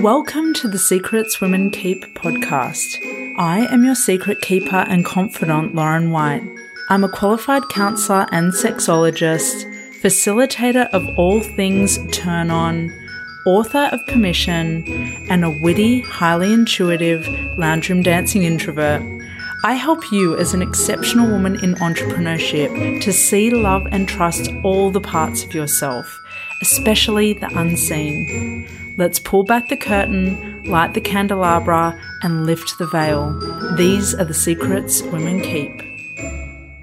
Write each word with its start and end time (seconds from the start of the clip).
Welcome 0.00 0.54
to 0.54 0.68
the 0.68 0.78
Secrets 0.78 1.40
Women 1.40 1.70
Keep 1.70 2.14
podcast. 2.14 3.04
I 3.36 3.66
am 3.72 3.84
your 3.84 3.94
secret 3.94 4.40
keeper 4.40 4.76
and 4.88 5.04
confidant, 5.04 5.74
Lauren 5.74 6.10
White. 6.10 6.44
I'm 6.88 7.02
a 7.02 7.08
qualified 7.08 7.62
counselor 7.70 8.26
and 8.30 8.52
sexologist, 8.52 9.64
facilitator 10.00 10.88
of 10.90 11.08
all 11.18 11.40
things 11.40 11.98
turn 12.12 12.50
on, 12.50 12.92
author 13.46 13.88
of 13.90 14.00
Permission, 14.06 14.84
and 15.28 15.44
a 15.44 15.50
witty, 15.50 16.00
highly 16.00 16.52
intuitive 16.52 17.26
lounge 17.58 17.88
room 17.88 18.02
dancing 18.02 18.44
introvert. 18.44 19.02
I 19.62 19.74
help 19.74 20.10
you 20.10 20.38
as 20.38 20.54
an 20.54 20.62
exceptional 20.62 21.30
woman 21.30 21.62
in 21.62 21.74
entrepreneurship 21.74 23.02
to 23.02 23.12
see, 23.12 23.50
love, 23.50 23.86
and 23.90 24.08
trust 24.08 24.50
all 24.62 24.90
the 24.90 25.00
parts 25.00 25.44
of 25.44 25.52
yourself, 25.52 26.18
especially 26.60 27.32
the 27.32 27.50
unseen. 27.58 28.68
Let's 28.98 29.18
pull 29.18 29.44
back 29.44 29.68
the 29.68 29.76
curtain, 29.76 30.62
light 30.64 30.92
the 30.92 31.00
candelabra, 31.00 31.98
and 32.22 32.44
lift 32.44 32.78
the 32.78 32.86
veil. 32.86 33.32
These 33.76 34.14
are 34.14 34.24
the 34.24 34.34
secrets 34.34 35.02
women 35.04 35.40
keep. 35.40 35.72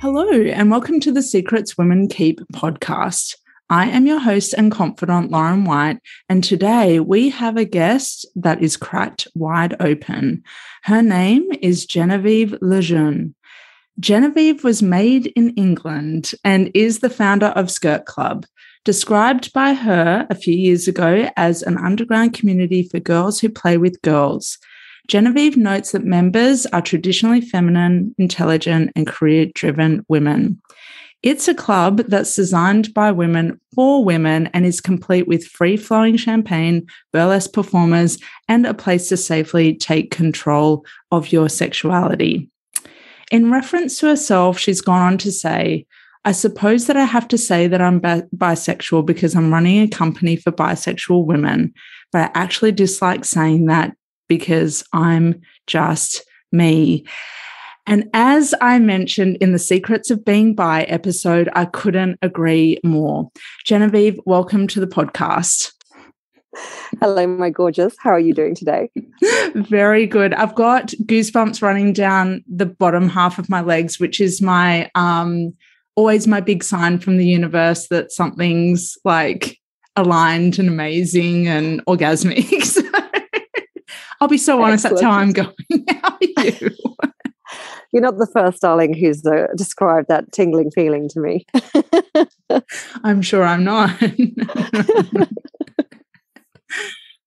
Hello, 0.01 0.31
and 0.31 0.71
welcome 0.71 0.99
to 1.01 1.11
the 1.11 1.21
Secrets 1.21 1.77
Women 1.77 2.07
Keep 2.07 2.39
podcast. 2.53 3.35
I 3.69 3.87
am 3.89 4.07
your 4.07 4.19
host 4.19 4.53
and 4.53 4.71
confidant, 4.71 5.29
Lauren 5.29 5.65
White, 5.65 5.99
and 6.27 6.43
today 6.43 6.99
we 6.99 7.29
have 7.29 7.57
a 7.57 7.65
guest 7.65 8.25
that 8.35 8.61
is 8.63 8.77
cracked 8.77 9.27
wide 9.35 9.75
open. 9.79 10.43
Her 10.83 11.03
name 11.03 11.51
is 11.61 11.85
Genevieve 11.85 12.55
LeJeune. 12.61 13.33
Genevieve 13.99 14.63
was 14.63 14.81
made 14.81 15.27
in 15.35 15.49
England 15.55 16.33
and 16.43 16.71
is 16.73 16.99
the 16.99 17.09
founder 17.09 17.47
of 17.47 17.71
Skirt 17.71 18.05
Club, 18.05 18.45
described 18.87 19.51
by 19.51 19.73
her 19.73 20.25
a 20.29 20.33
few 20.33 20.55
years 20.55 20.87
ago 20.87 21.29
as 21.35 21.61
an 21.61 21.77
underground 21.77 22.33
community 22.33 22.83
for 22.83 23.01
girls 23.01 23.37
who 23.37 23.49
play 23.49 23.77
with 23.77 24.01
girls. 24.01 24.57
Genevieve 25.09 25.57
notes 25.57 25.91
that 25.91 26.05
members 26.05 26.65
are 26.67 26.81
traditionally 26.81 27.41
feminine, 27.41 28.15
intelligent, 28.17 28.93
and 28.95 29.05
career 29.05 29.47
driven 29.53 30.05
women. 30.07 30.61
It's 31.21 31.49
a 31.49 31.53
club 31.53 31.97
that's 32.07 32.33
designed 32.33 32.93
by 32.93 33.11
women 33.11 33.59
for 33.75 34.05
women 34.05 34.47
and 34.53 34.65
is 34.65 34.79
complete 34.79 35.27
with 35.27 35.43
free 35.45 35.75
flowing 35.75 36.15
champagne, 36.15 36.87
burlesque 37.11 37.51
performers, 37.51 38.17
and 38.47 38.65
a 38.65 38.73
place 38.73 39.09
to 39.09 39.17
safely 39.17 39.75
take 39.75 40.11
control 40.11 40.85
of 41.11 41.33
your 41.33 41.49
sexuality. 41.49 42.49
In 43.33 43.51
reference 43.51 43.99
to 43.99 44.07
herself, 44.07 44.57
she's 44.57 44.79
gone 44.79 45.01
on 45.01 45.17
to 45.17 45.31
say, 45.33 45.85
I 46.27 46.33
suppose 46.33 46.87
that 46.87 46.97
I 46.97 47.05
have 47.05 47.29
to 47.29 47.37
say 47.37 47.67
that 47.67 47.81
I'm 47.81 47.99
bi- 47.99 48.23
bisexual 48.35 49.05
because 49.05 49.33
I'm 49.33 49.53
running 49.53 49.79
a 49.79 49.87
company 49.87 50.35
for 50.35 50.51
bisexual 50.51 51.25
women, 51.25 51.73
but 52.11 52.19
I 52.19 52.31
actually 52.33 52.73
dislike 52.73 53.23
saying 53.23 53.67
that 53.67 53.95
because 54.27 54.83
I'm 54.91 55.39
just 55.67 56.25
me. 56.51 57.05
And 57.85 58.09
as 58.13 58.53
I 58.59 58.77
mentioned 58.77 59.37
in 59.37 59.53
the 59.53 59.57
Secrets 59.57 60.11
of 60.11 60.25
Being 60.25 60.53
Bi 60.53 60.81
episode, 60.83 61.47
I 61.55 61.63
couldn't 61.63 62.19
agree 62.21 62.77
more. 62.83 63.31
Genevieve, 63.63 64.19
welcome 64.25 64.67
to 64.67 64.81
the 64.81 64.85
podcast. 64.85 65.71
Hello, 66.99 67.25
my 67.25 67.51
gorgeous. 67.51 67.95
How 67.99 68.09
are 68.09 68.19
you 68.19 68.33
doing 68.33 68.53
today? 68.53 68.89
Very 69.55 70.05
good. 70.05 70.33
I've 70.33 70.55
got 70.55 70.87
goosebumps 71.03 71.61
running 71.61 71.93
down 71.93 72.43
the 72.53 72.65
bottom 72.65 73.07
half 73.07 73.39
of 73.39 73.49
my 73.49 73.61
legs, 73.61 73.97
which 73.97 74.19
is 74.19 74.41
my 74.41 74.91
um 74.93 75.53
always 75.97 76.27
my 76.27 76.39
big 76.39 76.63
sign 76.63 76.99
from 76.99 77.17
the 77.17 77.25
universe 77.27 77.87
that 77.87 78.11
something's 78.11 78.97
like 79.03 79.59
aligned 79.97 80.59
and 80.59 80.69
amazing 80.69 81.47
and 81.47 81.83
orgasmic. 81.85 82.47
So 82.77 82.83
I'll 84.19 84.27
be 84.27 84.37
so 84.39 84.63
honest, 84.63 84.85
Excellent. 84.85 85.01
that's 85.01 85.05
how 85.05 85.19
I'm 85.19 85.31
going. 85.31 85.85
How 86.01 86.09
are 86.09 86.43
you? 86.43 86.71
You're 87.93 88.01
not 88.01 88.17
the 88.17 88.25
first 88.25 88.61
darling 88.63 88.95
who's 88.95 89.23
uh, 89.25 89.45
described 89.55 90.07
that 90.07 90.31
tingling 90.31 90.71
feeling 90.71 91.07
to 91.09 91.19
me. 91.19 91.45
I'm 93.03 93.21
sure 93.21 93.43
I'm 93.43 93.63
not. 93.63 93.91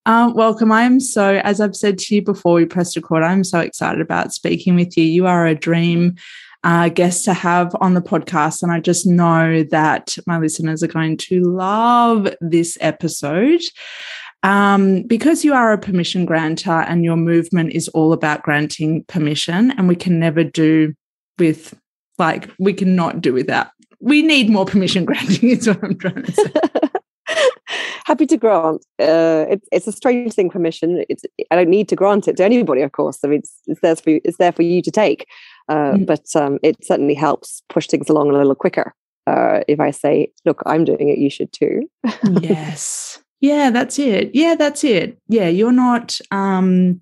uh, 0.05 0.33
welcome. 0.35 0.73
I 0.73 0.83
am 0.83 0.99
so, 0.99 1.41
as 1.45 1.61
I've 1.61 1.77
said 1.77 1.97
to 1.99 2.15
you 2.17 2.23
before 2.23 2.55
we 2.55 2.67
pressed 2.67 2.97
record, 2.97 3.23
I'm 3.23 3.45
so 3.45 3.61
excited 3.61 4.01
about 4.01 4.35
speaking 4.35 4.75
with 4.75 4.97
you. 4.97 5.05
You 5.05 5.29
are 5.29 5.47
a 5.47 5.55
dream 5.55 6.17
uh, 6.65 6.89
guest 6.89 7.25
to 7.25 7.35
have 7.35 7.75
on 7.81 7.95
the 7.95 8.03
podcast. 8.03 8.63
And 8.63 8.71
I 8.71 8.81
just 8.81 9.07
know 9.07 9.63
that 9.71 10.17
my 10.27 10.39
listeners 10.39 10.83
are 10.83 10.89
going 10.89 11.17
to 11.19 11.43
love 11.43 12.29
this 12.41 12.77
episode. 12.81 13.63
Um, 14.43 15.03
because 15.03 15.45
you 15.45 15.53
are 15.53 15.73
a 15.73 15.79
permission 15.79 16.25
grantor 16.25 16.81
and 16.83 17.05
your 17.05 17.17
movement 17.17 17.73
is 17.73 17.89
all 17.89 18.13
about 18.13 18.43
granting 18.43 19.05
permission, 19.05 19.71
and 19.73 19.87
we 19.87 19.97
can 19.97 20.19
never 20.19 20.43
do 20.43 20.95
with 21.39 21.79
like 22.19 22.51
we 22.59 22.73
cannot 22.73 23.21
do 23.21 23.35
without. 23.35 23.69
We 24.01 24.23
need 24.23 24.49
more 24.49 24.65
permission 24.65 25.05
granting. 25.11 25.51
Is 25.51 25.69
what 25.69 25.85
I'm 25.85 25.99
trying 25.99 26.23
to 26.23 26.33
say. 26.33 26.53
Happy 28.07 28.27
to 28.27 28.37
grant. 28.39 28.85
Uh, 28.99 29.45
it's 29.51 29.69
it's 29.71 29.87
a 29.87 29.93
strange 29.93 30.33
thing. 30.33 30.49
Permission. 30.49 31.05
It's 31.11 31.23
I 31.51 31.57
don't 31.57 31.69
need 31.69 31.89
to 31.91 31.97
grant 31.97 32.27
it 32.27 32.39
to 32.39 32.45
anybody. 32.45 32.81
Of 32.81 32.93
course, 32.93 33.19
I 33.23 33.29
mean 33.29 33.41
it's, 33.41 33.61
it's 33.67 33.81
there 33.81 33.95
for 33.95 34.11
you, 34.11 34.21
it's 34.25 34.39
there 34.39 34.53
for 34.53 34.63
you 34.63 34.81
to 34.81 34.91
take. 34.91 35.27
Uh, 35.71 35.95
mm. 35.95 36.07
But 36.07 36.27
um, 36.35 36.59
it 36.63 36.85
certainly 36.85 37.15
helps 37.15 37.63
push 37.69 37.87
things 37.87 38.11
along 38.11 38.31
a 38.31 38.37
little 38.37 38.55
quicker. 38.55 38.93
Uh, 39.27 39.61
if 39.69 39.81
I 39.81 39.93
say, 39.93 40.33
"Look, 40.45 40.63
I'm 40.67 40.85
doing 40.85 41.09
it. 41.09 41.19
You 41.19 41.31
should 41.31 41.53
too." 41.53 41.89
yes. 42.41 43.23
Yeah, 43.41 43.71
that's 43.71 43.99
it. 43.99 44.31
Yeah, 44.35 44.55
that's 44.55 44.85
it. 44.85 45.17
Yeah, 45.29 45.49
you're 45.49 45.73
not 45.73 46.21
um 46.31 47.01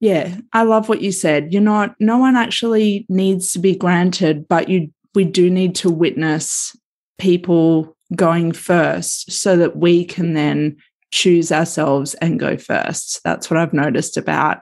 yeah, 0.00 0.36
I 0.52 0.64
love 0.64 0.88
what 0.88 1.00
you 1.00 1.12
said. 1.12 1.52
You're 1.52 1.62
not 1.62 1.94
no 1.98 2.18
one 2.18 2.36
actually 2.36 3.06
needs 3.08 3.52
to 3.52 3.58
be 3.58 3.74
granted, 3.74 4.46
but 4.48 4.68
you 4.68 4.90
we 5.14 5.24
do 5.24 5.50
need 5.50 5.74
to 5.76 5.90
witness 5.90 6.76
people 7.18 7.96
going 8.14 8.52
first 8.52 9.30
so 9.30 9.56
that 9.56 9.76
we 9.76 10.04
can 10.04 10.34
then 10.34 10.76
choose 11.10 11.52
ourselves 11.52 12.14
and 12.14 12.40
go 12.40 12.56
first. 12.56 13.20
That's 13.24 13.50
what 13.50 13.58
I've 13.58 13.72
noticed 13.72 14.16
about 14.16 14.58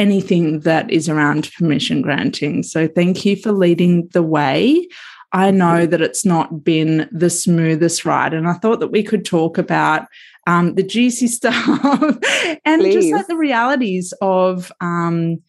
anything 0.00 0.60
that 0.60 0.90
is 0.90 1.10
around 1.10 1.52
permission 1.52 2.00
granting. 2.00 2.62
So 2.62 2.88
thank 2.88 3.26
you 3.26 3.36
for 3.36 3.52
leading 3.52 4.08
the 4.08 4.22
way. 4.22 4.88
I 5.32 5.50
know 5.50 5.84
that 5.84 6.00
it's 6.00 6.24
not 6.24 6.64
been 6.64 7.06
the 7.12 7.28
smoothest 7.28 8.06
ride. 8.06 8.32
And 8.32 8.48
I 8.48 8.54
thought 8.54 8.80
that 8.80 8.88
we 8.88 9.02
could 9.02 9.26
talk 9.26 9.58
about 9.58 10.06
um, 10.46 10.74
the 10.74 10.82
juicy 10.82 11.26
stuff 11.38 11.54
and 12.64 12.80
Please. 12.80 12.94
just 12.94 13.12
like 13.12 13.26
the 13.26 13.36
realities 13.36 14.14
of 14.22 14.72
um, 14.80 15.42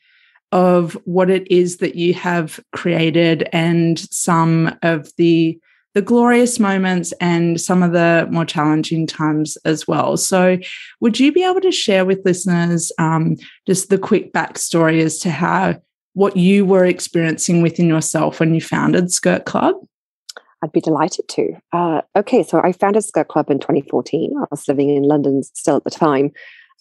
of 0.51 0.97
what 1.05 1.29
it 1.29 1.49
is 1.49 1.77
that 1.77 1.95
you 1.95 2.13
have 2.13 2.59
created 2.73 3.47
and 3.53 3.99
some 4.11 4.77
of 4.81 5.09
the 5.15 5.57
the 5.93 6.01
glorious 6.01 6.59
moments 6.59 7.11
and 7.19 7.59
some 7.59 7.83
of 7.83 7.91
the 7.91 8.27
more 8.31 8.45
challenging 8.45 9.05
times 9.05 9.57
as 9.65 9.87
well. 9.87 10.17
So, 10.17 10.57
would 10.99 11.19
you 11.19 11.31
be 11.31 11.43
able 11.43 11.61
to 11.61 11.71
share 11.71 12.05
with 12.05 12.25
listeners 12.25 12.91
um, 12.97 13.35
just 13.67 13.89
the 13.89 13.97
quick 13.97 14.33
backstory 14.33 15.01
as 15.01 15.17
to 15.19 15.29
how 15.29 15.81
what 16.13 16.35
you 16.35 16.65
were 16.65 16.85
experiencing 16.85 17.61
within 17.61 17.87
yourself 17.87 18.39
when 18.39 18.53
you 18.53 18.61
founded 18.61 19.11
Skirt 19.11 19.45
Club? 19.45 19.75
I'd 20.63 20.71
be 20.71 20.81
delighted 20.81 21.27
to. 21.29 21.53
Uh, 21.73 22.01
okay, 22.15 22.43
so 22.43 22.61
I 22.61 22.71
founded 22.71 23.03
Skirt 23.03 23.27
Club 23.27 23.49
in 23.49 23.59
2014. 23.59 24.33
I 24.37 24.45
was 24.51 24.67
living 24.67 24.95
in 24.95 25.03
London 25.03 25.41
still 25.43 25.77
at 25.77 25.83
the 25.83 25.89
time. 25.89 26.31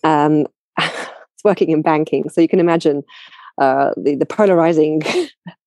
Um, 0.05 0.47
I 0.77 0.89
was 0.89 1.09
working 1.45 1.71
in 1.71 1.83
banking, 1.83 2.29
so 2.29 2.41
you 2.41 2.49
can 2.49 2.61
imagine 2.61 3.03
uh, 3.59 3.93
the, 3.97 4.17
the 4.17 4.27
polarizing 4.27 5.03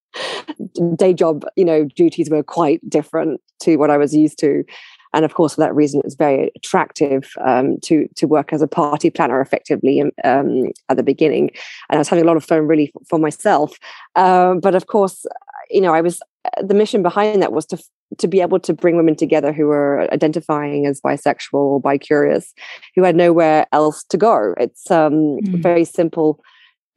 day 0.96 1.14
job, 1.14 1.46
you 1.56 1.66
know, 1.66 1.86
duties 1.96 2.30
were 2.30 2.44
quite 2.44 2.88
different 2.90 3.42
to 3.62 3.78
what 3.78 3.90
I 3.90 3.98
was 3.98 4.16
used 4.16 4.40
to. 4.40 4.64
And 5.14 5.26
of 5.26 5.36
course, 5.36 5.56
for 5.56 5.62
that 5.62 5.76
reason, 5.76 6.00
it 6.00 6.06
was 6.06 6.16
very 6.16 6.52
attractive 6.56 7.32
um, 7.46 7.80
to 7.82 8.08
to 8.16 8.26
work 8.26 8.52
as 8.52 8.62
a 8.62 8.68
party 8.68 9.10
planner 9.12 9.40
effectively 9.42 10.02
um, 10.24 10.72
at 10.90 10.98
the 10.98 11.04
beginning. 11.04 11.52
And 11.90 11.98
I 11.98 12.00
was 12.00 12.10
having 12.10 12.24
a 12.24 12.28
lot 12.28 12.38
of 12.38 12.44
fun, 12.44 12.68
really, 12.68 12.92
for 13.08 13.20
myself. 13.20 13.78
Um, 14.16 14.60
but 14.60 14.74
of 14.74 14.88
course, 14.88 15.26
you 15.70 15.82
know, 15.82 15.94
I 15.94 16.02
was 16.02 16.20
the 16.62 16.74
mission 16.74 17.04
behind 17.04 17.42
that 17.42 17.54
was 17.54 17.66
to 17.68 17.84
to 18.18 18.28
be 18.28 18.42
able 18.42 18.60
to 18.60 18.74
bring 18.74 18.98
women 18.98 19.16
together 19.16 19.52
who 19.52 19.68
were 19.68 20.12
identifying 20.12 20.86
as 20.86 21.02
bisexual 21.02 21.54
or 21.54 21.82
bicurious, 21.82 22.54
who 22.96 23.04
had 23.04 23.16
nowhere 23.16 23.66
else 23.72 24.04
to 24.06 24.18
go. 24.18 24.54
It's 24.60 24.90
um, 24.92 25.14
mm. 25.14 25.62
very 25.62 25.86
simple 25.86 26.44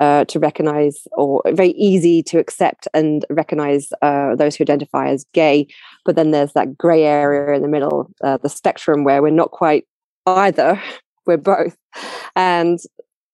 uh, 0.01 0.25
to 0.27 0.39
recognize, 0.39 1.07
or 1.13 1.43
very 1.47 1.71
easy 1.71 2.23
to 2.25 2.39
accept 2.39 2.87
and 2.95 3.25
recognize 3.31 3.89
uh, 4.03 4.35
those 4.37 4.57
who 4.57 4.63
identify 4.63 5.09
as 5.09 5.25
gay. 5.33 5.67
But 6.05 6.17
then 6.17 6.31
there's 6.31 6.53
that 6.53 6.77
gray 6.77 7.05
area 7.05 7.57
in 7.57 7.63
the 7.63 7.69
middle, 7.69 8.11
uh, 8.23 8.37
the 8.39 8.49
spectrum, 8.49 9.05
where 9.05 9.23
we're 9.23 9.31
not 9.31 9.51
quite 9.51 9.85
either. 10.27 10.83
We're 11.27 11.39
both, 11.39 11.77
and 12.37 12.79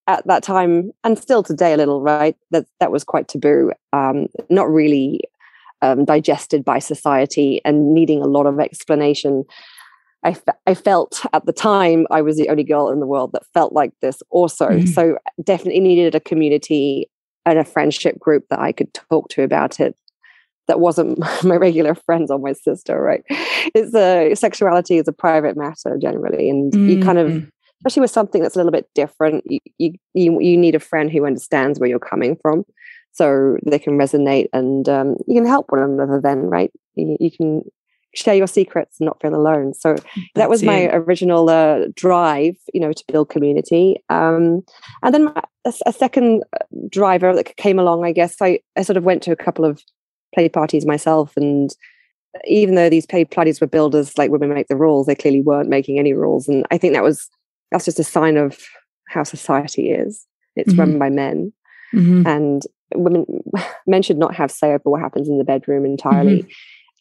at 0.07 0.27
that 0.27 0.43
time 0.43 0.93
and 1.05 1.19
still 1.19 1.43
today 1.43 1.75
a 1.75 1.77
little 1.77 2.01
right 2.01 2.35
that 2.53 2.67
that 2.81 2.91
was 2.91 3.05
quite 3.05 3.29
taboo 3.29 3.71
um, 3.93 4.29
not 4.49 4.71
really 4.71 5.21
um, 5.83 6.05
digested 6.05 6.65
by 6.65 6.79
society 6.79 7.61
and 7.65 7.93
needing 7.93 8.23
a 8.23 8.27
lot 8.27 8.47
of 8.47 8.59
explanation. 8.61 9.45
I, 10.25 10.37
I 10.67 10.75
felt 10.75 11.25
at 11.33 11.47
the 11.47 11.53
time 11.53 12.07
I 12.11 12.23
was 12.23 12.37
the 12.37 12.49
only 12.49 12.65
girl 12.65 12.91
in 12.91 13.01
the 13.01 13.07
world 13.07 13.33
that 13.33 13.47
felt 13.53 13.73
like 13.73 13.93
this 14.01 14.23
also. 14.31 14.69
Mm. 14.69 14.89
So 14.89 15.19
definitely 15.43 15.81
needed 15.81 16.15
a 16.15 16.21
community 16.21 17.11
and 17.45 17.59
a 17.59 17.65
friendship 17.65 18.19
group 18.19 18.45
that 18.51 18.61
I 18.61 18.73
could 18.73 18.95
talk 18.95 19.29
to 19.31 19.43
about 19.43 19.81
it. 19.81 19.97
That 20.69 20.81
wasn't 20.81 21.19
my 21.45 21.57
regular 21.57 21.95
friends 21.95 22.31
or 22.31 22.39
my 22.39 22.53
sister, 22.53 23.01
right? 23.01 23.23
It's 23.75 23.95
a 23.95 24.35
sexuality 24.35 24.99
is 24.99 25.09
a 25.09 25.13
private 25.13 25.57
matter 25.57 25.99
generally, 26.01 26.49
and 26.49 26.73
mm. 26.73 26.89
you 26.89 27.03
kind 27.03 27.19
of, 27.19 27.31
mm-hmm. 27.31 27.49
especially 27.81 28.03
with 28.03 28.11
something 28.13 28.43
that's 28.43 28.55
a 28.55 28.59
little 28.59 28.73
bit 28.73 28.89
different, 28.95 29.45
you, 29.47 29.59
you 29.79 29.93
you 30.15 30.41
you 30.41 30.57
need 30.57 30.77
a 30.77 30.81
friend 30.81 31.11
who 31.11 31.27
understands 31.27 31.81
where 31.81 31.89
you're 31.89 31.99
coming 31.99 32.37
from, 32.41 32.65
so 33.11 33.57
they 33.67 33.79
can 33.81 33.99
resonate 33.99 34.47
and 34.53 34.89
um, 34.89 35.17
you 35.27 35.35
can 35.35 35.47
help 35.47 35.73
one 35.73 35.83
another. 35.83 36.21
Then, 36.21 36.43
right? 36.43 36.71
You, 36.95 37.17
you 37.19 37.31
can 37.31 37.63
share 38.15 38.35
your 38.35 38.47
secrets 38.47 38.99
and 39.01 39.07
not 39.07 39.21
feel 39.21 39.35
alone. 39.35 39.75
So 39.75 39.95
That's 39.95 40.07
that 40.35 40.51
was 40.51 40.63
my 40.63 40.81
it. 40.81 40.95
original 40.95 41.49
uh, 41.49 41.87
drive, 41.95 42.57
you 42.73 42.81
know, 42.81 42.93
to 42.93 43.05
build 43.11 43.31
community. 43.31 44.03
Um, 44.09 44.63
and 45.03 45.15
then 45.15 45.25
my, 45.25 45.43
a, 45.65 45.73
a, 45.87 45.93
second 45.93 46.45
uh, 46.53 46.65
driver 46.91 47.35
that 47.35 47.57
came 47.57 47.79
along, 47.79 48.05
I 48.05 48.13
guess, 48.13 48.37
I, 48.41 48.61
I 48.77 48.83
sort 48.83 48.97
of 48.97 49.05
went 49.05 49.23
to 49.25 49.33
a 49.33 49.37
couple 49.37 49.65
of 49.65 49.83
play 50.35 50.49
parties 50.49 50.85
myself. 50.85 51.33
And 51.37 51.71
even 52.47 52.75
though 52.75 52.91
these 52.91 53.07
play 53.07 53.25
parties 53.25 53.61
were 53.61 53.67
billed 53.67 53.95
as 53.95 54.17
like 54.19 54.31
women 54.31 54.53
make 54.53 54.69
the 54.69 54.77
rules, 54.77 55.07
they 55.07 55.15
clearly 55.15 55.41
weren't 55.41 55.69
making 55.69 55.99
any 55.99 56.13
rules. 56.13 56.49
And 56.49 56.67
I 56.71 56.79
think 56.79 56.95
that 56.95 57.03
was, 57.03 57.29
that's 57.71 57.87
just 57.87 57.99
a 57.99 58.05
sign 58.05 58.37
of 58.37 58.59
how 59.09 59.23
society 59.23 59.91
is. 59.91 60.27
It's 60.57 60.73
mm-hmm. 60.73 60.81
run 60.81 60.99
by 60.99 61.09
men. 61.09 61.53
Mm-hmm. 61.95 62.27
And 62.27 62.63
women, 62.95 63.25
men 63.87 64.03
should 64.03 64.19
not 64.19 64.35
have 64.35 64.51
say 64.51 64.69
over 64.69 64.83
what 64.85 65.01
happens 65.01 65.31
in 65.31 65.39
the 65.39 65.45
bedroom 65.45 65.87
entirely. 65.87 66.41
Mm-hmm 66.43 66.51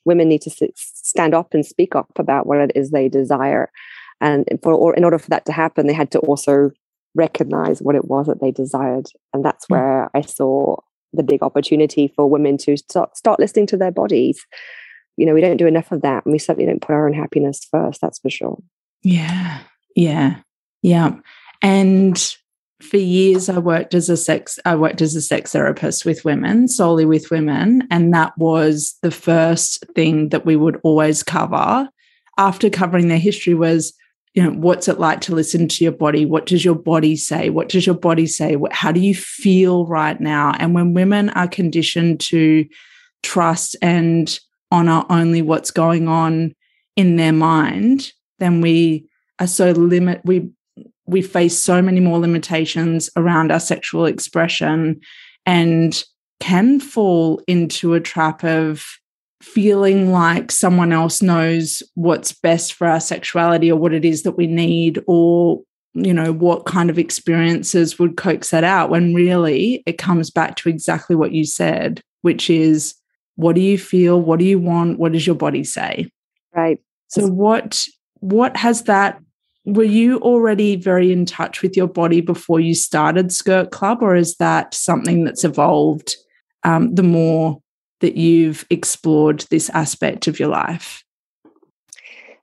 women 0.05 0.27
need 0.27 0.41
to 0.41 0.71
stand 0.75 1.33
up 1.33 1.53
and 1.53 1.65
speak 1.65 1.95
up 1.95 2.11
about 2.17 2.45
what 2.45 2.59
it 2.59 2.71
is 2.75 2.91
they 2.91 3.09
desire. 3.09 3.71
And 4.19 4.45
for, 4.61 4.73
or 4.73 4.95
in 4.95 5.03
order 5.03 5.17
for 5.17 5.29
that 5.29 5.45
to 5.45 5.51
happen, 5.51 5.87
they 5.87 5.93
had 5.93 6.11
to 6.11 6.19
also 6.19 6.71
recognize 7.15 7.81
what 7.81 7.95
it 7.95 8.05
was 8.05 8.27
that 8.27 8.39
they 8.41 8.51
desired. 8.51 9.07
And 9.33 9.43
that's 9.43 9.65
hmm. 9.67 9.75
where 9.75 10.09
I 10.15 10.21
saw 10.21 10.77
the 11.13 11.23
big 11.23 11.43
opportunity 11.43 12.11
for 12.15 12.29
women 12.29 12.57
to 12.59 12.77
start, 12.77 13.17
start 13.17 13.39
listening 13.39 13.67
to 13.67 13.77
their 13.77 13.91
bodies. 13.91 14.45
You 15.17 15.25
know, 15.25 15.33
we 15.33 15.41
don't 15.41 15.57
do 15.57 15.67
enough 15.67 15.91
of 15.91 16.01
that. 16.03 16.25
And 16.25 16.31
we 16.31 16.39
certainly 16.39 16.65
don't 16.65 16.81
put 16.81 16.93
our 16.93 17.07
own 17.07 17.13
happiness 17.13 17.67
first, 17.69 17.99
that's 18.01 18.19
for 18.19 18.29
sure. 18.29 18.57
Yeah. 19.03 19.59
Yeah. 19.95 20.37
Yeah. 20.81 21.15
And 21.61 22.35
for 22.81 22.97
years 22.97 23.49
I 23.49 23.59
worked 23.59 23.93
as 23.93 24.09
a 24.09 24.17
sex 24.17 24.59
I 24.65 24.75
worked 24.75 25.01
as 25.01 25.15
a 25.15 25.21
sex 25.21 25.51
therapist 25.51 26.05
with 26.05 26.25
women, 26.25 26.67
solely 26.67 27.05
with 27.05 27.31
women, 27.31 27.87
and 27.89 28.13
that 28.13 28.37
was 28.37 28.95
the 29.01 29.11
first 29.11 29.85
thing 29.95 30.29
that 30.29 30.45
we 30.45 30.55
would 30.55 30.79
always 30.83 31.23
cover 31.23 31.89
after 32.37 32.69
covering 32.69 33.07
their 33.07 33.19
history 33.19 33.53
was 33.53 33.93
you 34.33 34.41
know 34.41 34.51
what's 34.51 34.87
it 34.87 34.99
like 34.99 35.19
to 35.21 35.35
listen 35.35 35.67
to 35.67 35.83
your 35.83 35.91
body? 35.91 36.25
What 36.25 36.45
does 36.45 36.63
your 36.63 36.75
body 36.75 37.15
say? 37.15 37.49
What 37.49 37.69
does 37.69 37.85
your 37.85 37.95
body 37.95 38.27
say? 38.27 38.55
How 38.71 38.91
do 38.91 39.01
you 39.01 39.13
feel 39.13 39.85
right 39.85 40.19
now? 40.19 40.53
And 40.57 40.73
when 40.73 40.93
women 40.93 41.29
are 41.31 41.49
conditioned 41.49 42.21
to 42.21 42.65
trust 43.23 43.75
and 43.81 44.39
honor 44.71 45.03
only 45.09 45.41
what's 45.41 45.71
going 45.71 46.07
on 46.07 46.55
in 46.95 47.17
their 47.17 47.33
mind 47.33 48.11
then 48.39 48.61
we 48.61 49.07
are 49.39 49.47
so 49.47 49.71
limit 49.71 50.21
we 50.25 50.49
we 51.11 51.21
face 51.21 51.57
so 51.57 51.81
many 51.81 51.99
more 51.99 52.19
limitations 52.19 53.09
around 53.15 53.51
our 53.51 53.59
sexual 53.59 54.05
expression 54.05 54.99
and 55.45 56.03
can 56.39 56.79
fall 56.79 57.41
into 57.47 57.93
a 57.93 57.99
trap 57.99 58.43
of 58.43 58.85
feeling 59.41 60.11
like 60.11 60.51
someone 60.51 60.91
else 60.91 61.21
knows 61.21 61.83
what's 61.95 62.31
best 62.31 62.73
for 62.73 62.87
our 62.87 62.99
sexuality 62.99 63.71
or 63.71 63.79
what 63.79 63.93
it 63.93 64.05
is 64.05 64.23
that 64.23 64.37
we 64.37 64.47
need 64.47 65.03
or 65.07 65.61
you 65.93 66.13
know 66.13 66.31
what 66.31 66.65
kind 66.65 66.89
of 66.89 66.97
experiences 66.97 67.99
would 67.99 68.15
coax 68.15 68.51
that 68.51 68.63
out 68.63 68.89
when 68.89 69.13
really 69.13 69.83
it 69.85 69.97
comes 69.97 70.29
back 70.29 70.55
to 70.55 70.69
exactly 70.69 71.15
what 71.15 71.33
you 71.33 71.43
said 71.43 72.01
which 72.21 72.49
is 72.49 72.95
what 73.35 73.55
do 73.55 73.61
you 73.61 73.77
feel? 73.77 74.21
What 74.21 74.39
do 74.39 74.45
you 74.45 74.59
want? 74.59 74.99
What 74.99 75.13
does 75.13 75.25
your 75.25 75.35
body 75.35 75.63
say? 75.63 76.11
Right. 76.55 76.79
So 77.07 77.27
what 77.27 77.85
what 78.19 78.55
has 78.55 78.83
that 78.83 79.19
were 79.65 79.83
you 79.83 80.17
already 80.19 80.75
very 80.75 81.11
in 81.11 81.25
touch 81.25 81.61
with 81.61 81.77
your 81.77 81.87
body 81.87 82.21
before 82.21 82.59
you 82.59 82.73
started 82.73 83.31
Skirt 83.31 83.71
Club, 83.71 84.01
or 84.01 84.15
is 84.15 84.35
that 84.37 84.73
something 84.73 85.23
that's 85.23 85.43
evolved 85.43 86.15
um, 86.63 86.95
the 86.95 87.03
more 87.03 87.61
that 87.99 88.15
you've 88.15 88.65
explored 88.69 89.45
this 89.51 89.69
aspect 89.69 90.27
of 90.27 90.39
your 90.39 90.49
life? 90.49 91.03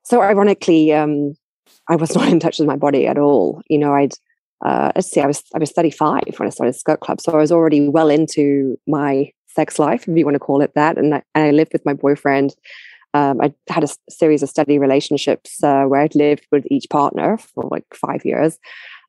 So, 0.04 0.22
ironically, 0.22 0.92
um, 0.92 1.34
I 1.88 1.96
was 1.96 2.14
not 2.14 2.28
in 2.28 2.40
touch 2.40 2.58
with 2.58 2.68
my 2.68 2.76
body 2.76 3.06
at 3.06 3.18
all. 3.18 3.62
You 3.68 3.78
know, 3.78 3.94
I'd 3.94 4.14
uh, 4.64 4.90
let's 4.94 5.10
see, 5.10 5.20
I 5.20 5.26
was 5.26 5.42
I 5.54 5.58
was 5.58 5.72
35 5.72 6.22
when 6.36 6.46
I 6.46 6.50
started 6.50 6.74
Skirt 6.74 7.00
Club, 7.00 7.20
so 7.20 7.32
I 7.32 7.36
was 7.36 7.52
already 7.52 7.88
well 7.88 8.10
into 8.10 8.78
my 8.86 9.32
sex 9.46 9.78
life, 9.78 10.06
if 10.06 10.16
you 10.16 10.24
want 10.24 10.34
to 10.36 10.40
call 10.40 10.60
it 10.60 10.72
that, 10.74 10.98
and 10.98 11.14
I, 11.14 11.22
and 11.34 11.44
I 11.44 11.50
lived 11.50 11.72
with 11.72 11.84
my 11.84 11.94
boyfriend 11.94 12.54
um, 13.14 13.40
I 13.40 13.52
had 13.68 13.84
a 13.84 13.88
series 14.10 14.42
of 14.42 14.50
steady 14.50 14.78
relationships 14.78 15.62
uh, 15.62 15.84
where 15.84 16.00
I'd 16.00 16.14
lived 16.14 16.46
with 16.52 16.64
each 16.70 16.86
partner 16.90 17.38
for 17.38 17.64
like 17.70 17.84
five 17.94 18.24
years. 18.24 18.58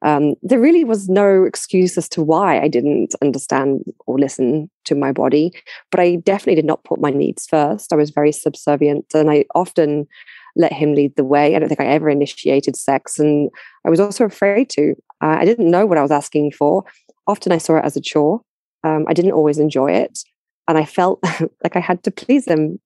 Um, 0.01 0.35
there 0.41 0.59
really 0.59 0.85
was 0.85 1.09
no 1.09 1.43
excuse 1.43 1.97
as 1.97 2.07
to 2.09 2.23
why 2.23 2.61
I 2.61 2.69
didn't 2.69 3.13
understand 3.21 3.83
or 4.07 4.17
listen 4.17 4.69
to 4.85 4.95
my 4.95 5.11
body, 5.11 5.51
but 5.91 5.99
I 5.99 6.15
definitely 6.15 6.55
did 6.55 6.65
not 6.65 6.85
put 6.85 7.01
my 7.01 7.09
needs 7.09 7.45
first. 7.47 7.91
I 7.91 7.97
was 7.97 8.09
very 8.09 8.31
subservient 8.31 9.07
and 9.13 9.29
I 9.29 9.43
often 9.53 10.07
let 10.55 10.71
him 10.71 10.93
lead 10.93 11.15
the 11.15 11.25
way. 11.25 11.55
I 11.55 11.59
don't 11.59 11.67
think 11.67 11.81
I 11.81 11.87
ever 11.87 12.09
initiated 12.09 12.75
sex, 12.75 13.19
and 13.19 13.49
I 13.85 13.89
was 13.89 13.99
also 13.99 14.25
afraid 14.25 14.69
to. 14.71 14.95
Uh, 15.21 15.37
I 15.39 15.45
didn't 15.45 15.69
know 15.69 15.85
what 15.85 15.97
I 15.97 16.01
was 16.01 16.11
asking 16.11 16.51
for. 16.51 16.85
Often 17.27 17.51
I 17.51 17.57
saw 17.57 17.77
it 17.77 17.85
as 17.85 17.95
a 17.95 18.01
chore. 18.01 18.41
Um, 18.83 19.05
I 19.07 19.13
didn't 19.13 19.33
always 19.33 19.59
enjoy 19.59 19.91
it. 19.91 20.19
And 20.67 20.77
I 20.77 20.85
felt 20.85 21.19
like 21.63 21.75
I 21.75 21.79
had 21.79 22.03
to 22.03 22.11
please 22.11 22.45
him 22.45 22.79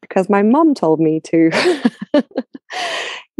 because 0.00 0.28
my 0.28 0.42
mom 0.42 0.74
told 0.74 1.00
me 1.00 1.20
to. 1.20 1.50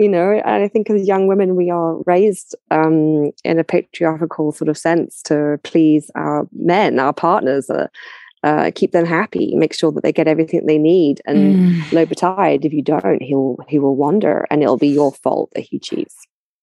you 0.01 0.09
know, 0.09 0.33
and 0.33 0.65
I 0.65 0.69
think 0.69 0.89
as 0.89 1.07
young 1.07 1.27
women, 1.27 1.57
we 1.57 1.69
are 1.69 1.97
raised 2.07 2.57
um, 2.71 3.33
in 3.45 3.59
a 3.59 3.65
patriarchal 3.65 4.51
sort 4.51 4.71
of 4.71 4.79
sense 4.79 5.21
to 5.25 5.61
please 5.63 6.11
our 6.15 6.49
men, 6.53 6.99
our 6.99 7.13
partners, 7.13 7.69
uh, 7.69 7.89
uh, 8.43 8.71
keep 8.75 8.93
them 8.93 9.05
happy, 9.05 9.55
make 9.57 9.75
sure 9.75 9.93
that 9.93 10.03
they 10.03 10.13
get 10.13 10.27
everything 10.27 10.65
they 10.65 10.79
need. 10.79 11.21
And 11.27 11.55
mm. 11.55 11.93
low 11.93 12.07
betide, 12.07 12.65
if 12.65 12.73
you 12.73 12.81
don't, 12.81 13.23
he'll 13.23 13.59
he 13.69 13.79
will 13.79 13.95
wander, 13.95 14.47
and 14.51 14.63
it'll 14.63 14.79
be 14.79 14.89
your 14.89 15.13
fault 15.13 15.51
that 15.55 15.67
he 15.69 15.79
cheats. 15.79 16.17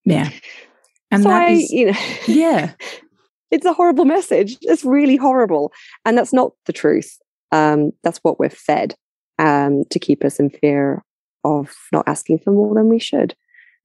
Yeah, 0.03 0.31
and 1.11 1.21
so 1.21 1.29
that 1.29 1.43
I, 1.43 1.49
is, 1.51 1.69
you 1.71 1.91
know, 1.91 1.99
yeah, 2.27 2.73
it's 3.51 3.67
a 3.67 3.73
horrible 3.73 4.05
message. 4.05 4.57
It's 4.61 4.83
really 4.83 5.15
horrible, 5.15 5.71
and 6.05 6.17
that's 6.17 6.33
not 6.33 6.53
the 6.65 6.73
truth. 6.73 7.19
Um, 7.51 7.91
that's 8.03 8.17
what 8.23 8.39
we're 8.39 8.49
fed 8.49 8.95
um, 9.39 9.83
to 9.89 9.99
keep 9.99 10.23
us 10.23 10.39
in 10.39 10.49
fear 10.49 11.03
of 11.43 11.75
not 11.91 12.07
asking 12.07 12.39
for 12.39 12.51
more 12.51 12.73
than 12.75 12.89
we 12.89 12.99
should. 12.99 13.35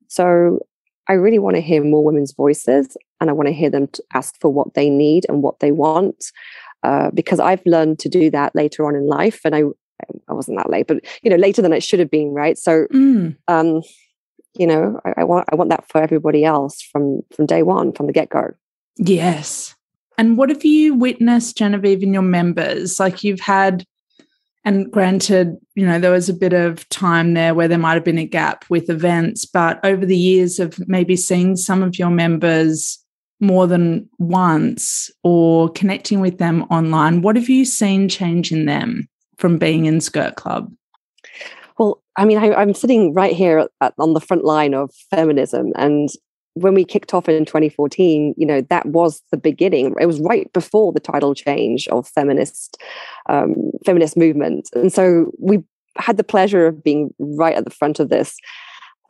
So 0.08 0.60
I 1.08 1.14
really 1.14 1.38
want 1.38 1.56
to 1.56 1.62
hear 1.62 1.82
more 1.82 2.04
women's 2.04 2.32
voices 2.32 2.96
and 3.20 3.30
I 3.30 3.32
want 3.32 3.48
to 3.48 3.54
hear 3.54 3.70
them 3.70 3.88
to 3.88 4.04
ask 4.14 4.38
for 4.40 4.52
what 4.52 4.74
they 4.74 4.90
need 4.90 5.26
and 5.28 5.42
what 5.42 5.60
they 5.60 5.72
want. 5.72 6.32
Uh, 6.82 7.10
because 7.14 7.38
I've 7.38 7.64
learned 7.64 8.00
to 8.00 8.08
do 8.08 8.30
that 8.30 8.54
later 8.56 8.86
on 8.86 8.96
in 8.96 9.06
life. 9.06 9.40
And 9.44 9.54
I, 9.54 9.62
I 10.28 10.32
wasn't 10.32 10.58
that 10.58 10.70
late, 10.70 10.88
but 10.88 10.98
you 11.22 11.30
know, 11.30 11.36
later 11.36 11.62
than 11.62 11.72
it 11.72 11.82
should 11.82 12.00
have 12.00 12.10
been, 12.10 12.30
right? 12.30 12.58
So, 12.58 12.86
mm. 12.92 13.36
um, 13.46 13.82
you 14.54 14.66
know, 14.66 15.00
I, 15.04 15.14
I, 15.18 15.24
want 15.24 15.48
I 15.52 15.54
want 15.54 15.70
that 15.70 15.88
for 15.88 16.02
everybody 16.02 16.44
else 16.44 16.82
from 16.82 17.22
from 17.34 17.46
day 17.46 17.62
one, 17.62 17.92
from 17.92 18.06
the 18.06 18.12
get 18.12 18.30
go. 18.30 18.50
Yes. 18.96 19.76
And 20.18 20.36
what 20.36 20.50
have 20.50 20.64
you 20.64 20.94
witnessed, 20.94 21.56
Genevieve, 21.56 22.02
in 22.02 22.12
your 22.12 22.22
members? 22.22 22.98
Like 22.98 23.24
you've 23.24 23.40
had 23.40 23.84
and 24.64 24.90
granted, 24.90 25.56
you 25.74 25.84
know, 25.84 25.98
there 25.98 26.12
was 26.12 26.28
a 26.28 26.34
bit 26.34 26.52
of 26.52 26.88
time 26.88 27.34
there 27.34 27.54
where 27.54 27.68
there 27.68 27.78
might 27.78 27.94
have 27.94 28.04
been 28.04 28.18
a 28.18 28.24
gap 28.24 28.64
with 28.68 28.88
events, 28.88 29.44
but 29.44 29.84
over 29.84 30.06
the 30.06 30.16
years 30.16 30.60
of 30.60 30.78
maybe 30.88 31.16
seeing 31.16 31.56
some 31.56 31.82
of 31.82 31.98
your 31.98 32.10
members 32.10 32.98
more 33.40 33.66
than 33.66 34.08
once 34.18 35.10
or 35.24 35.68
connecting 35.70 36.20
with 36.20 36.38
them 36.38 36.62
online, 36.64 37.22
what 37.22 37.34
have 37.34 37.48
you 37.48 37.64
seen 37.64 38.08
change 38.08 38.52
in 38.52 38.66
them 38.66 39.08
from 39.36 39.58
being 39.58 39.86
in 39.86 40.00
Skirt 40.00 40.36
Club? 40.36 40.72
Well, 41.76 42.00
I 42.16 42.24
mean, 42.24 42.38
I, 42.38 42.62
am 42.62 42.74
sitting 42.74 43.12
right 43.14 43.34
here 43.34 43.66
at, 43.80 43.94
on 43.98 44.12
the 44.12 44.20
front 44.20 44.44
line 44.44 44.74
of 44.74 44.94
feminism, 45.10 45.72
and 45.74 46.08
when 46.54 46.74
we 46.74 46.84
kicked 46.84 47.14
off 47.14 47.28
in 47.28 47.44
2014, 47.44 48.34
you 48.36 48.46
know, 48.46 48.60
that 48.62 48.86
was 48.86 49.22
the 49.30 49.36
beginning. 49.36 49.94
It 50.00 50.06
was 50.06 50.20
right 50.20 50.52
before 50.52 50.92
the 50.92 51.00
title 51.00 51.34
change 51.34 51.88
of 51.88 52.06
feminist 52.08 52.76
um, 53.28 53.54
feminist 53.84 54.16
movement, 54.16 54.68
and 54.74 54.92
so 54.92 55.32
we 55.38 55.62
had 55.98 56.16
the 56.16 56.24
pleasure 56.24 56.66
of 56.66 56.82
being 56.82 57.12
right 57.18 57.56
at 57.56 57.64
the 57.64 57.70
front 57.70 58.00
of 58.00 58.08
this. 58.08 58.36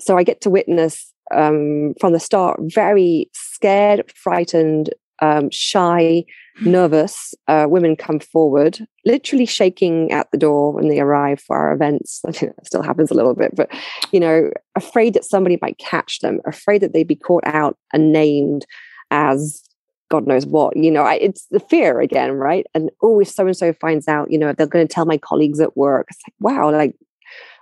So 0.00 0.16
I 0.18 0.24
get 0.24 0.40
to 0.42 0.50
witness 0.50 1.12
um, 1.32 1.94
from 2.00 2.12
the 2.12 2.20
start, 2.20 2.58
very 2.62 3.30
scared, 3.32 4.10
frightened 4.14 4.90
um, 5.22 5.48
shy, 5.50 6.24
nervous 6.60 7.34
uh, 7.48 7.66
women 7.68 7.96
come 7.96 8.20
forward, 8.20 8.86
literally 9.06 9.46
shaking 9.46 10.12
at 10.12 10.30
the 10.32 10.36
door 10.36 10.72
when 10.72 10.88
they 10.88 11.00
arrive 11.00 11.40
for 11.40 11.56
our 11.56 11.72
events. 11.72 12.22
still 12.64 12.82
happens 12.82 13.10
a 13.10 13.14
little 13.14 13.34
bit, 13.34 13.54
but 13.54 13.70
you 14.10 14.20
know, 14.20 14.50
afraid 14.76 15.14
that 15.14 15.24
somebody 15.24 15.58
might 15.62 15.78
catch 15.78 16.18
them, 16.18 16.40
afraid 16.44 16.82
that 16.82 16.92
they'd 16.92 17.08
be 17.08 17.16
caught 17.16 17.44
out 17.46 17.78
and 17.94 18.12
named 18.12 18.66
as 19.10 19.62
God 20.10 20.26
knows 20.26 20.44
what. 20.44 20.76
You 20.76 20.90
know, 20.90 21.04
I, 21.04 21.14
it's 21.14 21.46
the 21.50 21.60
fear 21.60 22.00
again, 22.00 22.32
right? 22.32 22.66
And 22.74 22.90
oh, 23.00 23.20
if 23.20 23.28
so 23.28 23.46
and 23.46 23.56
so 23.56 23.72
finds 23.72 24.08
out, 24.08 24.30
you 24.30 24.38
know, 24.38 24.52
they're 24.52 24.66
going 24.66 24.86
to 24.86 24.92
tell 24.92 25.06
my 25.06 25.18
colleagues 25.18 25.60
at 25.60 25.76
work. 25.76 26.08
It's 26.10 26.20
like, 26.26 26.34
wow, 26.40 26.70
like 26.70 26.96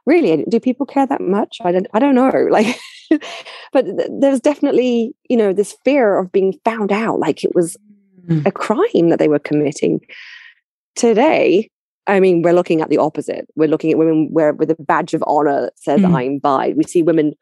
really, 0.07 0.45
do 0.49 0.61
people 0.61 0.87
care 0.87 1.07
that 1.07 1.21
much? 1.21 1.59
I 1.63 1.73
don't, 1.73 1.87
I 1.93 1.99
don't 1.99 2.15
know. 2.15 2.31
Like, 2.51 2.79
but 3.73 3.85
th- 3.85 4.09
there's 4.21 4.41
definitely, 4.41 5.15
you 5.29 5.37
know, 5.37 5.53
this 5.53 5.77
fear 5.85 6.17
of 6.17 6.31
being 6.31 6.55
found 6.65 6.93
out, 6.93 7.19
like 7.19 7.43
it 7.43 7.55
was 7.55 7.77
mm. 8.29 8.47
a 8.47 8.53
crime 8.53 9.09
that 9.09 9.19
they 9.19 9.27
were 9.27 9.41
committing. 9.41 10.01
Today, 10.95 11.69
I 12.07 12.21
mean, 12.21 12.43
we're 12.43 12.53
looking 12.53 12.81
at 12.81 12.89
the 12.89 12.99
opposite. 12.99 13.49
We're 13.57 13.69
looking 13.69 13.91
at 13.91 13.99
women 13.99 14.29
where 14.31 14.53
with 14.53 14.71
a 14.71 14.77
badge 14.79 15.15
of 15.15 15.25
honor 15.27 15.63
that 15.63 15.79
says 15.79 16.01
mm. 16.01 16.15
I'm 16.15 16.39
bi. 16.39 16.75
We 16.77 16.85
see 16.85 17.03
women 17.03 17.35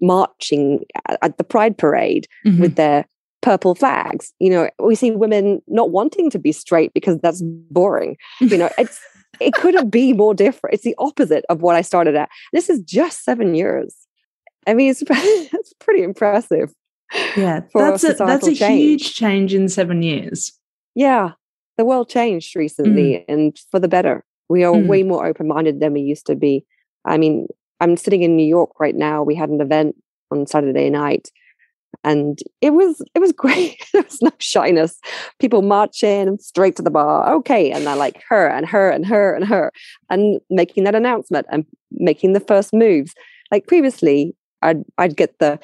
marching 0.00 0.84
at 1.22 1.36
the 1.38 1.44
pride 1.44 1.76
parade 1.78 2.26
mm-hmm. 2.46 2.60
with 2.60 2.76
their 2.76 3.06
purple 3.42 3.74
flags. 3.74 4.32
You 4.38 4.50
know, 4.50 4.70
we 4.78 4.94
see 4.94 5.10
women 5.10 5.62
not 5.68 5.90
wanting 5.90 6.30
to 6.30 6.38
be 6.38 6.52
straight 6.52 6.92
because 6.94 7.18
that's 7.20 7.42
boring. 7.42 8.16
You 8.40 8.58
know, 8.58 8.70
it's 8.78 9.00
it 9.40 9.54
couldn't 9.54 9.90
be 9.90 10.12
more 10.12 10.34
different. 10.34 10.74
It's 10.74 10.84
the 10.84 10.94
opposite 10.98 11.44
of 11.48 11.62
what 11.62 11.76
I 11.76 11.82
started 11.82 12.14
at. 12.14 12.28
This 12.52 12.68
is 12.68 12.80
just 12.80 13.24
seven 13.24 13.54
years. 13.54 13.94
I 14.66 14.74
mean, 14.74 14.90
it's, 14.90 15.02
it's 15.08 15.72
pretty 15.74 16.02
impressive. 16.02 16.72
Yeah, 17.36 17.60
that's 17.74 18.04
a, 18.04 18.14
that's 18.14 18.46
a 18.46 18.54
change. 18.54 18.80
huge 19.02 19.14
change 19.14 19.54
in 19.54 19.68
seven 19.68 20.02
years. 20.02 20.52
Yeah, 20.94 21.32
the 21.76 21.84
world 21.84 22.08
changed 22.08 22.54
recently 22.56 23.12
mm. 23.12 23.24
and 23.28 23.58
for 23.70 23.80
the 23.80 23.88
better. 23.88 24.24
We 24.48 24.64
are 24.64 24.72
mm. 24.72 24.86
way 24.86 25.02
more 25.02 25.26
open 25.26 25.48
minded 25.48 25.80
than 25.80 25.92
we 25.92 26.00
used 26.00 26.26
to 26.26 26.34
be. 26.34 26.64
I 27.04 27.16
mean, 27.18 27.48
I'm 27.80 27.96
sitting 27.96 28.22
in 28.22 28.36
New 28.36 28.46
York 28.46 28.80
right 28.80 28.94
now. 28.94 29.22
We 29.22 29.34
had 29.34 29.50
an 29.50 29.60
event 29.60 29.96
on 30.30 30.46
Saturday 30.46 30.90
night 30.90 31.30
and 32.04 32.38
it 32.60 32.70
was 32.70 33.02
it 33.14 33.18
was 33.18 33.32
great. 33.36 33.76
There 33.92 34.02
was 34.02 34.22
no 34.22 34.30
shyness. 34.38 34.98
People 35.38 35.62
marching 35.62 36.38
straight 36.38 36.76
to 36.76 36.82
the 36.82 36.90
bar 36.90 37.32
okay 37.34 37.70
and 37.70 37.86
they're 37.86 37.96
like 37.96 38.22
her 38.28 38.48
and 38.48 38.66
her 38.66 38.90
and 38.90 39.06
her 39.06 39.34
and 39.34 39.44
her 39.44 39.72
and 40.10 40.40
making 40.50 40.84
that 40.84 40.94
announcement 40.94 41.46
and 41.50 41.64
making 41.92 42.32
the 42.32 42.40
first 42.40 42.72
moves. 42.72 43.14
Like 43.50 43.66
previously 43.66 44.34
i'd 44.62 44.82
i'd 44.98 45.16
get 45.16 45.38
the 45.38 45.56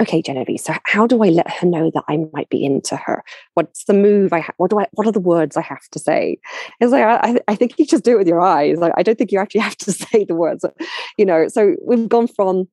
okay 0.00 0.20
genevieve 0.20 0.58
so 0.58 0.74
how 0.82 1.06
do 1.06 1.22
i 1.22 1.28
let 1.28 1.48
her 1.48 1.64
know 1.64 1.92
that 1.94 2.02
i 2.08 2.18
might 2.32 2.48
be 2.48 2.64
into 2.64 2.96
her? 2.96 3.22
What's 3.54 3.84
the 3.84 3.94
move 3.94 4.32
i 4.32 4.40
ha- 4.40 4.54
what 4.56 4.70
do 4.70 4.80
i 4.80 4.86
what 4.92 5.06
are 5.06 5.12
the 5.12 5.20
words 5.20 5.56
i 5.56 5.62
have 5.62 5.86
to 5.92 5.98
say? 5.98 6.38
It's 6.80 6.92
like 6.92 7.04
i, 7.04 7.38
I 7.48 7.54
think 7.54 7.78
you 7.78 7.86
just 7.86 8.04
do 8.04 8.12
it 8.12 8.18
with 8.18 8.28
your 8.28 8.40
eyes. 8.40 8.78
Like, 8.78 8.92
i 8.96 9.02
don't 9.02 9.16
think 9.16 9.32
you 9.32 9.38
actually 9.38 9.60
have 9.70 9.76
to 9.78 9.92
say 9.92 10.24
the 10.24 10.34
words 10.34 10.64
you 11.18 11.24
know? 11.24 11.48
So 11.48 11.74
we've 11.84 12.08
gone 12.08 12.28
from 12.28 12.68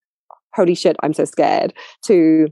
holy 0.56 0.74
shit 0.76 0.96
i'm 1.04 1.14
so 1.14 1.26
scared 1.26 1.74
to 2.04 2.48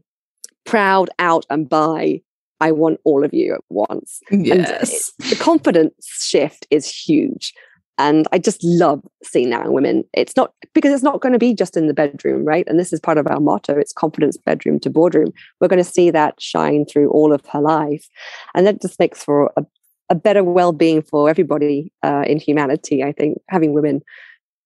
proud, 0.67 1.09
out, 1.17 1.45
and 1.49 1.67
bi. 1.67 2.21
I 2.59 2.71
want 2.71 2.99
all 3.03 3.23
of 3.23 3.33
you 3.33 3.53
at 3.53 3.61
once. 3.69 4.19
Yes. 4.31 5.11
And 5.21 5.31
the 5.31 5.35
confidence 5.35 5.93
shift 6.19 6.67
is 6.71 6.89
huge. 6.89 7.53
And 7.99 8.27
I 8.31 8.37
just 8.37 8.63
love 8.63 9.01
seeing 9.23 9.49
that 9.49 9.65
in 9.65 9.73
women. 9.73 10.03
It's 10.13 10.35
not 10.35 10.53
because 10.73 10.93
it's 10.93 11.03
not 11.03 11.21
going 11.21 11.33
to 11.33 11.39
be 11.39 11.53
just 11.53 11.75
in 11.75 11.87
the 11.87 11.93
bedroom, 11.93 12.45
right? 12.45 12.67
And 12.67 12.79
this 12.79 12.93
is 12.93 12.99
part 12.99 13.17
of 13.17 13.27
our 13.27 13.39
motto 13.39 13.77
it's 13.77 13.93
confidence 13.93 14.37
bedroom 14.37 14.79
to 14.81 14.89
boardroom. 14.89 15.31
We're 15.59 15.67
going 15.67 15.83
to 15.83 15.89
see 15.89 16.11
that 16.11 16.39
shine 16.39 16.85
through 16.85 17.09
all 17.09 17.33
of 17.33 17.43
her 17.47 17.61
life. 17.61 18.07
And 18.53 18.67
that 18.67 18.81
just 18.81 18.99
makes 18.99 19.23
for 19.23 19.51
a, 19.57 19.65
a 20.09 20.15
better 20.15 20.43
well 20.43 20.71
being 20.71 21.01
for 21.01 21.27
everybody 21.29 21.91
uh, 22.03 22.23
in 22.27 22.37
humanity, 22.39 23.03
I 23.03 23.13
think, 23.13 23.39
having 23.49 23.73
women 23.73 24.01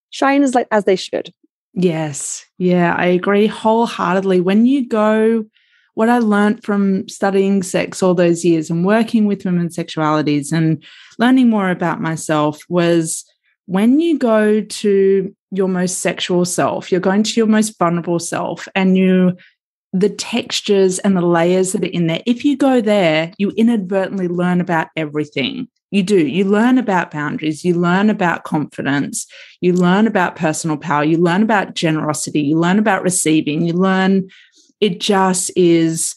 shine 0.09 0.43
as, 0.43 0.53
like, 0.53 0.67
as 0.71 0.83
they 0.83 0.97
should. 0.97 1.33
Yes. 1.73 2.45
Yeah, 2.57 2.95
I 2.97 3.05
agree 3.05 3.47
wholeheartedly. 3.47 4.41
When 4.41 4.65
you 4.65 4.87
go 4.87 5.45
what 5.93 6.09
I 6.09 6.19
learned 6.19 6.63
from 6.63 7.07
studying 7.09 7.63
sex 7.63 8.01
all 8.01 8.13
those 8.13 8.45
years 8.45 8.69
and 8.69 8.85
working 8.85 9.25
with 9.25 9.45
women's 9.45 9.75
sexualities 9.75 10.51
and 10.51 10.83
learning 11.19 11.49
more 11.49 11.69
about 11.69 12.01
myself 12.01 12.59
was 12.69 13.25
when 13.65 13.99
you 13.99 14.17
go 14.17 14.61
to 14.61 15.35
your 15.51 15.67
most 15.67 15.99
sexual 15.99 16.45
self, 16.45 16.91
you're 16.91 17.01
going 17.01 17.23
to 17.23 17.33
your 17.35 17.47
most 17.47 17.77
vulnerable 17.77 18.19
self, 18.19 18.67
and 18.73 18.97
you 18.97 19.33
the 19.93 20.09
textures 20.09 20.99
and 20.99 21.17
the 21.17 21.21
layers 21.21 21.73
that 21.73 21.83
are 21.83 21.87
in 21.87 22.07
there. 22.07 22.21
If 22.25 22.45
you 22.45 22.55
go 22.55 22.79
there, 22.79 23.33
you 23.37 23.51
inadvertently 23.51 24.29
learn 24.29 24.61
about 24.61 24.87
everything. 24.95 25.67
You 25.91 26.03
do. 26.03 26.25
You 26.25 26.45
learn 26.45 26.77
about 26.77 27.11
boundaries. 27.11 27.65
You 27.65 27.73
learn 27.73 28.09
about 28.09 28.45
confidence. 28.45 29.27
You 29.59 29.73
learn 29.73 30.07
about 30.07 30.37
personal 30.37 30.77
power. 30.77 31.03
You 31.03 31.17
learn 31.17 31.43
about 31.43 31.75
generosity. 31.75 32.39
You 32.39 32.57
learn 32.57 32.79
about 32.79 33.03
receiving. 33.03 33.65
You 33.67 33.73
learn 33.73 34.29
it 34.81 34.99
just 34.99 35.51
is 35.55 36.15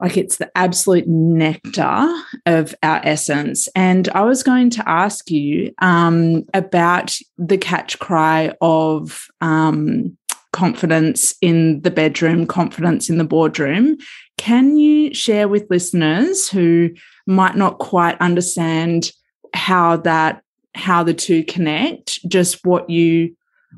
like 0.00 0.16
it's 0.18 0.36
the 0.36 0.50
absolute 0.54 1.08
nectar 1.08 2.06
of 2.44 2.74
our 2.82 3.00
essence. 3.02 3.66
And 3.74 4.08
I 4.10 4.22
was 4.22 4.42
going 4.42 4.68
to 4.70 4.88
ask 4.88 5.30
you 5.30 5.72
um, 5.78 6.44
about 6.52 7.16
the 7.38 7.56
catch 7.56 7.98
cry 7.98 8.52
of 8.60 9.26
um, 9.40 10.16
confidence 10.52 11.34
in 11.40 11.80
the 11.80 11.90
bedroom, 11.90 12.46
confidence 12.46 13.08
in 13.08 13.16
the 13.18 13.24
boardroom. 13.24 13.96
Can 14.36 14.76
you 14.76 15.14
share 15.14 15.48
with 15.48 15.70
listeners 15.70 16.48
who 16.48 16.90
might 17.26 17.56
not 17.56 17.78
quite 17.78 18.20
understand 18.20 19.12
how 19.54 19.96
that 19.98 20.42
how 20.74 21.02
the 21.02 21.14
two 21.14 21.42
connect, 21.42 22.20
just 22.28 22.64
what 22.66 22.90
you 22.90 23.34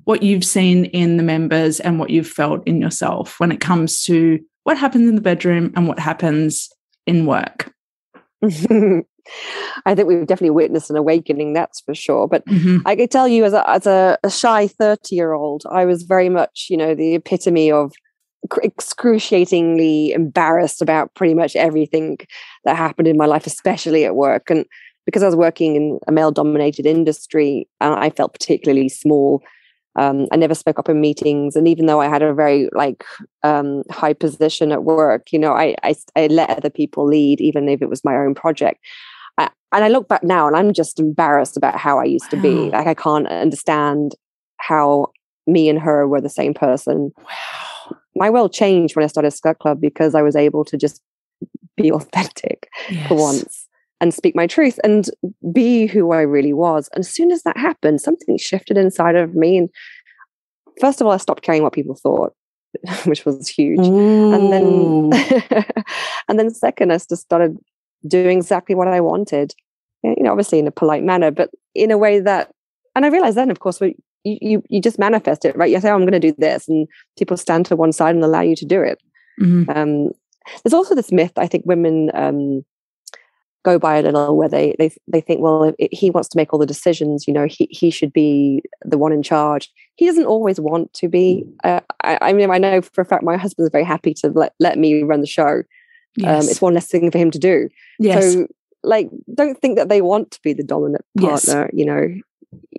what 0.09 0.23
you've 0.23 0.43
seen 0.43 0.87
in 0.87 1.19
the 1.19 1.23
members 1.23 1.81
and 1.81 1.99
what 1.99 2.09
you've 2.09 2.27
felt 2.27 2.67
in 2.67 2.81
yourself 2.81 3.39
when 3.39 3.53
it 3.53 3.61
comes 3.61 4.03
to 4.05 4.39
what 4.63 4.79
happens 4.79 5.07
in 5.07 5.17
the 5.17 5.21
bedroom 5.21 5.71
and 5.77 5.87
what 5.87 5.99
happens 5.99 6.71
in 7.07 7.27
work. 7.27 7.71
I 8.43 9.95
think 9.95 10.09
we've 10.09 10.27
definitely 10.27 10.49
witnessed 10.49 10.89
an 10.89 10.97
awakening, 10.97 11.53
that's 11.53 11.83
for 11.83 11.95
sure. 11.95 12.27
But 12.27 12.43
mm-hmm. 12.47 12.79
I 12.87 12.97
could 12.97 13.11
tell 13.11 13.29
you, 13.29 13.45
as 13.45 13.53
a, 13.53 13.69
as 13.69 13.87
a, 13.87 14.17
a 14.25 14.31
shy 14.31 14.67
30 14.67 15.15
year 15.15 15.35
old, 15.35 15.65
I 15.71 15.85
was 15.85 16.05
very 16.05 16.31
much, 16.31 16.69
you 16.71 16.79
know, 16.79 16.95
the 16.95 17.17
epitome 17.17 17.71
of 17.71 17.93
excruciatingly 18.63 20.13
embarrassed 20.13 20.81
about 20.81 21.13
pretty 21.17 21.35
much 21.35 21.55
everything 21.55 22.17
that 22.65 22.79
happened 22.79 23.09
in 23.09 23.19
my 23.19 23.27
life, 23.27 23.47
especially 23.47 24.07
at 24.07 24.17
work. 24.17 24.49
And 24.49 24.65
because 25.05 25.23
I 25.23 25.27
was 25.27 25.37
working 25.37 25.77
in 25.77 25.99
a 26.09 26.13
male 26.13 26.31
dominated 26.31 26.87
industry, 26.87 27.69
uh, 27.83 27.97
I 27.99 28.09
felt 28.09 28.33
particularly 28.33 28.89
small 28.89 29.43
um, 29.99 30.29
I 30.31 30.37
never 30.37 30.55
spoke 30.55 30.79
up 30.79 30.89
in 30.89 31.01
meetings, 31.01 31.57
and 31.57 31.67
even 31.67 31.87
though 31.87 32.01
I 32.01 32.09
had 32.09 32.23
a 32.23 32.33
very 32.33 32.69
like 32.73 33.05
um, 33.43 33.83
high 33.91 34.13
position 34.13 34.71
at 34.71 34.85
work, 34.85 35.33
you 35.33 35.41
know, 35.41 35.53
I, 35.53 35.75
I, 35.83 35.97
I 36.15 36.29
let 36.29 36.51
other 36.51 36.71
people 36.71 37.05
lead, 37.05 37.41
even 37.41 37.69
if 37.69 37.83
it 37.83 37.91
was 37.91 38.05
my 38.05 38.17
own 38.17 38.35
project. 38.35 38.79
I, 39.39 39.51
and 39.73 39.85
I 39.85 39.89
look 39.89 40.07
back 40.07 40.23
now, 40.23 40.47
and 40.47 40.57
I'm 40.57 40.73
just 40.73 41.01
embarrassed 41.01 41.57
about 41.57 41.77
how 41.77 41.99
I 41.99 42.05
used 42.05 42.31
to 42.31 42.37
be. 42.37 42.71
Like 42.71 42.87
I 42.87 42.95
can't 42.95 43.27
understand 43.27 44.15
how 44.59 45.09
me 45.49 45.69
and 45.69 45.81
her 45.81 46.07
were 46.07 46.21
the 46.21 46.29
same 46.29 46.55
person. 46.55 47.11
Wow. 47.17 47.97
My 48.15 48.31
world 48.31 48.53
changed 48.53 48.95
when 48.95 49.05
I 49.05 49.09
started 49.09 49.33
Skirt 49.33 49.59
Club 49.59 49.81
because 49.81 50.15
I 50.15 50.23
was 50.23 50.37
able 50.37 50.65
to 50.67 50.77
just 50.77 51.03
be 51.77 51.91
authentic 51.99 52.69
yes. 52.89 53.09
for 53.09 53.17
once 53.17 53.68
and 54.01 54.15
speak 54.15 54.37
my 54.37 54.47
truth 54.47 54.79
and 54.85 55.11
be 55.53 55.87
who 55.87 56.13
I 56.13 56.21
really 56.21 56.53
was. 56.53 56.89
And 56.95 57.01
as 57.01 57.11
soon 57.11 57.31
as 57.31 57.43
that 57.43 57.57
happened, 57.57 58.01
something 58.01 58.39
shifted 58.39 58.77
inside 58.77 59.17
of 59.17 59.35
me. 59.35 59.59
And 59.59 59.69
first 60.81 61.01
of 61.01 61.07
all, 61.07 61.13
I 61.13 61.17
stopped 61.17 61.43
caring 61.43 61.63
what 61.63 61.73
people 61.73 61.97
thought, 61.97 62.35
which 63.05 63.25
was 63.25 63.49
huge. 63.49 63.81
Ooh. 63.81 64.33
And 64.33 64.53
then, 64.53 65.65
and 66.29 66.39
then 66.39 66.51
second, 66.51 66.93
I 66.93 66.97
just 66.97 67.17
started 67.17 67.57
doing 68.07 68.39
exactly 68.39 68.75
what 68.75 68.89
I 68.89 69.01
wanted. 69.01 69.55
You 70.05 70.23
know, 70.23 70.31
obviously 70.31 70.61
in 70.61 70.69
a 70.69 70.73
polite 70.73 71.03
manner, 71.03 71.33
but 71.33 71.51
in 71.75 71.91
a 71.91 71.99
way 71.99 72.21
that, 72.21 72.53
and 72.95 73.05
I 73.05 73.09
realized 73.09 73.37
then, 73.37 73.51
of 73.51 73.59
course, 73.59 73.81
you, 73.81 73.95
you, 74.25 74.63
you 74.69 74.81
just 74.81 74.99
manifest 74.99 75.45
it, 75.45 75.57
right? 75.57 75.71
You 75.71 75.81
say, 75.81 75.91
oh, 75.91 75.95
I'm 75.95 76.03
going 76.03 76.13
to 76.13 76.21
do 76.21 76.35
this. 76.39 76.69
And 76.69 76.87
people 77.19 77.37
stand 77.37 77.67
to 77.67 77.77
one 77.77 77.93
side 77.93 78.15
and 78.15 78.23
allow 78.23 78.41
you 78.41 78.55
to 78.57 78.65
do 78.65 78.81
it. 78.81 79.01
Mm-hmm. 79.41 79.71
Um, 79.71 80.11
there's 80.63 80.75
also 80.75 80.95
this 80.95 81.13
myth, 81.13 81.33
I 81.37 81.47
think 81.47 81.65
women, 81.67 82.11
um, 82.15 82.65
go 83.69 83.79
by 83.79 83.97
a 83.97 84.03
little 84.03 84.37
where 84.37 84.49
they 84.49 84.75
they 84.79 84.91
they 85.07 85.21
think 85.21 85.41
well 85.41 85.73
he 85.93 86.11
wants 86.11 86.29
to 86.29 86.37
make 86.37 86.53
all 86.53 86.59
the 86.59 86.67
decisions 86.67 87.27
you 87.27 87.35
know 87.35 87.47
he 87.47 87.69
he 87.71 87.91
should 87.91 88.13
be 88.13 88.63
the 88.85 88.99
one 88.99 89.13
in 89.13 89.23
charge 89.23 89.71
he 89.97 90.07
doesn't 90.07 90.27
always 90.27 90.59
want 90.61 90.93
to 90.95 91.09
be 91.09 91.45
mm. 91.45 91.53
uh, 91.65 91.81
I, 92.03 92.19
I, 92.23 92.33
mean 92.33 92.51
i 92.51 92.59
know 92.59 92.81
for 92.81 93.01
a 93.03 93.05
fact 93.05 93.23
my 93.23 93.37
husband 93.37 93.67
is 93.67 93.73
very 93.73 93.85
happy 93.85 94.15
to 94.15 94.29
let, 94.29 94.55
let 94.59 94.79
me 94.79 95.03
run 95.03 95.21
the 95.21 95.27
show 95.27 95.59
um, 95.59 95.65
yes. 96.17 96.45
um, 96.45 96.51
it's 96.51 96.63
one 96.63 96.75
less 96.75 96.87
thing 96.87 97.11
for 97.11 97.19
him 97.19 97.31
to 97.31 97.39
do 97.39 97.69
yes. 97.99 98.33
so 98.33 98.47
like 98.83 99.11
don't 99.35 99.61
think 99.61 99.77
that 99.77 99.89
they 99.89 100.01
want 100.01 100.31
to 100.31 100.41
be 100.43 100.53
the 100.53 100.65
dominant 100.65 101.05
partner 101.21 101.63
yes. 101.65 101.71
you 101.73 101.85
know 101.85 102.09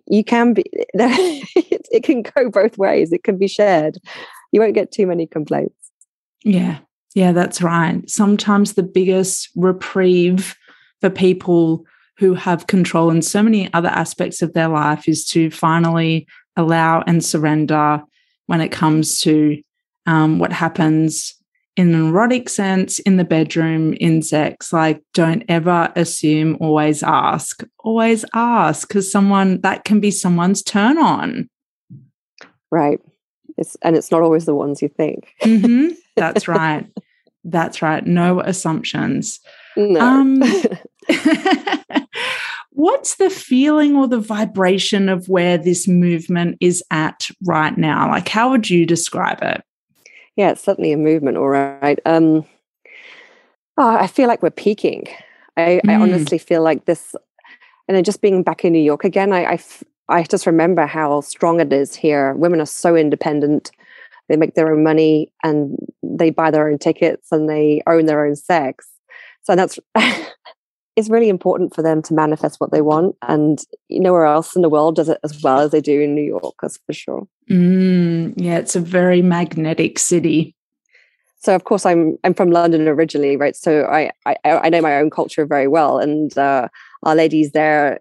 you 0.07 0.23
can 0.23 0.53
be 0.53 0.63
it, 0.73 1.87
it 1.91 2.03
can 2.03 2.23
go 2.23 2.49
both 2.49 2.77
ways 2.77 3.13
it 3.13 3.23
can 3.23 3.37
be 3.37 3.47
shared 3.47 3.97
you 4.51 4.59
won't 4.59 4.73
get 4.73 4.91
too 4.91 5.05
many 5.05 5.27
complaints 5.27 5.91
yeah 6.43 6.79
Yeah, 7.15 7.31
that's 7.31 7.61
right. 7.61 8.07
Sometimes 8.09 8.73
the 8.73 8.83
biggest 8.83 9.49
reprieve 9.55 10.55
for 11.01 11.09
people 11.09 11.85
who 12.17 12.33
have 12.33 12.67
control 12.67 13.09
in 13.09 13.21
so 13.21 13.41
many 13.41 13.73
other 13.73 13.87
aspects 13.89 14.41
of 14.41 14.53
their 14.53 14.67
life 14.67 15.07
is 15.07 15.25
to 15.25 15.49
finally 15.49 16.27
allow 16.57 17.01
and 17.07 17.23
surrender 17.23 18.01
when 18.47 18.59
it 18.61 18.69
comes 18.69 19.21
to 19.21 19.61
um, 20.05 20.39
what 20.39 20.51
happens 20.51 21.35
in 21.77 21.93
an 21.93 22.09
erotic 22.09 22.49
sense 22.49 22.99
in 22.99 23.15
the 23.15 23.23
bedroom 23.23 23.93
in 23.93 24.21
sex. 24.21 24.73
Like 24.73 25.01
don't 25.13 25.43
ever 25.47 25.93
assume 25.95 26.57
always 26.59 27.03
ask 27.03 27.63
always 27.79 28.25
ask 28.33 28.87
because 28.87 29.09
someone 29.09 29.61
that 29.61 29.85
can 29.85 30.01
be 30.01 30.11
someone's 30.11 30.61
turn 30.61 30.97
on. 30.97 31.49
Right. 32.69 32.99
It's 33.57 33.77
and 33.81 33.95
it's 33.95 34.11
not 34.11 34.23
always 34.23 34.45
the 34.45 34.55
ones 34.55 34.81
you 34.81 34.89
think. 34.89 35.33
Mm-hmm. 35.41 35.93
that's 36.17 36.49
right. 36.49 36.85
That's 37.45 37.81
right. 37.81 38.05
No 38.05 38.41
assumptions 38.41 39.39
no. 39.75 39.99
Um, 39.99 40.43
what's 42.71 43.15
the 43.15 43.29
feeling 43.29 43.95
or 43.95 44.07
the 44.07 44.19
vibration 44.19 45.09
of 45.09 45.27
where 45.27 45.57
this 45.57 45.87
movement 45.87 46.57
is 46.61 46.83
at 46.91 47.27
right 47.43 47.77
now 47.77 48.09
like 48.09 48.29
how 48.29 48.49
would 48.49 48.69
you 48.69 48.85
describe 48.85 49.39
it 49.41 49.63
yeah, 50.39 50.51
it's 50.51 50.63
certainly 50.63 50.93
a 50.93 50.97
movement, 50.97 51.35
all 51.35 51.49
right. 51.49 51.99
Um, 52.05 52.45
oh, 53.77 53.97
I 53.97 54.07
feel 54.07 54.29
like 54.29 54.41
we're 54.41 54.51
peaking. 54.51 55.03
I, 55.57 55.81
mm. 55.83 55.89
I 55.89 55.95
honestly 55.95 56.37
feel 56.37 56.63
like 56.63 56.85
this, 56.85 57.13
and 57.89 57.97
then 57.97 58.05
just 58.05 58.21
being 58.21 58.41
back 58.41 58.63
in 58.63 58.71
New 58.71 58.79
York 58.79 59.03
again, 59.03 59.33
I, 59.33 59.43
I, 59.43 59.59
I 60.07 60.23
just 60.23 60.45
remember 60.45 60.85
how 60.85 61.19
strong 61.19 61.59
it 61.59 61.73
is 61.73 61.93
here. 61.93 62.35
Women 62.35 62.61
are 62.61 62.65
so 62.65 62.95
independent. 62.95 63.71
They 64.29 64.37
make 64.37 64.53
their 64.53 64.71
own 64.71 64.81
money 64.81 65.29
and 65.43 65.77
they 66.03 66.29
buy 66.29 66.51
their 66.51 66.69
own 66.69 66.77
tickets 66.77 67.33
and 67.33 67.49
they 67.49 67.81
own 67.85 68.05
their 68.05 68.25
own 68.25 68.37
sex. 68.37 68.87
So 69.43 69.55
that's 69.55 69.79
it's 70.95 71.09
really 71.09 71.29
important 71.29 71.73
for 71.73 71.81
them 71.81 72.01
to 72.03 72.13
manifest 72.13 72.59
what 72.59 72.71
they 72.71 72.81
want. 72.81 73.15
And 73.27 73.63
nowhere 73.89 74.25
else 74.25 74.55
in 74.55 74.61
the 74.61 74.69
world 74.69 74.95
does 74.95 75.09
it 75.09 75.19
as 75.23 75.41
well 75.41 75.59
as 75.59 75.71
they 75.71 75.81
do 75.81 76.01
in 76.01 76.15
New 76.15 76.23
York, 76.23 76.55
that's 76.61 76.77
for 76.85 76.93
sure. 76.93 77.27
Mm, 77.49 78.33
yeah, 78.35 78.57
it's 78.57 78.75
a 78.75 78.81
very 78.81 79.21
magnetic 79.21 79.97
city. 79.97 80.55
So 81.41 81.55
of 81.55 81.63
course 81.63 81.85
I'm 81.85 82.17
I'm 82.23 82.33
from 82.33 82.51
London 82.51 82.87
originally, 82.87 83.37
right? 83.37 83.55
So 83.55 83.85
I 83.85 84.11
I, 84.25 84.35
I 84.43 84.69
know 84.69 84.81
my 84.81 84.97
own 84.97 85.09
culture 85.09 85.45
very 85.45 85.67
well, 85.67 85.97
and 85.97 86.37
uh, 86.37 86.67
our 87.03 87.15
ladies 87.15 87.51
there 87.51 87.99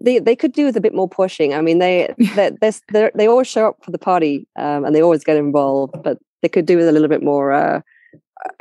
they 0.00 0.18
they 0.18 0.36
could 0.36 0.52
do 0.52 0.64
with 0.64 0.76
a 0.76 0.80
bit 0.80 0.94
more 0.94 1.08
pushing. 1.08 1.54
I 1.54 1.60
mean, 1.60 1.78
they 1.78 2.14
they 2.36 3.10
they 3.14 3.26
always 3.26 3.48
show 3.48 3.68
up 3.68 3.84
for 3.84 3.90
the 3.90 3.98
party 3.98 4.46
um, 4.56 4.84
and 4.84 4.94
they 4.94 5.02
always 5.02 5.24
get 5.24 5.36
involved, 5.36 5.94
but 6.02 6.18
they 6.42 6.48
could 6.48 6.66
do 6.66 6.76
with 6.76 6.88
a 6.88 6.92
little 6.92 7.08
bit 7.08 7.22
more 7.22 7.52
uh, 7.52 7.80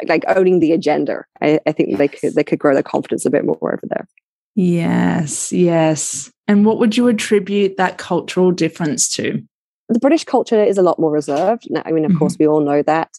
like 0.08 0.24
owning 0.28 0.60
the 0.60 0.72
agenda. 0.72 1.26
I, 1.42 1.60
I 1.66 1.72
think 1.72 1.90
yes. 1.90 1.98
they 1.98 2.08
could 2.08 2.36
they 2.36 2.44
could 2.44 2.60
grow 2.60 2.74
their 2.74 2.84
confidence 2.84 3.26
a 3.26 3.30
bit 3.30 3.46
more 3.46 3.58
over 3.62 3.82
there. 3.84 4.08
Yes, 4.56 5.52
yes. 5.52 6.32
And 6.48 6.66
what 6.66 6.80
would 6.80 6.96
you 6.96 7.08
attribute 7.08 7.78
that 7.78 7.98
cultural 7.98 8.52
difference 8.52 9.10
to? 9.10 9.44
The 9.90 10.00
British 10.00 10.24
culture 10.24 10.64
is 10.64 10.78
a 10.78 10.82
lot 10.82 11.00
more 11.00 11.12
reserved. 11.12 11.68
I 11.84 11.92
mean, 11.92 12.06
of 12.06 12.12
mm-hmm. 12.12 12.20
course, 12.20 12.38
we 12.40 12.48
all 12.48 12.62
know 12.62 12.82
that. 12.84 13.12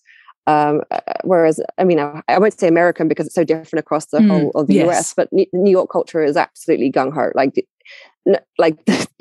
Um, 0.48 0.82
uh, 0.90 1.00
whereas, 1.24 1.60
I 1.76 1.84
mean, 1.84 1.98
I, 1.98 2.22
I, 2.28 2.38
won't 2.38 2.58
say 2.58 2.68
American 2.68 3.08
because 3.08 3.26
it's 3.26 3.34
so 3.34 3.42
different 3.42 3.80
across 3.80 4.06
the 4.06 4.18
mm, 4.18 4.28
whole 4.28 4.50
of 4.54 4.68
the 4.68 4.74
yes. 4.74 4.86
US, 4.86 5.14
but 5.14 5.28
New 5.32 5.70
York 5.70 5.90
culture 5.90 6.22
is 6.22 6.36
absolutely 6.36 6.92
gung 6.92 7.12
ho. 7.12 7.32
Like, 7.34 7.66
like 8.56 8.78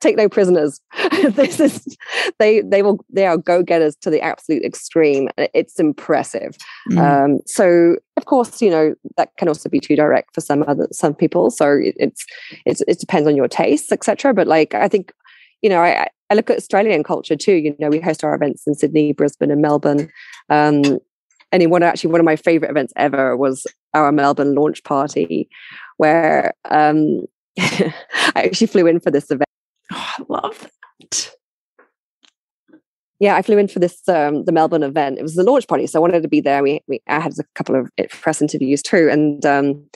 take 0.00 0.16
no 0.16 0.28
prisoners. 0.28 0.80
this 1.30 1.60
is 1.60 1.96
they 2.38 2.60
they 2.62 2.82
will 2.82 3.04
they 3.12 3.26
are 3.26 3.36
go 3.36 3.62
getters 3.62 3.96
to 3.96 4.10
the 4.10 4.20
absolute 4.20 4.64
extreme. 4.64 5.28
It's 5.36 5.78
impressive. 5.78 6.56
Mm. 6.90 6.98
Um, 6.98 7.40
so 7.46 7.96
of 8.16 8.24
course, 8.24 8.60
you 8.60 8.70
know 8.70 8.94
that 9.16 9.30
can 9.38 9.48
also 9.48 9.68
be 9.68 9.80
too 9.80 9.96
direct 9.96 10.34
for 10.34 10.40
some 10.40 10.64
other 10.66 10.88
some 10.92 11.14
people. 11.14 11.50
So 11.50 11.72
it, 11.72 11.94
it's 11.98 12.24
it's 12.64 12.82
it 12.82 12.98
depends 12.98 13.28
on 13.28 13.36
your 13.36 13.48
tastes, 13.48 13.92
etc. 13.92 14.34
But 14.34 14.46
like 14.46 14.74
I 14.74 14.88
think 14.88 15.12
you 15.62 15.70
know 15.70 15.82
I 15.82 16.08
I 16.30 16.34
look 16.34 16.50
at 16.50 16.56
Australian 16.56 17.04
culture 17.04 17.36
too. 17.36 17.54
You 17.54 17.76
know 17.78 17.90
we 17.90 18.00
host 18.00 18.24
our 18.24 18.34
events 18.34 18.66
in 18.66 18.74
Sydney, 18.74 19.12
Brisbane, 19.12 19.50
and 19.50 19.62
Melbourne. 19.62 20.10
Um, 20.48 20.98
and 21.52 21.70
one 21.70 21.82
actually 21.82 22.10
one 22.10 22.20
of 22.20 22.26
my 22.26 22.36
favorite 22.36 22.70
events 22.70 22.92
ever 22.96 23.36
was 23.36 23.66
our 23.94 24.12
Melbourne 24.12 24.54
launch 24.54 24.82
party, 24.84 25.48
where 25.96 26.52
um, 26.70 27.22
I 27.58 27.92
actually 28.34 28.66
flew 28.66 28.86
in 28.86 29.00
for 29.00 29.10
this 29.10 29.30
event. 29.30 29.45
Oh, 29.92 30.14
I 30.18 30.22
love 30.28 30.70
that. 31.00 31.32
Yeah, 33.18 33.36
I 33.36 33.42
flew 33.42 33.56
in 33.56 33.68
for 33.68 33.78
this 33.78 34.06
um, 34.08 34.44
the 34.44 34.52
Melbourne 34.52 34.82
event. 34.82 35.18
It 35.18 35.22
was 35.22 35.36
the 35.36 35.42
launch 35.42 35.66
party, 35.68 35.86
so 35.86 35.98
I 35.98 36.02
wanted 36.02 36.22
to 36.22 36.28
be 36.28 36.40
there. 36.40 36.62
We, 36.62 36.82
we 36.86 37.00
I 37.06 37.20
had 37.20 37.32
a 37.38 37.44
couple 37.54 37.74
of 37.74 37.90
press 38.10 38.42
interviews 38.42 38.82
too, 38.82 39.08
and 39.10 39.44
um, 39.46 39.86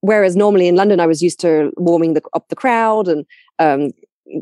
whereas 0.00 0.36
normally 0.36 0.68
in 0.68 0.76
London 0.76 1.00
I 1.00 1.06
was 1.06 1.22
used 1.22 1.40
to 1.40 1.72
warming 1.76 2.14
the, 2.14 2.22
up 2.34 2.48
the 2.48 2.56
crowd 2.56 3.08
and 3.08 3.24
um, 3.58 3.92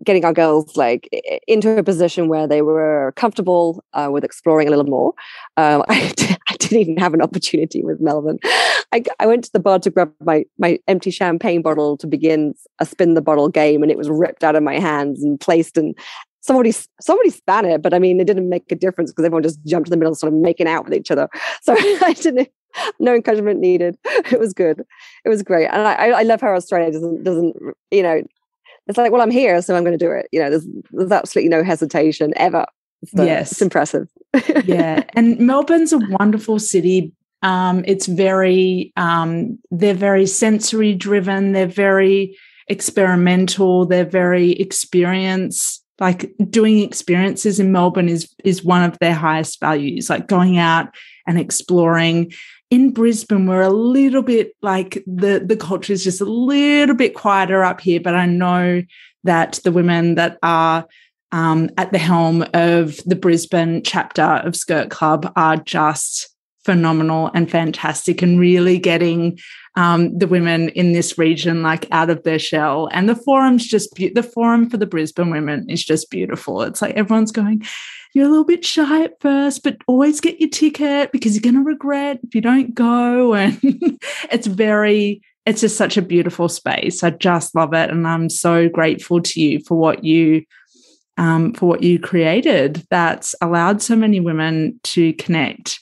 getting 0.04 0.24
our 0.24 0.32
girls 0.32 0.76
like 0.76 1.08
into 1.46 1.76
a 1.76 1.82
position 1.82 2.28
where 2.28 2.46
they 2.46 2.62
were 2.62 3.12
comfortable 3.16 3.84
uh, 3.94 4.08
with 4.10 4.24
exploring 4.24 4.68
a 4.68 4.70
little 4.70 4.86
more. 4.86 5.12
Uh, 5.58 5.82
I, 5.88 6.12
didn't 6.58 6.80
even 6.80 6.96
have 6.98 7.14
an 7.14 7.22
opportunity 7.22 7.82
with 7.82 7.98
Melbourne. 7.98 8.38
I, 8.92 9.02
I, 9.18 9.26
went 9.26 9.44
to 9.44 9.52
the 9.52 9.58
bar 9.58 9.78
to 9.78 9.90
grab 9.90 10.12
my 10.20 10.44
my 10.58 10.78
empty 10.86 11.10
champagne 11.10 11.62
bottle 11.62 11.96
to 11.96 12.06
begin 12.06 12.54
a 12.78 12.84
spin 12.84 13.14
the 13.14 13.22
bottle 13.22 13.48
game, 13.48 13.82
and 13.82 13.90
it 13.90 13.96
was 13.96 14.10
ripped 14.10 14.44
out 14.44 14.54
of 14.54 14.62
my 14.62 14.78
hands 14.78 15.22
and 15.22 15.40
placed 15.40 15.78
in. 15.78 15.94
Somebody, 16.42 16.72
somebody 17.00 17.30
span 17.30 17.64
it, 17.64 17.82
but 17.82 17.94
I 17.94 17.98
mean, 17.98 18.20
it 18.20 18.26
didn't 18.26 18.48
make 18.48 18.70
a 18.70 18.76
difference 18.76 19.10
because 19.10 19.24
everyone 19.24 19.42
just 19.42 19.58
jumped 19.64 19.88
in 19.88 19.90
the 19.90 19.96
middle, 19.96 20.14
sort 20.14 20.32
of 20.32 20.38
making 20.38 20.68
out 20.68 20.84
with 20.84 20.94
each 20.94 21.10
other. 21.10 21.28
So 21.62 21.74
I 21.76 22.12
didn't, 22.12 22.48
no 23.00 23.14
encouragement 23.14 23.60
needed. 23.60 23.96
It 24.04 24.38
was 24.38 24.52
good. 24.52 24.84
It 25.24 25.28
was 25.28 25.42
great, 25.42 25.68
and 25.68 25.82
I, 25.82 26.10
I 26.10 26.22
love 26.22 26.40
how 26.42 26.54
Australia 26.54 26.92
doesn't 26.92 27.24
doesn't 27.24 27.56
you 27.90 28.02
know 28.02 28.22
it's 28.86 28.98
like, 28.98 29.12
well, 29.12 29.22
I'm 29.22 29.30
here, 29.30 29.60
so 29.62 29.74
I'm 29.74 29.84
going 29.84 29.98
to 29.98 30.04
do 30.04 30.12
it. 30.12 30.28
You 30.32 30.40
know, 30.40 30.50
there's 30.50 30.66
there's 30.90 31.12
absolutely 31.12 31.48
no 31.48 31.64
hesitation 31.64 32.32
ever. 32.36 32.66
So 33.14 33.24
yes, 33.24 33.52
it's 33.52 33.62
impressive. 33.62 34.08
yeah, 34.64 35.04
and 35.14 35.38
Melbourne's 35.38 35.92
a 35.92 36.00
wonderful 36.18 36.58
city. 36.58 37.12
Um, 37.42 37.84
it's 37.86 38.06
very 38.06 38.92
um, 38.96 39.58
they're 39.70 39.94
very 39.94 40.26
sensory 40.26 40.94
driven. 40.94 41.52
They're 41.52 41.66
very 41.66 42.36
experimental. 42.68 43.86
They're 43.86 44.04
very 44.04 44.52
experience 44.52 45.82
like 45.98 46.32
doing 46.50 46.80
experiences 46.80 47.58
in 47.58 47.72
Melbourne 47.72 48.08
is 48.08 48.32
is 48.44 48.64
one 48.64 48.82
of 48.82 48.98
their 48.98 49.14
highest 49.14 49.60
values. 49.60 50.10
Like 50.10 50.28
going 50.28 50.58
out 50.58 50.94
and 51.26 51.38
exploring 51.38 52.32
in 52.70 52.92
Brisbane, 52.92 53.46
we're 53.46 53.62
a 53.62 53.70
little 53.70 54.22
bit 54.22 54.56
like 54.60 55.02
the, 55.06 55.42
the 55.44 55.56
culture 55.56 55.92
is 55.92 56.02
just 56.02 56.20
a 56.20 56.24
little 56.24 56.96
bit 56.96 57.14
quieter 57.14 57.62
up 57.62 57.80
here, 57.80 58.00
but 58.00 58.14
I 58.14 58.26
know 58.26 58.82
that 59.24 59.60
the 59.62 59.72
women 59.72 60.16
that 60.16 60.38
are 60.42 60.86
um, 61.32 61.70
at 61.76 61.92
the 61.92 61.98
helm 61.98 62.44
of 62.54 62.96
the 63.04 63.16
Brisbane 63.16 63.82
chapter 63.82 64.22
of 64.22 64.56
Skirt 64.56 64.90
Club 64.90 65.32
are 65.36 65.56
just 65.56 66.35
phenomenal 66.66 67.30
and 67.32 67.50
fantastic 67.50 68.20
and 68.20 68.40
really 68.40 68.76
getting 68.76 69.38
um, 69.76 70.18
the 70.18 70.26
women 70.26 70.68
in 70.70 70.92
this 70.92 71.16
region 71.16 71.62
like 71.62 71.86
out 71.92 72.10
of 72.10 72.24
their 72.24 72.40
shell. 72.40 72.88
And 72.92 73.08
the 73.08 73.14
forum's 73.14 73.66
just 73.66 73.94
be- 73.94 74.08
the 74.08 74.22
forum 74.22 74.68
for 74.68 74.76
the 74.76 74.86
brisbane 74.86 75.30
women 75.30 75.70
is 75.70 75.84
just 75.84 76.10
beautiful. 76.10 76.62
It's 76.62 76.82
like 76.82 76.94
everyone's 76.94 77.32
going 77.32 77.64
you're 78.14 78.24
a 78.24 78.30
little 78.30 78.44
bit 78.44 78.64
shy 78.64 79.04
at 79.04 79.20
first 79.20 79.62
but 79.62 79.76
always 79.86 80.22
get 80.22 80.40
your 80.40 80.48
ticket 80.48 81.12
because 81.12 81.34
you're 81.34 81.42
going 81.42 81.62
to 81.62 81.68
regret 81.68 82.18
if 82.22 82.34
you 82.34 82.40
don't 82.40 82.74
go. 82.74 83.34
And 83.34 83.58
it's 84.32 84.46
very 84.46 85.20
it's 85.44 85.60
just 85.60 85.76
such 85.76 85.96
a 85.96 86.02
beautiful 86.02 86.48
space. 86.48 87.04
I 87.04 87.10
just 87.10 87.54
love 87.54 87.74
it 87.74 87.90
and 87.90 88.08
i'm 88.08 88.30
so 88.30 88.68
grateful 88.68 89.20
to 89.20 89.40
you 89.40 89.60
for 89.60 89.76
what 89.76 90.02
you 90.02 90.42
um, 91.18 91.52
for 91.54 91.66
what 91.66 91.82
you 91.82 91.98
created 91.98 92.86
that's 92.90 93.34
allowed 93.40 93.82
so 93.82 93.96
many 93.96 94.20
women 94.20 94.80
to 94.84 95.12
connect 95.14 95.80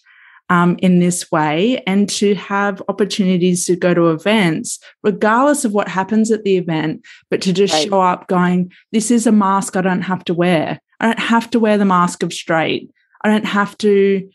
um, 0.51 0.77
in 0.81 0.99
this 0.99 1.31
way 1.31 1.83
and 1.87 2.09
to 2.09 2.35
have 2.35 2.83
opportunities 2.89 3.65
to 3.67 3.77
go 3.77 3.95
to 3.95 4.11
events, 4.11 4.79
regardless 5.03 5.65
of 5.65 5.73
what 5.73 5.89
happens 5.89 6.31
at 6.31 6.45
the 6.45 6.57
event, 6.57 7.05
but 7.31 7.41
to 7.43 7.53
just 7.53 7.73
right. 7.73 7.89
show 7.89 8.01
up 8.01 8.29
going, 8.29 8.71
This 8.93 9.11
is 9.11 9.27
a 9.27 9.33
mask 9.33 9.77
I 9.77 9.81
don't 9.81 10.03
have 10.03 10.25
to 10.27 10.35
wear. 10.35 10.81
I 11.01 11.07
don't 11.07 11.19
have 11.19 11.51
to 11.51 11.61
wear 11.61 11.79
the 11.79 11.85
mask 11.85 12.23
of 12.23 12.33
straight. 12.33 12.91
I 13.23 13.31
don't 13.31 13.47
have 13.47 13.77
to. 13.79 14.29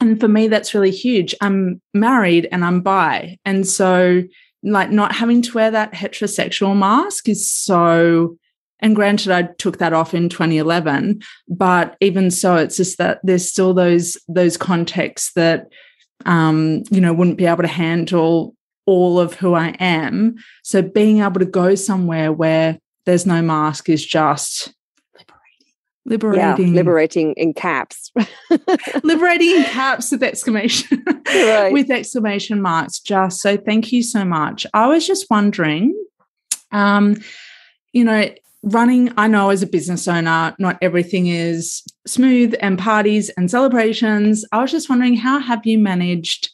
And 0.00 0.18
for 0.18 0.28
me, 0.28 0.48
that's 0.48 0.74
really 0.74 0.90
huge. 0.90 1.34
I'm 1.40 1.80
married 1.94 2.48
and 2.50 2.64
I'm 2.64 2.80
bi. 2.80 3.38
And 3.44 3.66
so, 3.66 4.24
like, 4.64 4.90
not 4.90 5.14
having 5.14 5.42
to 5.42 5.54
wear 5.54 5.70
that 5.70 5.92
heterosexual 5.92 6.76
mask 6.76 7.28
is 7.28 7.50
so 7.50 8.36
and 8.82 8.96
granted, 8.96 9.30
I 9.30 9.42
took 9.58 9.78
that 9.78 9.92
off 9.92 10.12
in 10.12 10.28
2011, 10.28 11.22
but 11.48 11.96
even 12.00 12.32
so, 12.32 12.56
it's 12.56 12.76
just 12.76 12.98
that 12.98 13.20
there's 13.22 13.48
still 13.48 13.72
those 13.72 14.18
those 14.28 14.56
contexts 14.56 15.32
that 15.34 15.68
um, 16.26 16.82
you 16.90 17.00
know 17.00 17.14
wouldn't 17.14 17.38
be 17.38 17.46
able 17.46 17.62
to 17.62 17.68
handle 17.68 18.56
all 18.84 19.20
of 19.20 19.34
who 19.34 19.54
I 19.54 19.68
am. 19.78 20.34
So 20.64 20.82
being 20.82 21.20
able 21.20 21.38
to 21.38 21.46
go 21.46 21.76
somewhere 21.76 22.32
where 22.32 22.78
there's 23.06 23.24
no 23.24 23.40
mask 23.40 23.88
is 23.88 24.04
just 24.04 24.74
liberating. 26.04 26.68
Yeah, 26.68 26.80
liberating 26.80 27.34
in 27.34 27.54
caps. 27.54 28.10
Liberating 29.04 29.50
in 29.50 29.64
caps 29.64 30.10
with 30.10 30.24
exclamation 30.24 31.04
right. 31.26 31.72
with 31.72 31.88
exclamation 31.88 32.60
marks. 32.60 32.98
Just 32.98 33.40
so 33.40 33.56
thank 33.56 33.92
you 33.92 34.02
so 34.02 34.24
much. 34.24 34.66
I 34.74 34.88
was 34.88 35.06
just 35.06 35.30
wondering 35.30 35.96
um 36.72 37.16
you 37.92 38.02
know 38.02 38.28
running 38.64 39.12
i 39.16 39.26
know 39.26 39.50
as 39.50 39.62
a 39.62 39.66
business 39.66 40.06
owner 40.06 40.54
not 40.58 40.78
everything 40.80 41.26
is 41.26 41.82
smooth 42.06 42.54
and 42.60 42.78
parties 42.78 43.30
and 43.30 43.50
celebrations. 43.50 44.44
I 44.52 44.60
was 44.60 44.70
just 44.70 44.88
wondering 44.88 45.16
how 45.16 45.38
have 45.38 45.64
you 45.66 45.78
managed 45.78 46.50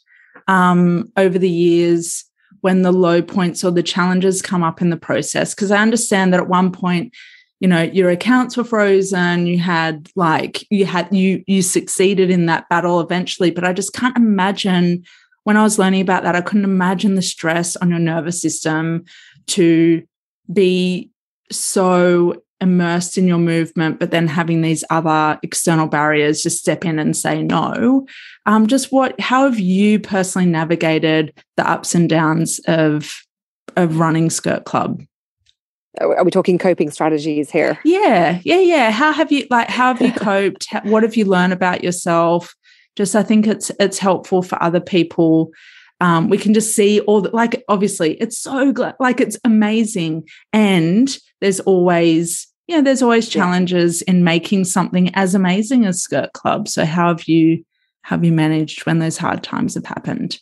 um 0.47 1.11
over 1.17 1.37
the 1.37 1.49
years 1.49 2.25
when 2.61 2.81
the 2.81 2.91
low 2.91 3.21
points 3.21 3.63
or 3.63 3.71
the 3.71 3.83
challenges 3.83 4.41
come 4.41 4.63
up 4.63 4.81
in 4.81 4.89
the 4.89 4.97
process? 4.97 5.53
Because 5.53 5.71
i 5.71 5.81
understand 5.81 6.33
that 6.33 6.39
at 6.39 6.49
one 6.49 6.71
point 6.71 7.13
you 7.59 7.67
know 7.67 7.81
your 7.81 8.09
accounts 8.09 8.55
were 8.55 8.63
frozen 8.63 9.45
you 9.45 9.59
had 9.59 10.09
like 10.15 10.65
you 10.69 10.85
had 10.85 11.13
you 11.13 11.43
you 11.45 11.61
succeeded 11.61 12.29
in 12.29 12.45
that 12.45 12.69
battle 12.69 13.01
eventually 13.01 13.51
but 13.51 13.65
i 13.65 13.73
just 13.73 13.91
can't 13.91 14.15
imagine 14.15 15.03
when 15.43 15.57
i 15.57 15.63
was 15.63 15.77
learning 15.77 15.99
about 15.99 16.23
that 16.23 16.37
i 16.37 16.41
couldn't 16.41 16.63
imagine 16.63 17.15
the 17.15 17.21
stress 17.21 17.75
on 17.75 17.89
your 17.89 17.99
nervous 17.99 18.41
system 18.41 19.03
to 19.45 20.01
be 20.53 21.11
so 21.51 22.41
immersed 22.61 23.17
in 23.17 23.27
your 23.27 23.37
movement 23.37 23.99
but 23.99 24.11
then 24.11 24.27
having 24.27 24.61
these 24.61 24.83
other 24.89 25.39
external 25.43 25.87
barriers 25.87 26.43
just 26.43 26.59
step 26.59 26.83
in 26.83 26.99
and 26.99 27.15
say 27.15 27.41
no. 27.41 28.05
Um, 28.45 28.67
just 28.67 28.91
what 28.91 29.19
how 29.19 29.43
have 29.43 29.59
you 29.59 29.99
personally 29.99 30.47
navigated 30.47 31.33
the 31.55 31.69
ups 31.69 31.95
and 31.95 32.09
downs 32.09 32.59
of 32.67 33.21
of 33.77 33.97
running 33.97 34.29
skirt 34.29 34.65
club? 34.65 35.01
Are 36.01 36.23
we 36.23 36.31
talking 36.31 36.57
coping 36.57 36.91
strategies 36.91 37.49
here? 37.49 37.79
Yeah 37.85 38.39
yeah 38.43 38.59
yeah. 38.59 38.91
How 38.91 39.13
have 39.13 39.31
you 39.31 39.47
like 39.49 39.69
how 39.69 39.93
have 39.93 40.01
you 40.01 40.11
coped? 40.13 40.67
What 40.83 41.03
have 41.03 41.15
you 41.15 41.25
learned 41.25 41.53
about 41.53 41.83
yourself? 41.83 42.55
Just 42.95 43.15
i 43.15 43.23
think 43.23 43.47
it's 43.47 43.71
it's 43.79 43.99
helpful 43.99 44.41
for 44.41 44.61
other 44.61 44.81
people 44.81 45.51
um, 46.01 46.29
we 46.29 46.37
can 46.37 46.53
just 46.53 46.75
see 46.75 46.99
all 47.01 47.21
the 47.21 47.29
like 47.31 47.63
obviously 47.67 48.13
it's 48.15 48.37
so 48.37 48.73
like 48.99 49.19
it's 49.19 49.37
amazing 49.43 50.27
and 50.53 51.17
there's 51.41 51.59
always 51.61 52.47
you 52.67 52.75
know 52.75 52.81
there's 52.81 53.01
always 53.01 53.27
challenges 53.29 54.03
yeah. 54.05 54.13
in 54.13 54.23
making 54.23 54.65
something 54.65 55.13
as 55.15 55.35
amazing 55.35 55.85
as 55.85 56.01
skirt 56.01 56.31
club 56.33 56.67
so 56.67 56.85
how 56.85 57.07
have 57.07 57.23
you 57.23 57.63
how 58.01 58.15
have 58.15 58.23
you 58.23 58.31
managed 58.31 58.85
when 58.85 58.99
those 58.99 59.17
hard 59.17 59.43
times 59.43 59.75
have 59.75 59.85
happened 59.85 60.39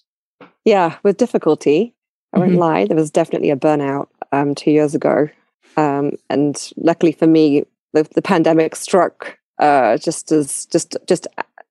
yeah 0.66 0.98
with 1.04 1.18
difficulty 1.18 1.96
i 2.34 2.40
won't 2.40 2.52
mm-hmm. 2.52 2.60
lie 2.60 2.86
there 2.86 2.98
was 2.98 3.12
definitely 3.12 3.50
a 3.50 3.56
burnout 3.56 4.08
um, 4.32 4.54
two 4.54 4.72
years 4.72 4.94
ago 4.94 5.30
um, 5.78 6.14
and 6.30 6.72
luckily 6.76 7.12
for 7.12 7.28
me, 7.28 7.64
the, 7.94 8.04
the 8.04 8.22
pandemic 8.22 8.76
struck 8.76 9.38
uh, 9.60 9.98
just 9.98 10.32
as 10.32 10.66
just 10.66 10.98
just 11.08 11.28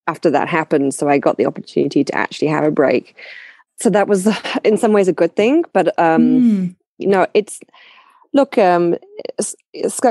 after 0.07 0.31
that 0.31 0.49
happened. 0.49 0.95
So 0.95 1.09
I 1.09 1.19
got 1.19 1.37
the 1.37 1.47
opportunity 1.47 2.05
to 2.05 2.15
actually 2.15 2.49
have 2.49 2.65
a 2.65 2.71
break. 2.71 3.17
So 3.79 3.91
that 3.91 4.09
was 4.09 4.29
in 4.65 4.77
some 4.77 4.93
ways 4.93 5.09
a 5.09 5.13
good 5.13 5.37
thing. 5.37 5.65
But 5.73 5.99
um, 5.99 6.23
mm. 6.23 6.77
you 6.99 7.09
know, 7.09 7.27
it's 7.35 7.61
look, 8.33 8.59
um, 8.59 8.97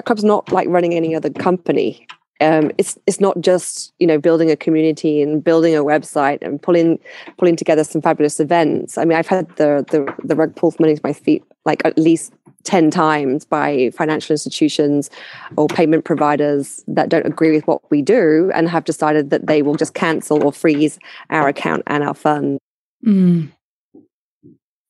Club's 0.06 0.24
not 0.24 0.52
like 0.52 0.68
running 0.68 0.94
any 0.94 1.16
other 1.16 1.30
company. 1.30 2.08
Um, 2.42 2.72
it's 2.78 2.98
it's 3.08 3.22
not 3.22 3.40
just 3.40 3.94
you 4.00 4.08
know 4.08 4.18
building 4.18 4.52
a 4.52 4.58
community 4.58 5.22
and 5.22 5.42
building 5.42 5.74
a 5.74 5.84
website 5.84 6.40
and 6.42 6.62
pulling 6.62 7.00
pulling 7.38 7.56
together 7.56 7.84
some 7.84 8.02
fabulous 8.02 8.40
events. 8.40 8.98
I 8.98 9.06
mean, 9.06 9.18
I've 9.18 9.28
had 9.28 9.48
the 9.56 9.86
the 9.90 10.14
the 10.24 10.36
rug 10.36 10.56
pulled 10.56 10.76
from 10.76 10.84
underneath 10.84 11.04
my 11.04 11.14
feet 11.14 11.44
like 11.66 11.82
at 11.86 11.98
least 11.98 12.34
10 12.66 12.92
times 12.92 13.46
by 13.46 13.92
financial 13.92 14.34
institutions 14.34 15.10
or 15.56 15.68
payment 15.68 16.04
providers 16.04 16.84
that 16.88 17.10
don't 17.10 17.26
agree 17.26 17.52
with 17.52 17.66
what 17.68 17.90
we 17.92 18.02
do 18.02 18.52
and 18.54 18.68
have 18.68 18.84
decided 18.84 19.30
that 19.30 19.48
they 19.48 19.62
will 19.62 19.76
just 19.76 19.94
cancel 19.94 20.44
or 20.44 20.52
freeze 20.52 21.00
our 21.30 21.48
account 21.48 21.84
and 21.88 22.04
our 22.04 22.14
fund. 22.14 22.60
Mm. 23.06 23.52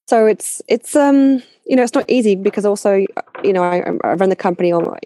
So 0.06 0.26
it's 0.26 0.62
it's 0.68 0.96
um 0.96 1.42
you 1.66 1.76
know 1.76 1.84
it's 1.84 1.96
not 1.96 2.10
easy 2.10 2.36
because 2.36 2.66
also 2.66 3.06
you 3.44 3.54
know 3.54 3.64
I, 3.64 3.84
I 4.04 4.14
run 4.14 4.30
the 4.30 4.36
company 4.36 4.72
on 4.72 4.98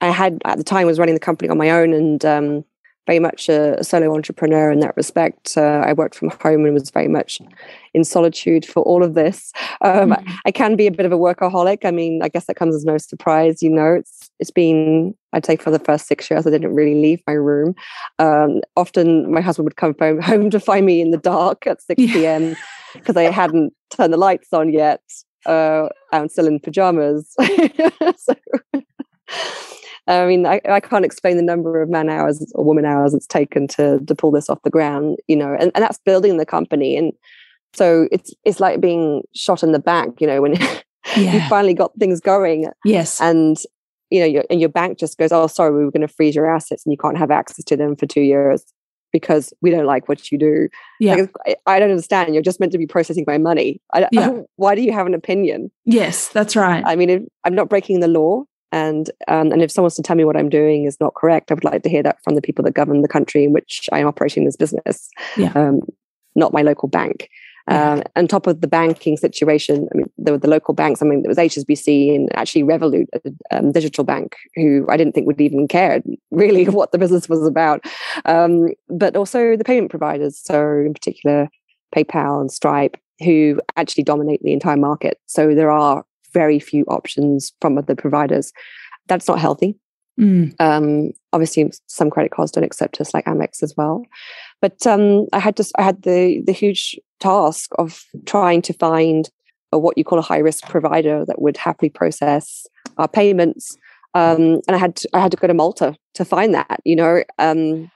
I 0.00 0.10
had 0.10 0.40
at 0.44 0.58
the 0.58 0.64
time 0.64 0.86
was 0.86 0.98
running 0.98 1.14
the 1.14 1.20
company 1.20 1.48
on 1.48 1.58
my 1.58 1.70
own 1.70 1.92
and 1.92 2.24
um 2.24 2.64
very 3.06 3.18
much 3.18 3.48
a, 3.48 3.78
a 3.78 3.84
solo 3.84 4.14
entrepreneur 4.14 4.70
in 4.70 4.80
that 4.80 4.96
respect. 4.96 5.56
Uh, 5.56 5.82
I 5.84 5.92
worked 5.92 6.14
from 6.14 6.30
home 6.30 6.64
and 6.64 6.74
was 6.74 6.90
very 6.90 7.08
much 7.08 7.40
in 7.94 8.04
solitude 8.04 8.64
for 8.64 8.82
all 8.84 9.02
of 9.02 9.14
this. 9.14 9.52
Um, 9.80 10.10
mm. 10.10 10.32
I 10.44 10.52
can 10.52 10.76
be 10.76 10.86
a 10.86 10.92
bit 10.92 11.04
of 11.04 11.12
a 11.12 11.18
workaholic. 11.18 11.84
I 11.84 11.90
mean, 11.90 12.22
I 12.22 12.28
guess 12.28 12.46
that 12.46 12.54
comes 12.54 12.76
as 12.76 12.84
no 12.84 12.98
surprise. 12.98 13.62
You 13.62 13.70
know, 13.70 13.94
it's 13.94 14.30
it's 14.38 14.50
been 14.50 15.14
I'd 15.32 15.46
say 15.46 15.56
for 15.56 15.70
the 15.70 15.78
first 15.78 16.06
six 16.06 16.30
years 16.30 16.46
I 16.46 16.50
didn't 16.50 16.74
really 16.74 16.94
leave 16.94 17.22
my 17.26 17.32
room. 17.32 17.74
Um, 18.18 18.60
often 18.76 19.32
my 19.32 19.40
husband 19.40 19.64
would 19.64 19.76
come 19.76 19.94
home, 20.00 20.20
home 20.20 20.50
to 20.50 20.60
find 20.60 20.86
me 20.86 21.00
in 21.00 21.10
the 21.10 21.18
dark 21.18 21.66
at 21.66 21.82
six 21.82 22.00
yeah. 22.00 22.12
p.m. 22.12 22.56
because 22.94 23.16
I 23.16 23.24
hadn't 23.24 23.72
turned 23.90 24.12
the 24.12 24.18
lights 24.18 24.52
on 24.52 24.72
yet. 24.72 25.02
Uh, 25.46 25.88
I'm 26.12 26.28
still 26.28 26.46
in 26.46 26.60
pajamas. 26.60 27.34
so, 28.16 28.34
I 30.06 30.26
mean, 30.26 30.46
I, 30.46 30.60
I 30.68 30.80
can't 30.80 31.04
explain 31.04 31.36
the 31.36 31.42
number 31.42 31.80
of 31.82 31.88
man 31.88 32.08
hours 32.08 32.44
or 32.54 32.64
woman 32.64 32.84
hours 32.84 33.14
it's 33.14 33.26
taken 33.26 33.66
to 33.68 34.00
to 34.00 34.14
pull 34.14 34.30
this 34.30 34.48
off 34.48 34.62
the 34.62 34.70
ground, 34.70 35.18
you 35.28 35.36
know, 35.36 35.56
and, 35.58 35.70
and 35.74 35.82
that's 35.82 35.98
building 36.04 36.36
the 36.36 36.46
company. 36.46 36.96
And 36.96 37.12
so 37.74 38.08
it's 38.12 38.32
it's 38.44 38.60
like 38.60 38.80
being 38.80 39.22
shot 39.34 39.62
in 39.62 39.72
the 39.72 39.78
back, 39.78 40.08
you 40.20 40.26
know, 40.26 40.42
when 40.42 40.54
yeah. 41.16 41.34
you 41.34 41.40
finally 41.48 41.74
got 41.74 41.92
things 41.98 42.20
going. 42.20 42.68
Yes. 42.84 43.20
And 43.20 43.56
you 44.10 44.20
know, 44.20 44.26
your 44.26 44.44
and 44.50 44.60
your 44.60 44.68
bank 44.68 44.98
just 44.98 45.18
goes, 45.18 45.32
Oh, 45.32 45.46
sorry, 45.46 45.76
we 45.76 45.84
were 45.84 45.90
going 45.90 46.06
to 46.06 46.14
freeze 46.14 46.36
your 46.36 46.52
assets 46.52 46.84
and 46.84 46.92
you 46.92 46.98
can't 46.98 47.18
have 47.18 47.30
access 47.30 47.64
to 47.64 47.76
them 47.76 47.96
for 47.96 48.06
two 48.06 48.20
years 48.20 48.64
because 49.12 49.52
we 49.60 49.70
don't 49.70 49.86
like 49.86 50.08
what 50.08 50.32
you 50.32 50.38
do. 50.38 50.68
Yeah. 50.98 51.26
Like, 51.46 51.58
I 51.66 51.78
don't 51.78 51.90
understand. 51.90 52.34
You're 52.34 52.42
just 52.42 52.60
meant 52.60 52.72
to 52.72 52.78
be 52.78 52.86
processing 52.86 53.24
my 53.26 53.38
money. 53.38 53.80
I, 53.92 54.08
yeah. 54.10 54.30
I, 54.30 54.42
why 54.56 54.74
do 54.74 54.82
you 54.82 54.92
have 54.92 55.06
an 55.06 55.14
opinion? 55.14 55.70
Yes, 55.84 56.28
that's 56.28 56.56
right. 56.56 56.82
I 56.86 56.96
mean, 56.96 57.28
I'm 57.44 57.54
not 57.54 57.68
breaking 57.68 58.00
the 58.00 58.08
law. 58.08 58.44
And 58.74 59.10
um, 59.28 59.52
and 59.52 59.60
if 59.60 59.70
someone's 59.70 59.96
to 59.96 60.02
tell 60.02 60.16
me 60.16 60.24
what 60.24 60.36
I'm 60.36 60.48
doing 60.48 60.84
is 60.84 60.98
not 60.98 61.14
correct, 61.14 61.50
I 61.50 61.54
would 61.54 61.64
like 61.64 61.82
to 61.82 61.90
hear 61.90 62.02
that 62.02 62.24
from 62.24 62.36
the 62.36 62.40
people 62.40 62.64
that 62.64 62.72
govern 62.72 63.02
the 63.02 63.08
country 63.08 63.44
in 63.44 63.52
which 63.52 63.86
I 63.92 63.98
am 63.98 64.06
operating 64.06 64.46
this 64.46 64.56
business, 64.56 65.10
yeah. 65.36 65.52
um, 65.54 65.80
not 66.34 66.54
my 66.54 66.62
local 66.62 66.88
bank. 66.88 67.28
Um, 67.68 68.02
on 68.16 68.26
top 68.26 68.46
of 68.46 68.60
the 68.60 68.66
banking 68.66 69.16
situation, 69.16 69.88
I 69.92 69.98
mean, 69.98 70.10
there 70.18 70.34
were 70.34 70.38
the 70.38 70.48
local 70.48 70.74
banks. 70.74 71.00
I 71.00 71.06
mean, 71.06 71.22
there 71.22 71.28
was 71.28 71.38
HSBC 71.38 72.14
and 72.14 72.28
actually 72.36 72.64
Revolut, 72.64 73.06
a 73.14 73.56
um, 73.56 73.72
digital 73.72 74.04
bank, 74.04 74.36
who 74.56 74.86
I 74.88 74.96
didn't 74.96 75.14
think 75.14 75.26
would 75.26 75.40
even 75.40 75.68
care 75.68 76.02
really 76.30 76.64
what 76.64 76.92
the 76.92 76.98
business 76.98 77.28
was 77.28 77.46
about. 77.46 77.84
Um, 78.24 78.68
but 78.88 79.16
also 79.16 79.56
the 79.56 79.64
payment 79.64 79.90
providers, 79.90 80.40
so 80.42 80.60
in 80.60 80.92
particular 80.92 81.48
PayPal 81.94 82.40
and 82.40 82.50
Stripe, 82.50 82.96
who 83.20 83.60
actually 83.76 84.04
dominate 84.04 84.42
the 84.42 84.52
entire 84.52 84.76
market. 84.76 85.18
So 85.26 85.54
there 85.54 85.70
are 85.70 86.04
very 86.32 86.58
few 86.58 86.84
options 86.84 87.52
from 87.60 87.78
other 87.78 87.94
providers. 87.94 88.52
That's 89.08 89.28
not 89.28 89.38
healthy. 89.38 89.76
Mm. 90.20 90.54
Um, 90.60 91.12
obviously, 91.32 91.70
some 91.86 92.10
credit 92.10 92.32
cards 92.32 92.52
don't 92.52 92.64
accept 92.64 93.00
us, 93.00 93.14
like 93.14 93.24
Amex 93.24 93.62
as 93.62 93.74
well. 93.76 94.02
But 94.60 94.86
um, 94.86 95.26
I 95.32 95.38
had 95.38 95.56
to, 95.56 95.64
I 95.78 95.82
had 95.82 96.02
the 96.02 96.42
the 96.46 96.52
huge 96.52 96.98
task 97.22 97.70
of 97.78 98.04
trying 98.26 98.62
to 98.62 98.72
find 98.72 99.30
a, 99.72 99.78
what 99.78 99.96
you 99.96 100.04
call 100.04 100.18
a 100.18 100.22
high 100.22 100.38
risk 100.38 100.64
provider 100.68 101.24
that 101.26 101.40
would 101.40 101.56
happily 101.56 101.88
process 101.90 102.66
our 102.98 103.08
payments. 103.08 103.76
Um, 104.14 104.60
and 104.66 104.76
I 104.76 104.78
had 104.78 104.96
to, 104.96 105.08
I 105.14 105.20
had 105.20 105.30
to 105.30 105.36
go 105.36 105.46
to 105.46 105.54
Malta 105.54 105.96
to 106.14 106.24
find 106.24 106.54
that. 106.54 106.80
You 106.84 106.96
know, 106.96 107.22
um, 107.38 107.90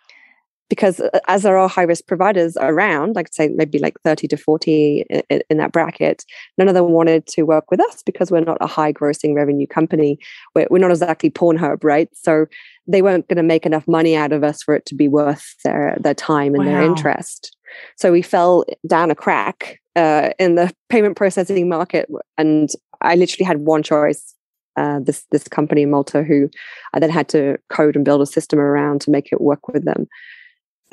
because 0.68 1.00
uh, 1.00 1.20
as 1.28 1.42
there 1.42 1.56
are 1.56 1.68
high 1.68 1.82
risk 1.82 2.06
providers 2.06 2.56
around, 2.58 3.14
like 3.14 3.32
say 3.32 3.48
maybe 3.54 3.78
like 3.78 4.00
30 4.04 4.28
to 4.28 4.36
40 4.36 5.04
in, 5.10 5.42
in, 5.48 5.58
that 5.58 5.72
bracket, 5.72 6.24
none 6.58 6.68
of 6.68 6.74
them 6.74 6.90
wanted 6.90 7.26
to 7.28 7.42
work 7.42 7.70
with 7.70 7.80
us 7.80 8.02
because 8.02 8.30
we're 8.30 8.40
not 8.40 8.58
a 8.60 8.66
high 8.66 8.92
grossing 8.92 9.34
revenue 9.34 9.66
company. 9.66 10.18
We're, 10.54 10.66
we're 10.70 10.78
not 10.78 10.90
exactly 10.90 11.30
Pornhub, 11.30 11.84
right? 11.84 12.08
So 12.14 12.46
they 12.86 13.02
weren't 13.02 13.28
going 13.28 13.36
to 13.36 13.42
make 13.42 13.66
enough 13.66 13.86
money 13.86 14.16
out 14.16 14.32
of 14.32 14.42
us 14.42 14.62
for 14.62 14.74
it 14.74 14.86
to 14.86 14.94
be 14.94 15.08
worth 15.08 15.54
their, 15.64 15.96
their 16.00 16.14
time 16.14 16.54
and 16.54 16.64
wow. 16.64 16.72
their 16.72 16.82
interest. 16.82 17.55
So 17.96 18.12
we 18.12 18.22
fell 18.22 18.64
down 18.87 19.11
a 19.11 19.14
crack 19.14 19.81
uh, 19.94 20.31
in 20.38 20.55
the 20.55 20.72
payment 20.88 21.16
processing 21.16 21.68
market. 21.68 22.09
And 22.38 22.70
I 23.00 23.16
literally 23.16 23.46
had 23.46 23.61
one 23.61 23.83
choice 23.83 24.35
uh, 24.76 25.00
this 25.00 25.24
this 25.31 25.48
company 25.48 25.83
in 25.83 25.90
Malta, 25.90 26.22
who 26.22 26.50
I 26.92 27.00
then 27.00 27.11
had 27.11 27.29
to 27.31 27.57
code 27.70 27.96
and 27.96 28.05
build 28.05 28.20
a 28.20 28.26
system 28.26 28.59
around 28.59 29.00
to 29.02 29.11
make 29.11 29.33
it 29.33 29.40
work 29.40 29.68
with 29.68 29.85
them. 29.85 30.07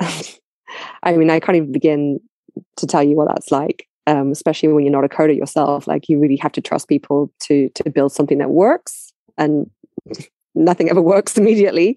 I 1.02 1.16
mean, 1.16 1.30
I 1.30 1.38
can't 1.38 1.56
even 1.56 1.72
begin 1.72 2.18
to 2.76 2.86
tell 2.86 3.02
you 3.02 3.14
what 3.14 3.28
that's 3.28 3.52
like. 3.52 3.86
Um, 4.06 4.32
especially 4.32 4.70
when 4.70 4.84
you're 4.84 4.92
not 4.92 5.04
a 5.04 5.08
coder 5.08 5.36
yourself, 5.36 5.86
like 5.86 6.08
you 6.08 6.18
really 6.18 6.36
have 6.36 6.52
to 6.52 6.60
trust 6.60 6.88
people 6.88 7.30
to 7.40 7.68
to 7.70 7.90
build 7.90 8.12
something 8.12 8.38
that 8.38 8.50
works, 8.50 9.12
and 9.36 9.70
nothing 10.54 10.90
ever 10.90 11.02
works 11.14 11.36
immediately. 11.36 11.96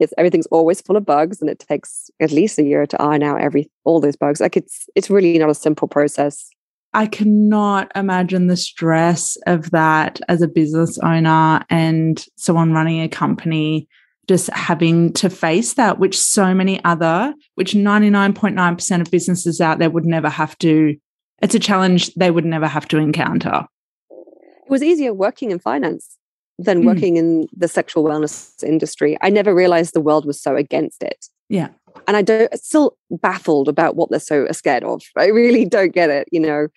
It's 0.00 0.14
everything's 0.18 0.46
always 0.46 0.80
full 0.80 0.96
of 0.96 1.06
bugs, 1.06 1.40
and 1.40 1.50
it 1.50 1.58
takes 1.58 2.10
at 2.20 2.32
least 2.32 2.58
a 2.58 2.64
year 2.64 2.86
to 2.86 3.02
iron 3.02 3.22
out 3.22 3.40
every 3.40 3.70
all 3.84 4.00
those 4.00 4.16
bugs. 4.16 4.40
Like 4.40 4.56
it's 4.56 4.88
it's 4.94 5.10
really 5.10 5.38
not 5.38 5.50
a 5.50 5.54
simple 5.54 5.88
process. 5.88 6.48
I 6.94 7.06
cannot 7.06 7.92
imagine 7.94 8.46
the 8.46 8.56
stress 8.56 9.36
of 9.46 9.70
that 9.72 10.18
as 10.28 10.40
a 10.40 10.48
business 10.48 10.98
owner 11.00 11.62
and 11.68 12.24
someone 12.36 12.72
running 12.72 13.02
a 13.02 13.08
company 13.08 13.86
just 14.28 14.50
having 14.50 15.12
to 15.12 15.30
face 15.30 15.74
that, 15.74 15.98
which 15.98 16.18
so 16.18 16.54
many 16.54 16.82
other, 16.84 17.34
which 17.54 17.74
99.9% 17.74 19.00
of 19.00 19.10
businesses 19.10 19.60
out 19.60 19.78
there 19.78 19.90
would 19.90 20.06
never 20.06 20.28
have 20.28 20.58
to, 20.58 20.96
it's 21.42 21.54
a 21.54 21.60
challenge 21.60 22.12
they 22.14 22.30
would 22.30 22.44
never 22.44 22.66
have 22.66 22.88
to 22.88 22.96
encounter. 22.96 23.66
It 24.10 24.70
was 24.70 24.82
easier 24.82 25.14
working 25.14 25.50
in 25.50 25.58
finance 25.58 26.16
than 26.58 26.82
mm. 26.82 26.86
working 26.86 27.16
in 27.16 27.46
the 27.56 27.68
sexual 27.68 28.04
wellness 28.04 28.62
industry. 28.62 29.16
I 29.20 29.30
never 29.30 29.54
realized 29.54 29.94
the 29.94 30.00
world 30.00 30.24
was 30.24 30.40
so 30.40 30.56
against 30.56 31.02
it. 31.02 31.26
Yeah. 31.48 31.68
And 32.06 32.16
I 32.16 32.22
don't 32.22 32.54
still 32.58 32.96
baffled 33.10 33.68
about 33.68 33.96
what 33.96 34.10
they're 34.10 34.20
so 34.20 34.46
scared 34.52 34.84
of. 34.84 35.02
I 35.16 35.26
really 35.26 35.64
don't 35.64 35.94
get 35.94 36.10
it, 36.10 36.28
you 36.32 36.40
know. 36.40 36.68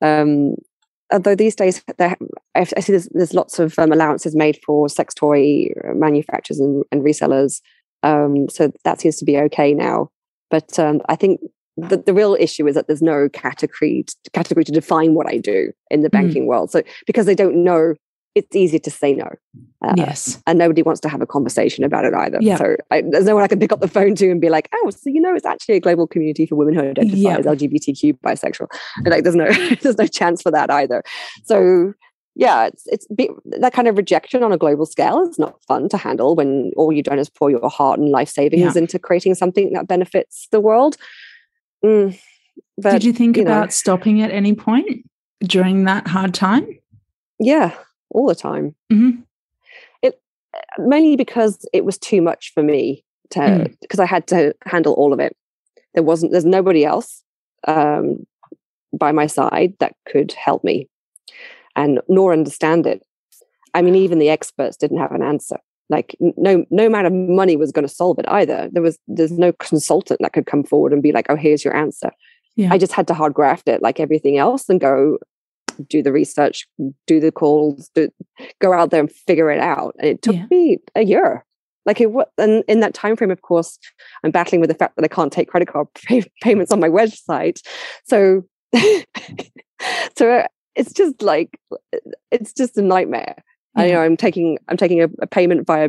Um, 0.00 0.54
although 1.12 1.34
these 1.34 1.54
days 1.54 1.82
I 1.98 2.64
see 2.64 2.92
there's, 2.92 3.08
there's 3.12 3.34
lots 3.34 3.58
of 3.58 3.78
um, 3.78 3.92
allowances 3.92 4.34
made 4.36 4.58
for 4.64 4.88
sex 4.88 5.14
toy 5.14 5.68
manufacturers 5.94 6.60
and, 6.60 6.84
and 6.92 7.02
resellers, 7.02 7.60
um, 8.02 8.48
so 8.48 8.72
that 8.84 9.00
seems 9.00 9.16
to 9.16 9.24
be 9.24 9.38
okay 9.38 9.74
now. 9.74 10.10
But 10.50 10.78
um, 10.78 11.00
I 11.08 11.16
think 11.16 11.40
the, 11.76 11.98
the 11.98 12.14
real 12.14 12.36
issue 12.38 12.66
is 12.66 12.74
that 12.74 12.86
there's 12.86 13.02
no 13.02 13.28
category 13.28 14.04
to, 14.04 14.30
category 14.32 14.64
to 14.64 14.72
define 14.72 15.14
what 15.14 15.28
I 15.28 15.38
do 15.38 15.72
in 15.90 16.02
the 16.02 16.08
mm. 16.08 16.12
banking 16.12 16.44
mm. 16.44 16.46
world. 16.46 16.70
So 16.70 16.82
because 17.06 17.26
they 17.26 17.34
don't 17.34 17.62
know 17.64 17.94
it's 18.38 18.56
easy 18.56 18.78
to 18.78 18.90
say 18.90 19.14
no. 19.14 19.28
Uh, 19.82 19.94
yes. 19.96 20.42
And 20.46 20.58
nobody 20.58 20.82
wants 20.82 21.00
to 21.02 21.08
have 21.08 21.20
a 21.20 21.26
conversation 21.26 21.84
about 21.84 22.04
it 22.04 22.14
either. 22.14 22.38
Yeah. 22.40 22.56
So 22.56 22.76
I, 22.90 23.02
there's 23.02 23.26
no 23.26 23.34
one 23.34 23.44
I 23.44 23.48
can 23.48 23.58
pick 23.58 23.72
up 23.72 23.80
the 23.80 23.88
phone 23.88 24.14
to 24.16 24.30
and 24.30 24.40
be 24.40 24.48
like, 24.48 24.68
oh, 24.74 24.90
so 24.90 25.10
you 25.10 25.20
know, 25.20 25.34
it's 25.34 25.46
actually 25.46 25.76
a 25.76 25.80
global 25.80 26.06
community 26.06 26.46
for 26.46 26.56
women 26.56 26.74
who 26.74 26.80
identify 26.80 27.38
as 27.38 27.46
LGBTQ 27.46 28.18
bisexual. 28.20 28.68
And 28.96 29.08
like, 29.08 29.24
there's 29.24 29.36
no, 29.36 29.50
there's 29.82 29.98
no 29.98 30.06
chance 30.06 30.42
for 30.42 30.50
that 30.50 30.70
either. 30.70 31.02
So 31.44 31.94
yeah, 32.34 32.66
it's 32.66 32.86
it's 32.86 33.06
be, 33.08 33.28
that 33.46 33.72
kind 33.72 33.88
of 33.88 33.96
rejection 33.96 34.44
on 34.44 34.52
a 34.52 34.56
global 34.56 34.86
scale 34.86 35.28
is 35.28 35.40
not 35.40 35.60
fun 35.64 35.88
to 35.88 35.96
handle 35.96 36.36
when 36.36 36.70
all 36.76 36.92
you've 36.92 37.04
done 37.04 37.18
is 37.18 37.28
pour 37.28 37.50
your 37.50 37.68
heart 37.68 37.98
and 37.98 38.10
life 38.10 38.28
savings 38.28 38.76
yeah. 38.76 38.82
into 38.82 38.98
creating 38.98 39.34
something 39.34 39.72
that 39.72 39.88
benefits 39.88 40.46
the 40.52 40.60
world. 40.60 40.96
Mm, 41.84 42.16
but, 42.76 42.92
Did 42.92 43.04
you 43.04 43.12
think 43.12 43.36
you 43.36 43.42
about 43.42 43.66
know, 43.66 43.70
stopping 43.70 44.22
at 44.22 44.30
any 44.30 44.54
point 44.54 45.04
during 45.42 45.84
that 45.84 46.06
hard 46.06 46.32
time? 46.32 46.78
Yeah, 47.40 47.74
all 48.10 48.26
the 48.26 48.34
time. 48.34 48.74
Mm-hmm. 48.92 49.20
It 50.02 50.20
mainly 50.78 51.16
because 51.16 51.66
it 51.72 51.84
was 51.84 51.98
too 51.98 52.22
much 52.22 52.52
for 52.54 52.62
me 52.62 53.04
to 53.30 53.70
because 53.80 54.00
mm. 54.00 54.04
I 54.04 54.06
had 54.06 54.26
to 54.28 54.54
handle 54.64 54.94
all 54.94 55.12
of 55.12 55.20
it. 55.20 55.36
There 55.94 56.02
wasn't 56.02 56.32
there's 56.32 56.44
nobody 56.44 56.84
else 56.84 57.22
um, 57.66 58.26
by 58.92 59.12
my 59.12 59.26
side 59.26 59.74
that 59.80 59.94
could 60.06 60.32
help 60.32 60.64
me 60.64 60.88
and 61.76 62.00
nor 62.08 62.32
understand 62.32 62.86
it. 62.86 63.02
I 63.74 63.82
mean, 63.82 63.94
even 63.94 64.18
the 64.18 64.30
experts 64.30 64.76
didn't 64.76 64.98
have 64.98 65.12
an 65.12 65.22
answer. 65.22 65.58
Like 65.90 66.16
no 66.20 66.66
no 66.70 66.86
amount 66.86 67.06
of 67.06 67.12
money 67.12 67.56
was 67.56 67.72
going 67.72 67.86
to 67.86 67.92
solve 67.92 68.18
it 68.18 68.26
either. 68.28 68.68
There 68.72 68.82
was 68.82 68.98
there's 69.06 69.32
no 69.32 69.52
consultant 69.52 70.20
that 70.20 70.32
could 70.32 70.46
come 70.46 70.64
forward 70.64 70.92
and 70.92 71.02
be 71.02 71.12
like, 71.12 71.26
oh, 71.28 71.36
here's 71.36 71.64
your 71.64 71.74
answer. 71.74 72.10
Yeah. 72.56 72.72
I 72.72 72.78
just 72.78 72.92
had 72.92 73.06
to 73.06 73.14
hard 73.14 73.34
graft 73.34 73.68
it 73.68 73.82
like 73.82 74.00
everything 74.00 74.36
else 74.36 74.68
and 74.68 74.80
go, 74.80 75.18
do 75.88 76.02
the 76.02 76.12
research, 76.12 76.66
do 77.06 77.20
the 77.20 77.32
calls, 77.32 77.90
do, 77.94 78.10
go 78.60 78.72
out 78.72 78.90
there 78.90 79.00
and 79.00 79.10
figure 79.10 79.50
it 79.50 79.60
out. 79.60 79.94
And 79.98 80.08
it 80.08 80.22
took 80.22 80.34
yeah. 80.34 80.46
me 80.50 80.78
a 80.94 81.04
year. 81.04 81.44
Like 81.86 82.00
it, 82.00 82.12
was, 82.12 82.26
and 82.36 82.64
in 82.68 82.80
that 82.80 82.92
time 82.92 83.16
frame, 83.16 83.30
of 83.30 83.42
course, 83.42 83.78
I'm 84.22 84.30
battling 84.30 84.60
with 84.60 84.68
the 84.68 84.76
fact 84.76 84.96
that 84.96 85.04
I 85.04 85.08
can't 85.08 85.32
take 85.32 85.48
credit 85.48 85.68
card 85.68 85.88
pay- 85.94 86.30
payments 86.42 86.70
on 86.70 86.80
my 86.80 86.88
website. 86.88 87.60
So, 88.04 88.44
so 90.16 90.30
uh, 90.30 90.46
it's 90.74 90.92
just 90.92 91.22
like 91.22 91.58
it's 92.30 92.52
just 92.52 92.76
a 92.76 92.82
nightmare. 92.82 93.36
Yeah. 93.76 93.82
I 93.82 93.86
you 93.86 93.92
know 93.92 94.02
I'm 94.02 94.16
taking 94.16 94.58
I'm 94.68 94.76
taking 94.76 95.02
a, 95.02 95.08
a 95.20 95.26
payment 95.26 95.66
via 95.66 95.88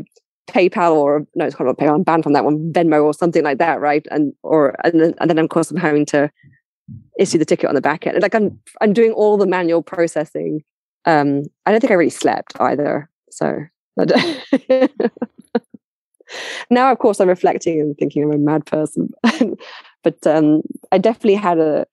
PayPal 0.49 0.95
or 0.95 1.27
no, 1.35 1.45
it's 1.45 1.55
called 1.55 1.75
PayPal. 1.77 1.95
I'm 1.95 2.03
banned 2.03 2.23
from 2.23 2.33
that 2.33 2.45
one, 2.45 2.73
Venmo 2.73 3.03
or 3.03 3.13
something 3.13 3.43
like 3.43 3.59
that, 3.59 3.79
right? 3.79 4.05
And 4.09 4.33
or 4.43 4.75
and 4.83 4.99
then 4.99 5.13
and 5.19 5.29
then 5.29 5.39
of 5.39 5.49
course 5.49 5.69
I'm 5.71 5.77
having 5.77 6.05
to 6.07 6.31
issue 7.17 7.37
the 7.37 7.45
ticket 7.45 7.69
on 7.69 7.75
the 7.75 7.81
back 7.81 8.07
end. 8.07 8.21
Like 8.21 8.35
I'm 8.35 8.59
I'm 8.81 8.93
doing 8.93 9.11
all 9.11 9.37
the 9.37 9.47
manual 9.47 9.81
processing. 9.81 10.63
Um, 11.05 11.43
I 11.65 11.71
don't 11.71 11.79
think 11.81 11.91
I 11.91 11.95
really 11.95 12.09
slept 12.09 12.53
either. 12.59 13.09
So 13.31 13.65
now, 16.69 16.91
of 16.91 16.99
course, 16.99 17.19
I'm 17.19 17.27
reflecting 17.27 17.79
and 17.81 17.97
thinking 17.97 18.23
I'm 18.23 18.31
a 18.31 18.37
mad 18.37 18.65
person. 18.65 19.09
but 20.03 20.25
um, 20.25 20.61
I 20.91 20.97
definitely 20.97 21.35
had 21.35 21.59
a 21.59 21.85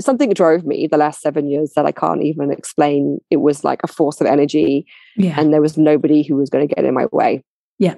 something 0.00 0.30
drove 0.30 0.64
me 0.64 0.86
the 0.86 0.98
last 0.98 1.20
seven 1.20 1.48
years 1.48 1.72
that 1.74 1.86
I 1.86 1.92
can't 1.92 2.22
even 2.22 2.50
explain. 2.50 3.18
It 3.30 3.38
was 3.38 3.64
like 3.64 3.80
a 3.82 3.88
force 3.88 4.20
of 4.20 4.26
energy, 4.26 4.86
yeah. 5.16 5.38
and 5.38 5.52
there 5.52 5.62
was 5.62 5.78
nobody 5.78 6.22
who 6.22 6.36
was 6.36 6.50
going 6.50 6.66
to 6.66 6.74
get 6.74 6.84
in 6.84 6.94
my 6.94 7.06
way. 7.12 7.44
Yeah, 7.78 7.94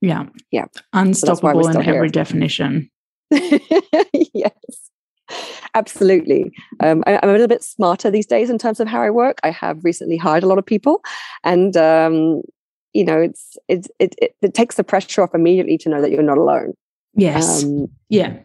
yeah, 0.00 0.24
yeah. 0.50 0.66
Unstoppable 0.92 1.64
so 1.64 1.80
in 1.80 1.88
every 1.88 2.08
definition. 2.08 2.90
yes. 3.30 4.52
Absolutely. 5.74 6.52
Um, 6.80 7.02
I, 7.06 7.18
am 7.22 7.28
a 7.28 7.32
little 7.32 7.48
bit 7.48 7.62
smarter 7.62 8.10
these 8.10 8.26
days 8.26 8.50
in 8.50 8.58
terms 8.58 8.80
of 8.80 8.88
how 8.88 9.00
I 9.02 9.10
work. 9.10 9.38
I 9.42 9.50
have 9.50 9.84
recently 9.84 10.16
hired 10.16 10.42
a 10.42 10.46
lot 10.46 10.58
of 10.58 10.66
people, 10.66 11.00
and 11.44 11.76
um, 11.76 12.42
you 12.92 13.04
know, 13.04 13.20
it's, 13.20 13.56
it's 13.68 13.88
it, 13.98 14.14
it, 14.20 14.36
it 14.42 14.54
takes 14.54 14.76
the 14.76 14.84
pressure 14.84 15.22
off 15.22 15.34
immediately 15.34 15.78
to 15.78 15.88
know 15.88 16.00
that 16.00 16.10
you're 16.10 16.22
not 16.22 16.38
alone. 16.38 16.74
Yes. 17.14 17.64
Um, 17.64 17.88
yeah. 18.08 18.38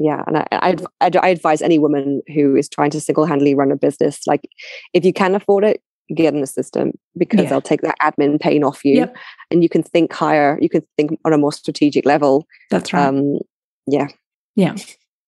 Yeah, 0.00 0.24
and 0.26 0.38
I, 0.38 0.46
I, 0.50 0.76
I 1.00 1.28
advise 1.28 1.62
any 1.62 1.78
woman 1.78 2.20
who 2.34 2.56
is 2.56 2.68
trying 2.68 2.90
to 2.90 3.00
single-handedly 3.00 3.54
run 3.54 3.70
a 3.70 3.76
business, 3.76 4.26
like 4.26 4.48
if 4.92 5.04
you 5.04 5.12
can 5.12 5.36
afford 5.36 5.62
it, 5.62 5.80
get 6.14 6.34
in 6.34 6.40
the 6.40 6.46
system 6.46 6.92
because 7.16 7.42
yeah. 7.44 7.48
they'll 7.48 7.60
take 7.60 7.80
that 7.82 7.96
admin 8.02 8.40
pain 8.40 8.64
off 8.64 8.84
you, 8.84 8.96
yep. 8.96 9.16
and 9.50 9.62
you 9.62 9.68
can 9.68 9.82
think 9.82 10.12
higher. 10.12 10.58
You 10.60 10.68
can 10.68 10.82
think 10.96 11.18
on 11.24 11.32
a 11.32 11.38
more 11.38 11.52
strategic 11.52 12.04
level. 12.04 12.46
That's 12.70 12.92
right. 12.92 13.06
Um, 13.06 13.38
yeah. 13.86 14.08
Yeah. 14.56 14.74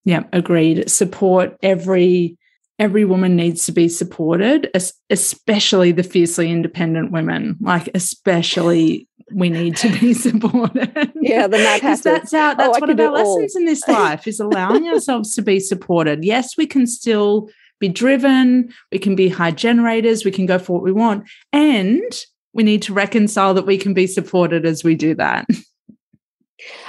Yeah, 0.07 0.23
agreed. 0.33 0.89
Support 0.89 1.59
every 1.63 2.39
every 2.79 3.05
woman 3.05 3.35
needs 3.35 3.67
to 3.67 3.73
be 3.73 3.89
supported, 3.89 4.71
especially 5.11 5.93
the 5.93 6.03
fiercely 6.03 6.51
independent 6.51 7.11
women. 7.11 7.57
Like 7.61 7.89
especially 7.93 9.09
we 9.35 9.51
need 9.51 9.77
to 9.79 9.89
be 9.99 10.15
supported. 10.15 11.13
Yeah, 11.21 11.49
the 11.49 11.59
mad 11.59 11.81
That's 11.83 12.33
how 12.33 12.55
that's 12.55 12.77
oh, 12.77 12.81
one 12.81 12.91
of 12.91 13.01
our 13.01 13.11
lessons 13.11 13.57
in 13.57 13.65
this 13.65 13.87
life 13.89 14.29
is 14.29 14.39
allowing 14.39 14.89
ourselves 14.89 15.35
to 15.35 15.43
be 15.43 15.59
supported. 15.59 16.25
Yes, 16.25 16.57
we 16.57 16.69
can 16.69 16.87
still 16.87 17.51
be 17.81 17.89
driven, 17.89 18.73
we 18.93 19.01
can 19.01 19.17
be 19.17 19.29
high 19.29 19.51
generators, 19.51 20.25
we 20.25 20.31
can 20.31 20.47
go 20.47 20.59
for 20.59 20.75
what 20.75 20.85
we 20.85 20.93
want, 20.93 21.29
and 21.53 22.25
we 22.55 22.63
need 22.63 22.83
to 22.83 22.95
reconcile 22.95 23.55
that 23.55 23.67
we 23.67 23.77
can 23.77 23.93
be 23.93 24.07
supported 24.07 24.65
as 24.65 24.83
we 24.83 24.95
do 24.95 25.15
that 25.17 25.47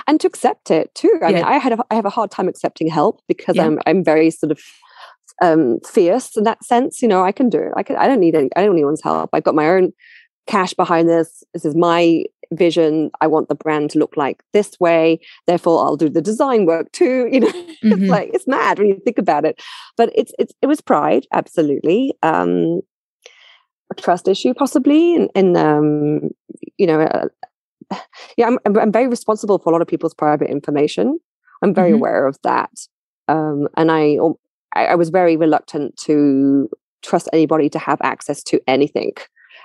and 0.07 0.19
to 0.21 0.27
accept 0.27 0.71
it 0.71 0.93
too. 0.95 1.19
I 1.23 1.29
yeah. 1.29 1.35
mean, 1.35 1.43
I 1.43 1.57
had 1.57 1.73
a, 1.73 1.85
I 1.91 1.95
have 1.95 2.05
a 2.05 2.09
hard 2.09 2.31
time 2.31 2.47
accepting 2.47 2.87
help 2.87 3.21
because 3.27 3.55
yeah. 3.55 3.65
I'm 3.65 3.79
I'm 3.85 4.03
very 4.03 4.29
sort 4.29 4.51
of 4.51 4.59
um, 5.41 5.79
fierce 5.85 6.35
in 6.35 6.43
that 6.43 6.63
sense. 6.63 7.01
You 7.01 7.07
know, 7.07 7.23
I 7.23 7.31
can 7.31 7.49
do 7.49 7.59
it. 7.59 7.73
I 7.75 7.83
can. 7.83 7.95
I 7.97 8.07
don't 8.07 8.19
need 8.19 8.35
any. 8.35 8.49
I 8.55 8.61
don't 8.61 8.75
need 8.75 8.79
anyone's 8.81 9.03
help. 9.03 9.29
I've 9.33 9.43
got 9.43 9.55
my 9.55 9.69
own 9.69 9.93
cash 10.47 10.73
behind 10.73 11.09
this. 11.09 11.43
This 11.53 11.65
is 11.65 11.75
my 11.75 12.23
vision. 12.51 13.11
I 13.21 13.27
want 13.27 13.49
the 13.49 13.55
brand 13.55 13.91
to 13.91 13.99
look 13.99 14.15
like 14.15 14.41
this 14.53 14.79
way. 14.79 15.19
Therefore, 15.45 15.83
I'll 15.83 15.97
do 15.97 16.09
the 16.09 16.21
design 16.21 16.65
work 16.65 16.91
too. 16.91 17.29
You 17.37 17.41
know, 17.41 17.47
mm-hmm. 17.51 17.91
it's 17.91 18.09
like 18.09 18.29
it's 18.33 18.47
mad 18.47 18.79
when 18.79 18.87
you 18.87 18.99
think 19.03 19.17
about 19.17 19.45
it. 19.45 19.61
But 19.95 20.11
it's 20.15 20.31
it's 20.39 20.53
it 20.61 20.67
was 20.67 20.81
pride, 20.81 21.27
absolutely. 21.33 22.15
Um, 22.23 22.81
a 23.91 23.95
trust 23.95 24.27
issue, 24.27 24.53
possibly, 24.53 25.15
and, 25.15 25.29
and 25.35 25.55
um, 25.55 26.29
you 26.77 26.87
know, 26.87 27.01
a, 27.01 27.29
yeah, 28.37 28.47
I'm, 28.47 28.59
I'm 28.65 28.91
very 28.91 29.07
responsible 29.07 29.59
for 29.59 29.69
a 29.69 29.73
lot 29.73 29.81
of 29.81 29.87
people's 29.87 30.13
private 30.13 30.49
information. 30.49 31.19
I'm 31.61 31.73
very 31.73 31.89
mm-hmm. 31.89 31.99
aware 31.99 32.27
of 32.27 32.37
that. 32.43 32.71
Um, 33.27 33.67
and 33.75 33.91
I, 33.91 34.17
I 34.75 34.95
was 34.95 35.09
very 35.09 35.37
reluctant 35.37 35.97
to 35.97 36.69
trust 37.01 37.29
anybody 37.33 37.69
to 37.69 37.79
have 37.79 37.99
access 38.01 38.43
to 38.43 38.59
anything 38.67 39.13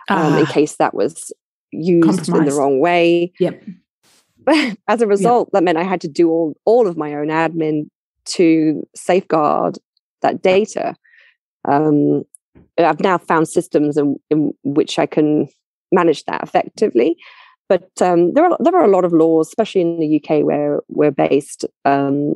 um, 0.08 0.34
uh, 0.34 0.38
in 0.38 0.46
ah. 0.46 0.52
case 0.52 0.76
that 0.76 0.94
was 0.94 1.32
used 1.70 2.28
in 2.28 2.44
the 2.44 2.52
wrong 2.52 2.80
way. 2.80 3.32
Yep. 3.40 3.62
As 4.88 5.00
a 5.00 5.06
result, 5.06 5.48
yep. 5.48 5.52
that 5.52 5.64
meant 5.64 5.78
I 5.78 5.84
had 5.84 6.00
to 6.02 6.08
do 6.08 6.28
all, 6.28 6.56
all 6.64 6.86
of 6.86 6.96
my 6.96 7.14
own 7.14 7.28
admin 7.28 7.88
to 8.24 8.86
safeguard 8.94 9.78
that 10.22 10.42
data. 10.42 10.94
Um, 11.64 12.24
I've 12.78 13.00
now 13.00 13.18
found 13.18 13.48
systems 13.48 13.96
in, 13.96 14.16
in 14.30 14.52
which 14.64 14.98
I 14.98 15.06
can 15.06 15.48
manage 15.92 16.24
that 16.24 16.42
effectively. 16.42 17.16
But 17.72 18.02
um, 18.02 18.34
there 18.34 18.44
are 18.44 18.54
there 18.60 18.76
are 18.76 18.84
a 18.84 18.90
lot 18.90 19.06
of 19.06 19.14
laws, 19.14 19.48
especially 19.48 19.80
in 19.80 19.98
the 19.98 20.20
UK 20.22 20.44
where 20.44 20.80
we're 20.88 21.10
based. 21.10 21.64
Um, 21.86 22.34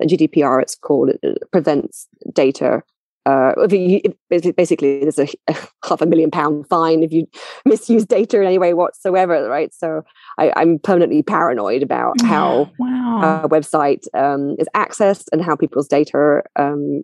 GDPR, 0.00 0.62
it's 0.62 0.76
called, 0.76 1.10
it 1.20 1.50
prevents 1.50 2.06
data. 2.32 2.84
Uh, 3.26 3.54
if 3.58 3.72
you, 3.72 4.00
if 4.30 4.54
basically, 4.54 5.00
there's 5.00 5.18
a, 5.18 5.26
a, 5.48 5.56
half 5.84 6.00
a 6.00 6.06
million 6.06 6.30
pound 6.30 6.68
fine 6.68 7.02
if 7.02 7.12
you 7.12 7.26
misuse 7.64 8.04
data 8.04 8.40
in 8.40 8.46
any 8.46 8.58
way 8.58 8.72
whatsoever, 8.72 9.48
right? 9.48 9.74
So 9.74 10.02
I, 10.38 10.52
am 10.54 10.78
permanently 10.78 11.24
paranoid 11.24 11.82
about 11.82 12.20
how 12.20 12.70
wow. 12.78 13.42
a 13.42 13.48
website 13.48 14.06
um, 14.14 14.54
is 14.60 14.68
accessed 14.76 15.24
and 15.32 15.42
how 15.42 15.56
people's 15.56 15.88
data 15.88 16.44
um, 16.54 17.02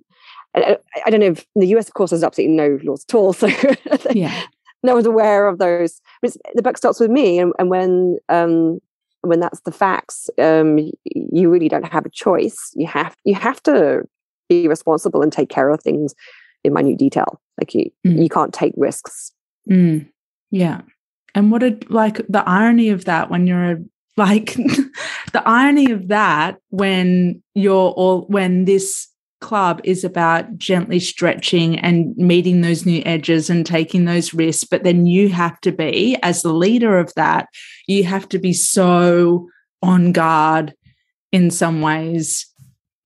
I, 0.54 0.78
I, 1.04 1.10
don't 1.10 1.18
know 1.18 1.26
if 1.26 1.44
in 1.56 1.62
the 1.62 1.76
US, 1.76 1.88
of 1.88 1.94
course, 1.94 2.10
there's 2.10 2.22
absolutely 2.22 2.54
no 2.54 2.78
laws 2.84 3.04
at 3.08 3.14
all. 3.16 3.32
So 3.32 3.48
yeah 4.12 4.44
I 4.90 4.94
was 4.94 5.06
aware 5.06 5.46
of 5.46 5.58
those. 5.58 6.00
The 6.22 6.62
buck 6.62 6.76
stops 6.76 7.00
with 7.00 7.10
me, 7.10 7.38
and, 7.38 7.52
and 7.58 7.70
when 7.70 8.18
um, 8.28 8.80
when 9.22 9.40
that's 9.40 9.60
the 9.60 9.72
facts, 9.72 10.28
um, 10.38 10.78
you 11.04 11.50
really 11.50 11.68
don't 11.68 11.90
have 11.90 12.06
a 12.06 12.10
choice. 12.10 12.70
You 12.74 12.86
have 12.86 13.16
you 13.24 13.34
have 13.34 13.62
to 13.64 14.02
be 14.48 14.68
responsible 14.68 15.22
and 15.22 15.32
take 15.32 15.48
care 15.48 15.70
of 15.70 15.82
things 15.82 16.14
in 16.62 16.72
minute 16.72 16.98
detail. 16.98 17.40
Like 17.58 17.74
you 17.74 17.90
mm. 18.06 18.22
you 18.22 18.28
can't 18.28 18.52
take 18.52 18.74
risks. 18.76 19.32
Mm. 19.70 20.08
Yeah. 20.50 20.82
And 21.34 21.50
what 21.50 21.62
a 21.62 21.78
like 21.88 22.26
the 22.28 22.48
irony 22.48 22.90
of 22.90 23.06
that 23.06 23.30
when 23.30 23.46
you're 23.46 23.72
a 23.72 23.76
like 24.16 24.54
the 25.32 25.42
irony 25.44 25.90
of 25.90 26.08
that 26.08 26.58
when 26.70 27.42
you're 27.54 27.90
all 27.90 28.22
when 28.28 28.64
this 28.64 29.08
club 29.44 29.78
is 29.84 30.04
about 30.04 30.56
gently 30.56 30.98
stretching 30.98 31.78
and 31.78 32.16
meeting 32.16 32.62
those 32.62 32.86
new 32.86 33.02
edges 33.04 33.50
and 33.50 33.66
taking 33.66 34.06
those 34.06 34.32
risks 34.32 34.64
but 34.64 34.84
then 34.84 35.04
you 35.04 35.28
have 35.28 35.60
to 35.60 35.70
be 35.70 36.16
as 36.22 36.40
the 36.40 36.52
leader 36.52 36.98
of 36.98 37.12
that 37.14 37.46
you 37.86 38.04
have 38.04 38.26
to 38.26 38.38
be 38.38 38.54
so 38.54 39.46
on 39.82 40.12
guard 40.12 40.74
in 41.30 41.50
some 41.50 41.82
ways 41.82 42.46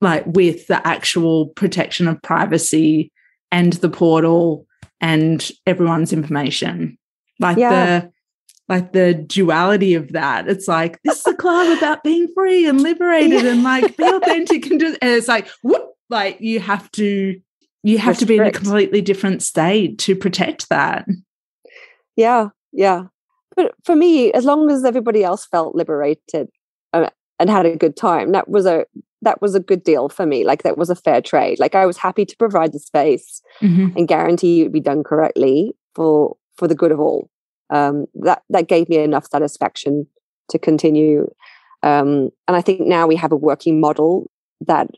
like 0.00 0.24
with 0.26 0.68
the 0.68 0.86
actual 0.86 1.48
protection 1.48 2.06
of 2.06 2.22
privacy 2.22 3.10
and 3.50 3.72
the 3.74 3.90
portal 3.90 4.64
and 5.00 5.50
everyone's 5.66 6.12
information 6.12 6.96
like 7.40 7.58
yeah. 7.58 8.00
the 8.00 8.12
like 8.68 8.92
the 8.92 9.14
duality 9.14 9.94
of 9.94 10.12
that. 10.12 10.48
It's 10.48 10.68
like 10.68 11.00
this 11.02 11.20
is 11.20 11.26
a 11.26 11.36
club 11.36 11.76
about 11.78 12.04
being 12.04 12.28
free 12.34 12.66
and 12.68 12.80
liberated 12.80 13.42
yeah. 13.44 13.52
and 13.52 13.62
like 13.62 13.96
be 13.96 14.04
authentic 14.04 14.66
and 14.66 14.80
just 14.80 14.98
and 15.00 15.10
it's 15.10 15.28
like 15.28 15.48
whoop, 15.62 15.87
like 16.10 16.40
you 16.40 16.60
have 16.60 16.90
to 16.92 17.40
you 17.82 17.98
have 17.98 18.18
Restrict. 18.18 18.20
to 18.20 18.26
be 18.26 18.36
in 18.36 18.46
a 18.46 18.50
completely 18.52 19.00
different 19.00 19.42
state 19.42 19.98
to 20.00 20.16
protect 20.16 20.68
that. 20.68 21.06
Yeah, 22.16 22.48
yeah. 22.72 23.04
But 23.54 23.74
for 23.84 23.94
me, 23.94 24.32
as 24.32 24.44
long 24.44 24.70
as 24.70 24.84
everybody 24.84 25.22
else 25.24 25.46
felt 25.46 25.74
liberated 25.74 26.48
uh, 26.92 27.10
and 27.38 27.50
had 27.50 27.66
a 27.66 27.76
good 27.76 27.96
time, 27.96 28.32
that 28.32 28.48
was 28.48 28.66
a 28.66 28.84
that 29.22 29.40
was 29.42 29.54
a 29.54 29.60
good 29.60 29.82
deal 29.82 30.08
for 30.08 30.26
me. 30.26 30.44
Like 30.44 30.62
that 30.62 30.78
was 30.78 30.90
a 30.90 30.96
fair 30.96 31.20
trade. 31.20 31.58
Like 31.58 31.74
I 31.74 31.86
was 31.86 31.96
happy 31.96 32.24
to 32.24 32.36
provide 32.36 32.72
the 32.72 32.78
space 32.78 33.40
mm-hmm. 33.60 33.96
and 33.96 34.08
guarantee 34.08 34.60
it 34.60 34.64
would 34.64 34.72
be 34.72 34.80
done 34.80 35.02
correctly 35.02 35.74
for 35.94 36.36
for 36.56 36.68
the 36.68 36.74
good 36.74 36.92
of 36.92 37.00
all 37.00 37.30
um, 37.70 38.06
that 38.14 38.42
that 38.50 38.68
gave 38.68 38.88
me 38.88 38.98
enough 38.98 39.26
satisfaction 39.30 40.06
to 40.50 40.58
continue. 40.58 41.30
Um, 41.82 42.30
and 42.46 42.56
I 42.56 42.60
think 42.60 42.80
now 42.80 43.06
we 43.06 43.16
have 43.16 43.32
a 43.32 43.36
working 43.36 43.80
model 43.80 44.30
that 44.66 44.88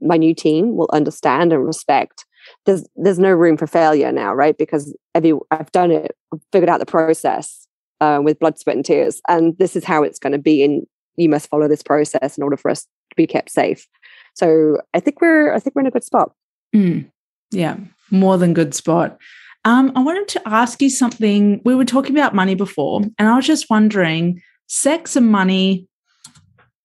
my 0.00 0.16
new 0.16 0.34
team 0.34 0.76
will 0.76 0.88
understand 0.92 1.52
and 1.52 1.66
respect. 1.66 2.24
There's 2.64 2.86
there's 2.96 3.18
no 3.18 3.32
room 3.32 3.56
for 3.56 3.66
failure 3.66 4.12
now, 4.12 4.34
right? 4.34 4.56
Because 4.56 4.96
every 5.14 5.32
I've 5.50 5.72
done 5.72 5.90
it, 5.90 6.12
I've 6.32 6.40
figured 6.52 6.70
out 6.70 6.78
the 6.78 6.86
process 6.86 7.66
uh, 8.00 8.20
with 8.22 8.38
blood, 8.38 8.58
sweat, 8.58 8.76
and 8.76 8.84
tears, 8.84 9.20
and 9.28 9.56
this 9.58 9.76
is 9.76 9.84
how 9.84 10.02
it's 10.02 10.18
going 10.18 10.32
to 10.32 10.38
be. 10.38 10.62
And 10.62 10.86
you 11.16 11.28
must 11.28 11.48
follow 11.48 11.68
this 11.68 11.82
process 11.82 12.36
in 12.36 12.42
order 12.42 12.56
for 12.56 12.70
us 12.70 12.82
to 12.82 13.16
be 13.16 13.26
kept 13.26 13.50
safe. 13.50 13.86
So 14.34 14.78
I 14.94 15.00
think 15.00 15.20
we're 15.20 15.52
I 15.52 15.58
think 15.58 15.74
we're 15.74 15.80
in 15.80 15.86
a 15.86 15.92
good 15.92 16.04
spot. 16.04 16.32
Mm, 16.74 17.10
yeah, 17.50 17.76
more 18.10 18.38
than 18.38 18.54
good 18.54 18.74
spot. 18.74 19.18
Um, 19.64 19.90
I 19.96 20.02
wanted 20.02 20.28
to 20.28 20.42
ask 20.46 20.80
you 20.80 20.90
something. 20.90 21.60
We 21.64 21.74
were 21.74 21.84
talking 21.84 22.16
about 22.16 22.34
money 22.34 22.54
before, 22.54 23.00
and 23.18 23.28
I 23.28 23.34
was 23.34 23.46
just 23.46 23.68
wondering, 23.68 24.40
sex 24.68 25.16
and 25.16 25.30
money. 25.30 25.88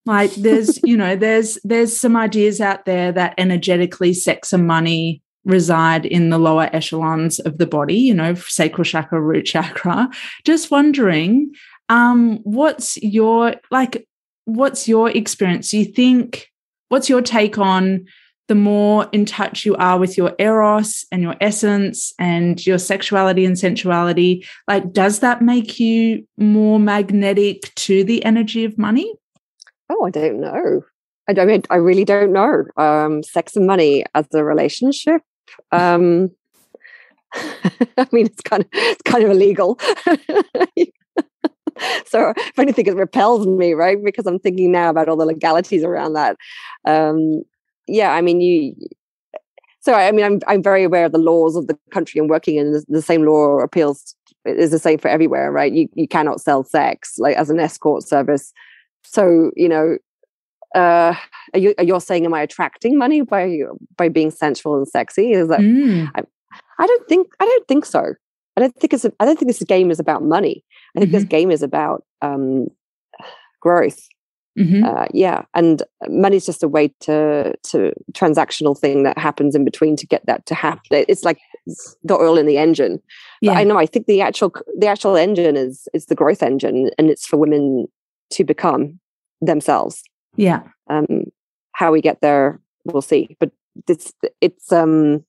Like, 0.05 0.33
there's, 0.35 0.79
you 0.83 0.97
know, 0.97 1.15
there's 1.15 1.57
there's 1.63 1.95
some 1.97 2.15
ideas 2.15 2.61
out 2.61 2.85
there 2.85 3.11
that 3.11 3.33
energetically, 3.37 4.13
sex 4.13 4.53
and 4.53 4.67
money 4.67 5.21
reside 5.43 6.05
in 6.05 6.29
the 6.29 6.37
lower 6.37 6.69
echelons 6.73 7.39
of 7.39 7.57
the 7.57 7.67
body. 7.67 7.95
You 7.95 8.13
know, 8.13 8.35
sacral 8.35 8.85
chakra, 8.85 9.21
root 9.21 9.45
chakra. 9.45 10.09
Just 10.45 10.71
wondering, 10.71 11.51
um, 11.89 12.39
what's 12.43 12.97
your 12.97 13.55
like? 13.69 14.07
What's 14.45 14.87
your 14.87 15.09
experience? 15.09 15.71
Do 15.71 15.77
you 15.77 15.85
think? 15.85 16.47
What's 16.89 17.09
your 17.09 17.21
take 17.21 17.57
on 17.57 18.05
the 18.51 18.55
more 18.55 19.07
in 19.13 19.25
touch 19.25 19.65
you 19.65 19.77
are 19.77 19.97
with 19.97 20.17
your 20.17 20.35
eros 20.37 21.05
and 21.09 21.21
your 21.21 21.37
essence 21.39 22.13
and 22.19 22.67
your 22.67 22.77
sexuality 22.77 23.45
and 23.45 23.57
sensuality, 23.57 24.45
like, 24.67 24.91
does 24.91 25.19
that 25.19 25.41
make 25.41 25.79
you 25.79 26.27
more 26.37 26.77
magnetic 26.77 27.73
to 27.75 28.03
the 28.03 28.25
energy 28.25 28.65
of 28.65 28.77
money? 28.77 29.15
Oh, 29.91 30.05
I 30.05 30.09
don't 30.09 30.39
know. 30.39 30.81
I 31.27 31.33
don't 31.33 31.47
mean, 31.47 31.63
I 31.69 31.75
really 31.75 32.05
don't 32.05 32.31
know. 32.31 32.63
Um, 32.77 33.23
sex 33.23 33.55
and 33.55 33.67
money 33.67 34.05
as 34.15 34.25
a 34.33 34.43
relationship. 34.43 35.21
Um, 35.71 36.31
I 37.33 38.07
mean, 38.11 38.27
it's 38.27 38.41
kind 38.41 38.63
of 38.63 38.69
it's 38.71 39.01
kind 39.03 39.23
of 39.23 39.31
illegal. 39.31 39.79
so 42.05 42.33
if 42.37 42.59
anything, 42.59 42.87
it 42.87 42.95
repels 42.95 43.45
me, 43.47 43.73
right? 43.73 43.97
Because 44.03 44.25
I'm 44.25 44.39
thinking 44.39 44.71
now 44.71 44.89
about 44.89 45.09
all 45.09 45.17
the 45.17 45.25
legalities 45.25 45.83
around 45.83 46.13
that. 46.13 46.37
Um, 46.85 47.43
yeah, 47.87 48.13
I 48.13 48.21
mean, 48.21 48.41
you. 48.41 48.73
So 49.81 49.93
I 49.93 50.11
mean, 50.11 50.25
I'm 50.25 50.39
I'm 50.47 50.63
very 50.63 50.83
aware 50.83 51.05
of 51.05 51.11
the 51.11 51.17
laws 51.17 51.55
of 51.55 51.67
the 51.67 51.77
country 51.91 52.19
I'm 52.19 52.27
working 52.27 52.55
in. 52.55 52.71
The, 52.71 52.85
the 52.87 53.01
same 53.01 53.25
law 53.25 53.59
appeals 53.59 54.15
is 54.45 54.71
the 54.71 54.79
same 54.79 54.99
for 54.99 55.07
everywhere, 55.07 55.51
right? 55.51 55.73
You 55.73 55.87
you 55.93 56.07
cannot 56.07 56.41
sell 56.41 56.63
sex 56.63 57.15
like 57.17 57.35
as 57.35 57.49
an 57.49 57.59
escort 57.59 58.07
service. 58.07 58.53
So 59.03 59.51
you 59.55 59.69
know, 59.69 59.97
uh, 60.75 61.15
are 61.53 61.59
you 61.59 61.73
are 61.77 61.83
you 61.83 61.99
saying 61.99 62.25
am 62.25 62.33
I 62.33 62.41
attracting 62.41 62.97
money 62.97 63.21
by 63.21 63.59
by 63.97 64.09
being 64.09 64.31
sensual 64.31 64.77
and 64.77 64.87
sexy? 64.87 65.31
Is 65.31 65.47
that 65.49 65.59
mm. 65.59 66.09
I, 66.15 66.21
I 66.79 66.87
don't 66.87 67.07
think 67.07 67.27
I 67.39 67.45
don't 67.45 67.67
think 67.67 67.85
so. 67.85 68.13
I 68.57 68.61
don't 68.61 68.75
think 68.75 68.93
it's 68.93 69.05
a, 69.05 69.13
I 69.19 69.25
don't 69.25 69.37
think 69.37 69.49
this 69.49 69.63
game 69.63 69.91
is 69.91 69.99
about 69.99 70.23
money. 70.23 70.63
I 70.95 70.99
think 70.99 71.09
mm-hmm. 71.09 71.19
this 71.19 71.27
game 71.27 71.51
is 71.51 71.63
about 71.63 72.03
um, 72.21 72.67
growth 73.61 74.07
Mm-hmm. 74.59 74.83
Uh, 74.83 75.05
yeah, 75.13 75.43
and 75.53 75.81
money's 76.09 76.45
just 76.45 76.61
a 76.61 76.67
way 76.67 76.93
to 77.01 77.53
to 77.63 77.93
transactional 78.11 78.77
thing 78.77 79.03
that 79.03 79.17
happens 79.17 79.55
in 79.55 79.63
between 79.63 79.95
to 79.95 80.05
get 80.05 80.25
that 80.25 80.45
to 80.47 80.55
happen. 80.55 81.05
It's 81.07 81.23
like 81.23 81.39
the 82.03 82.15
oil 82.15 82.37
in 82.37 82.47
the 82.47 82.57
engine. 82.57 83.01
Yeah. 83.41 83.53
I 83.53 83.63
know. 83.63 83.77
I 83.77 83.85
think 83.85 84.07
the 84.07 84.19
actual 84.19 84.53
the 84.77 84.87
actual 84.87 85.15
engine 85.15 85.55
is 85.55 85.87
is 85.93 86.07
the 86.07 86.15
growth 86.15 86.43
engine, 86.43 86.89
and 86.97 87.09
it's 87.09 87.25
for 87.25 87.37
women 87.37 87.87
to 88.31 88.43
become 88.43 88.99
themselves. 89.41 90.03
Yeah. 90.35 90.63
Um, 90.89 91.25
how 91.73 91.91
we 91.91 92.01
get 92.01 92.21
there, 92.21 92.59
we'll 92.85 93.01
see. 93.01 93.35
But 93.39 93.51
it's 93.87 94.13
it's 94.39 94.71
um, 94.71 95.23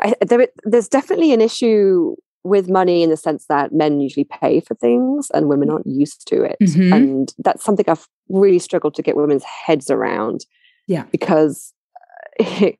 I, 0.00 0.14
there, 0.20 0.48
there's 0.64 0.88
definitely 0.88 1.32
an 1.32 1.40
issue 1.40 2.16
with 2.44 2.70
money 2.70 3.02
in 3.02 3.10
the 3.10 3.16
sense 3.16 3.46
that 3.48 3.72
men 3.72 4.00
usually 4.00 4.24
pay 4.24 4.60
for 4.60 4.74
things 4.76 5.28
and 5.34 5.48
women 5.48 5.68
aren't 5.68 5.86
used 5.86 6.28
to 6.28 6.44
it. 6.44 6.56
Mm-hmm. 6.62 6.92
And 6.92 7.34
that's 7.38 7.64
something 7.64 7.84
I've 7.88 8.06
really 8.28 8.60
struggled 8.60 8.94
to 8.94 9.02
get 9.02 9.16
women's 9.16 9.42
heads 9.42 9.90
around. 9.90 10.46
Yeah. 10.86 11.04
Because 11.10 11.72
we, 12.60 12.76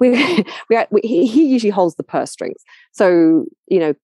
we, 0.00 0.44
we, 0.90 1.00
he 1.04 1.44
usually 1.46 1.70
holds 1.70 1.96
the 1.96 2.02
purse 2.02 2.30
strings. 2.30 2.62
So, 2.92 3.44
you 3.66 3.78
know, 3.78 3.94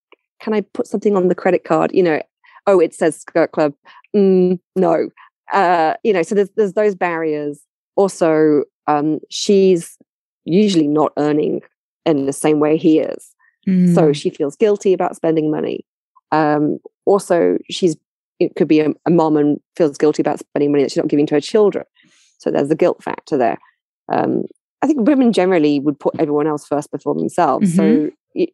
can 0.41 0.53
I 0.53 0.61
put 0.61 0.87
something 0.87 1.17
on 1.17 1.29
the 1.29 1.35
credit 1.35 1.65
card? 1.65 1.91
You 1.95 2.03
know, 2.03 2.23
oh, 2.67 2.79
it 2.79 2.95
says 2.95 3.19
skirt 3.19 3.53
club. 3.53 3.73
Mm, 4.19 4.61
no. 4.77 5.09
Uh, 5.53 5.95
you 6.05 6.13
know, 6.13 6.23
so 6.23 6.35
there's, 6.35 6.51
there's 6.57 6.75
those 6.75 6.95
barriers. 6.95 7.61
Also, 7.97 8.65
um, 8.87 9.21
she's 9.31 9.97
usually 10.45 10.87
not 10.89 11.13
earning 11.17 11.61
in 12.05 12.27
the 12.27 12.33
same 12.33 12.61
way 12.61 12.77
he 12.77 12.99
is. 12.99 13.35
Mm. 13.69 13.95
So 13.95 14.13
she 14.13 14.31
feels 14.31 14.57
guilty 14.57 14.93
about 14.93 15.17
spending 15.17 15.51
money. 15.51 15.85
Um, 16.33 16.79
also, 17.05 17.59
she's 17.71 17.97
it 18.39 18.55
could 18.55 18.69
be 18.69 18.81
a, 18.81 18.91
a, 19.05 19.11
mom 19.11 19.37
and 19.37 19.59
feels 19.77 19.99
guilty 19.99 20.23
about 20.23 20.39
spending 20.39 20.71
money 20.71 20.85
that 20.85 20.91
she's 20.91 20.99
not 20.99 21.09
giving 21.09 21.27
to 21.27 21.35
her 21.35 21.41
children. 21.41 21.85
So 22.39 22.51
there's 22.51 22.69
the 22.69 22.77
guilt 22.77 23.03
factor 23.03 23.37
there. 23.37 23.59
Um, 24.13 24.45
I 24.81 24.87
think 24.87 25.09
women 25.09 25.33
generally 25.33 25.81
would 25.81 25.99
put 25.99 26.15
everyone 26.21 26.47
else 26.47 26.65
first 26.65 26.91
before 26.93 27.15
themselves. 27.15 27.75
Mm-hmm. 27.75 28.07
So 28.07 28.11
it, 28.35 28.51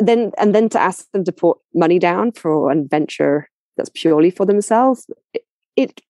then, 0.00 0.32
and 0.36 0.54
then 0.54 0.68
to 0.70 0.78
ask 0.78 1.10
them 1.12 1.24
to 1.24 1.32
put 1.32 1.56
money 1.74 1.98
down 1.98 2.32
for 2.32 2.70
an 2.70 2.86
venture 2.86 3.48
that's 3.78 3.90
purely 3.94 4.30
for 4.30 4.44
themselves, 4.44 5.06
it, 5.32 5.42
it 5.76 6.00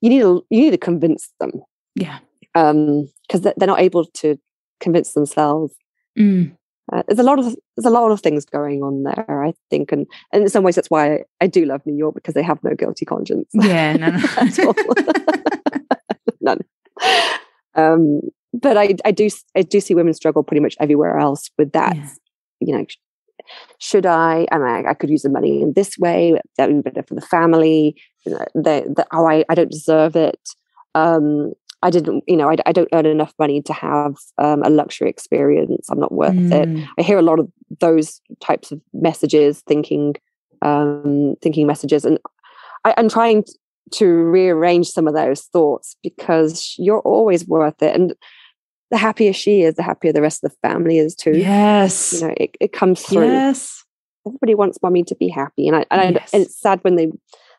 you 0.00 0.10
need 0.10 0.20
to 0.20 0.44
you 0.50 0.60
need 0.62 0.70
to 0.72 0.78
convince 0.78 1.32
them. 1.38 1.52
Yeah, 1.94 2.18
because 2.54 3.46
um, 3.46 3.52
they're 3.56 3.68
not 3.68 3.80
able 3.80 4.06
to 4.06 4.36
convince 4.80 5.12
themselves. 5.12 5.74
Mm 6.18 6.56
uh, 6.92 7.02
there's 7.06 7.18
a 7.18 7.24
lot 7.24 7.38
of 7.38 7.44
there's 7.44 7.86
a 7.86 7.90
lot 7.90 8.10
of 8.10 8.20
things 8.20 8.44
going 8.44 8.82
on 8.82 9.02
there 9.02 9.44
i 9.44 9.52
think 9.70 9.92
and, 9.92 10.06
and 10.32 10.42
in 10.42 10.48
some 10.48 10.64
ways 10.64 10.74
that's 10.74 10.90
why 10.90 11.14
I, 11.14 11.24
I 11.42 11.46
do 11.46 11.64
love 11.64 11.82
new 11.86 11.96
york 11.96 12.14
because 12.14 12.34
they 12.34 12.42
have 12.42 12.62
no 12.62 12.74
guilty 12.74 13.04
conscience 13.04 13.48
yeah 13.54 13.94
no, 13.94 14.10
no. 14.10 14.74
none 16.40 16.58
um 17.74 18.20
but 18.52 18.76
i 18.76 18.94
i 19.04 19.10
do 19.10 19.28
i 19.56 19.62
do 19.62 19.80
see 19.80 19.94
women 19.94 20.14
struggle 20.14 20.42
pretty 20.42 20.60
much 20.60 20.76
everywhere 20.80 21.18
else 21.18 21.50
with 21.58 21.72
that 21.72 21.96
yeah. 21.96 22.08
you 22.60 22.76
know 22.76 22.84
should 23.78 24.06
I? 24.06 24.46
I 24.52 24.58
mean, 24.58 24.66
I, 24.66 24.90
I, 24.90 24.94
could 24.94 25.10
use 25.10 25.22
the 25.22 25.28
money 25.28 25.62
in 25.62 25.72
this 25.72 25.98
way. 25.98 26.38
That 26.56 26.68
would 26.68 26.82
be 26.82 26.90
better 26.90 27.06
for 27.06 27.14
the 27.14 27.20
family. 27.20 27.96
You 28.24 28.32
know, 28.32 28.44
the, 28.54 28.92
the, 28.96 29.06
oh, 29.12 29.26
I, 29.26 29.44
I 29.48 29.54
don't 29.54 29.70
deserve 29.70 30.16
it. 30.16 30.50
Um, 30.94 31.52
I 31.82 31.90
didn't, 31.90 32.24
you 32.26 32.36
know, 32.36 32.50
I, 32.50 32.56
I, 32.66 32.72
don't 32.72 32.90
earn 32.92 33.06
enough 33.06 33.32
money 33.38 33.62
to 33.62 33.72
have 33.72 34.16
um, 34.38 34.62
a 34.62 34.68
luxury 34.68 35.08
experience. 35.08 35.88
I'm 35.88 36.00
not 36.00 36.12
worth 36.12 36.34
mm. 36.34 36.52
it. 36.52 36.88
I 36.98 37.02
hear 37.02 37.18
a 37.18 37.22
lot 37.22 37.38
of 37.38 37.50
those 37.78 38.20
types 38.40 38.70
of 38.70 38.80
messages, 38.92 39.62
thinking, 39.66 40.16
um, 40.62 41.36
thinking 41.40 41.66
messages, 41.66 42.04
and 42.04 42.18
I, 42.84 42.94
I'm 42.96 43.08
trying 43.08 43.44
to 43.92 44.06
rearrange 44.06 44.88
some 44.88 45.08
of 45.08 45.14
those 45.14 45.42
thoughts 45.44 45.96
because 46.02 46.74
you're 46.78 47.00
always 47.00 47.46
worth 47.46 47.82
it. 47.82 47.94
And 47.94 48.14
the 48.90 48.98
happier 48.98 49.32
she 49.32 49.62
is, 49.62 49.74
the 49.74 49.82
happier 49.82 50.12
the 50.12 50.22
rest 50.22 50.44
of 50.44 50.50
the 50.50 50.68
family 50.68 50.98
is 50.98 51.14
too. 51.14 51.36
Yes, 51.36 52.12
you 52.12 52.26
know, 52.26 52.34
it, 52.36 52.56
it 52.60 52.72
comes 52.72 53.02
through. 53.02 53.26
Yes, 53.26 53.84
everybody 54.26 54.54
wants 54.54 54.78
mommy 54.82 55.04
to 55.04 55.14
be 55.14 55.28
happy, 55.28 55.66
and 55.66 55.76
I, 55.76 55.84
and, 55.90 56.14
yes. 56.16 56.30
I, 56.32 56.36
and 56.36 56.46
it's 56.46 56.60
sad 56.60 56.80
when 56.82 56.96
they 56.96 57.10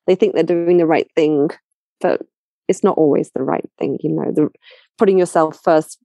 they 0.07 0.15
think 0.15 0.33
they're 0.33 0.43
doing 0.43 0.77
the 0.77 0.85
right 0.85 1.09
thing, 1.15 1.49
but 1.99 2.21
it's 2.67 2.83
not 2.83 2.97
always 2.97 3.31
the 3.31 3.43
right 3.43 3.69
thing. 3.79 3.97
You 4.01 4.11
know, 4.11 4.31
the 4.31 4.49
putting 4.97 5.17
yourself 5.17 5.59
first 5.63 5.97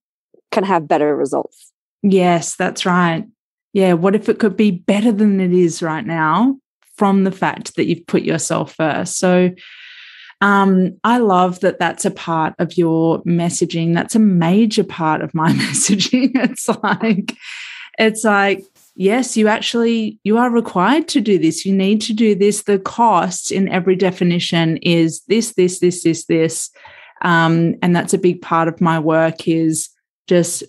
can 0.53 0.65
have 0.65 0.89
better 0.89 1.17
results. 1.17 1.73
Yes, 2.03 2.57
that's 2.57 2.87
right. 2.87 3.27
Yeah, 3.73 3.95
what 3.95 4.15
if 4.15 4.29
it 4.29 4.39
could 4.39 4.57
be 4.57 4.71
better 4.71 5.13
than 5.13 5.41
it 5.41 5.53
is 5.53 5.83
right 5.83 6.07
now 6.07 6.57
from 6.97 7.25
the 7.25 7.33
fact 7.33 7.77
that 7.77 7.87
you've 7.87 8.07
put 8.07 8.23
yourself 8.23 8.75
first? 8.75 9.19
So 9.19 9.51
um, 10.41 10.99
I 11.03 11.19
love 11.19 11.61
that 11.61 11.79
that's 11.79 12.05
a 12.05 12.11
part 12.11 12.55
of 12.59 12.77
your 12.77 13.23
messaging. 13.25 13.95
That's 13.95 14.15
a 14.15 14.21
major 14.21 14.85
part 14.85 15.23
of 15.23 15.35
my 15.35 15.51
messaging. 15.53 16.33
It's 16.35 16.69
like, 16.83 17.35
it's 17.99 18.25
like, 18.25 18.65
yes, 18.95 19.37
you 19.37 19.49
actually 19.49 20.19
you 20.25 20.37
are 20.39 20.51
required 20.51 21.09
to 21.09 21.21
do 21.21 21.39
this. 21.39 21.65
You 21.65 21.75
need 21.75 22.01
to 22.03 22.13
do 22.13 22.35
this. 22.35 22.63
The 22.63 22.79
cost 22.79 23.51
in 23.51 23.69
every 23.69 23.97
definition 23.97 24.77
is 24.79 25.23
this, 25.23 25.55
this, 25.55 25.81
this, 25.81 26.03
this, 26.03 26.27
this. 26.27 26.71
Um, 27.23 27.77
and 27.83 27.97
that's 27.97 28.15
a 28.15 28.19
big 28.19 28.43
part 28.43 28.69
of 28.69 28.81
my 28.81 28.99
work 28.99 29.49
is 29.49 29.89
just 30.27 30.63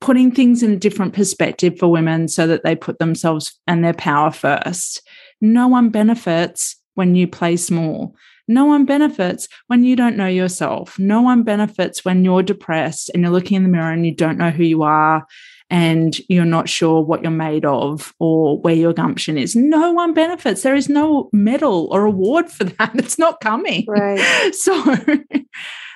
putting 0.00 0.30
things 0.30 0.62
in 0.62 0.72
a 0.72 0.76
different 0.76 1.14
perspective 1.14 1.78
for 1.78 1.90
women 1.90 2.28
so 2.28 2.46
that 2.46 2.62
they 2.62 2.76
put 2.76 2.98
themselves 2.98 3.58
and 3.66 3.82
their 3.82 3.94
power 3.94 4.30
first. 4.30 5.02
No 5.40 5.66
one 5.66 5.88
benefits 5.88 6.76
when 6.94 7.14
you 7.14 7.26
play 7.26 7.56
small. 7.56 8.14
No 8.48 8.64
one 8.64 8.84
benefits 8.84 9.48
when 9.66 9.84
you 9.84 9.96
don't 9.96 10.16
know 10.16 10.26
yourself. 10.26 10.98
No 10.98 11.20
one 11.20 11.42
benefits 11.42 12.04
when 12.04 12.24
you're 12.24 12.42
depressed 12.42 13.10
and 13.10 13.22
you're 13.22 13.32
looking 13.32 13.56
in 13.56 13.62
the 13.62 13.68
mirror 13.68 13.90
and 13.90 14.06
you 14.06 14.14
don't 14.14 14.38
know 14.38 14.50
who 14.50 14.62
you 14.62 14.82
are 14.82 15.26
and 15.68 16.16
you're 16.28 16.44
not 16.44 16.68
sure 16.68 17.02
what 17.02 17.22
you're 17.22 17.30
made 17.30 17.64
of 17.64 18.14
or 18.20 18.60
where 18.60 18.74
your 18.74 18.92
gumption 18.92 19.36
is. 19.36 19.56
No 19.56 19.92
one 19.92 20.14
benefits. 20.14 20.62
There 20.62 20.76
is 20.76 20.88
no 20.88 21.28
medal 21.32 21.88
or 21.90 22.04
award 22.04 22.50
for 22.50 22.64
that. 22.78 22.92
It's 22.94 23.18
not 23.18 23.40
coming. 23.40 23.84
Right. 23.88 24.52
So 24.52 24.94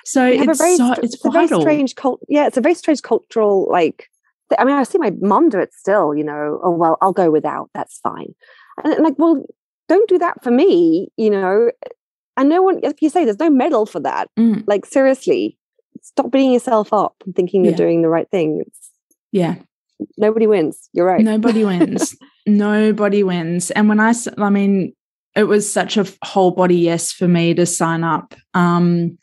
so 0.03 0.25
it's 0.25 0.59
very, 0.59 0.77
so, 0.77 0.93
it's, 0.93 1.15
it's 1.15 1.25
a 1.25 1.29
very 1.29 1.47
strange 1.47 1.95
cult 1.95 2.21
yeah, 2.27 2.47
it's 2.47 2.57
a 2.57 2.61
very 2.61 2.73
strange 2.73 3.01
cultural 3.03 3.69
like 3.71 4.09
I 4.57 4.65
mean, 4.65 4.75
I 4.75 4.83
see 4.83 4.97
my 4.97 5.11
mom 5.21 5.49
do 5.49 5.59
it 5.59 5.73
still, 5.73 6.13
you 6.15 6.23
know, 6.23 6.59
oh 6.63 6.71
well, 6.71 6.97
I'll 7.01 7.13
go 7.13 7.31
without, 7.31 7.69
that's 7.73 7.99
fine. 7.99 8.33
And, 8.83 8.93
and 8.93 9.03
like, 9.03 9.13
well, 9.17 9.45
don't 9.87 10.09
do 10.09 10.17
that 10.17 10.43
for 10.43 10.51
me, 10.51 11.09
you 11.15 11.29
know 11.29 11.69
and 12.37 12.49
no 12.49 12.61
one 12.61 12.79
like 12.81 13.01
you 13.01 13.09
say 13.09 13.25
there's 13.25 13.39
no 13.39 13.49
medal 13.49 13.85
for 13.85 13.99
that 13.99 14.29
mm. 14.37 14.63
like 14.67 14.85
seriously 14.85 15.57
stop 16.01 16.31
beating 16.31 16.53
yourself 16.53 16.91
up 16.93 17.15
and 17.25 17.35
thinking 17.35 17.63
you're 17.63 17.73
doing 17.73 18.01
the 18.01 18.09
right 18.09 18.29
thing 18.29 18.63
it's, 18.65 18.89
yeah 19.31 19.55
nobody 20.17 20.47
wins 20.47 20.89
you're 20.93 21.05
right 21.05 21.21
nobody 21.21 21.63
wins 21.65 22.15
nobody 22.47 23.23
wins 23.23 23.71
and 23.71 23.87
when 23.87 23.99
i 23.99 24.13
i 24.37 24.49
mean 24.49 24.93
it 25.35 25.43
was 25.43 25.71
such 25.71 25.97
a 25.97 26.05
whole 26.23 26.51
body 26.51 26.77
yes 26.77 27.11
for 27.11 27.27
me 27.27 27.53
to 27.53 27.65
sign 27.65 28.03
up 28.03 28.35
um, 28.53 29.17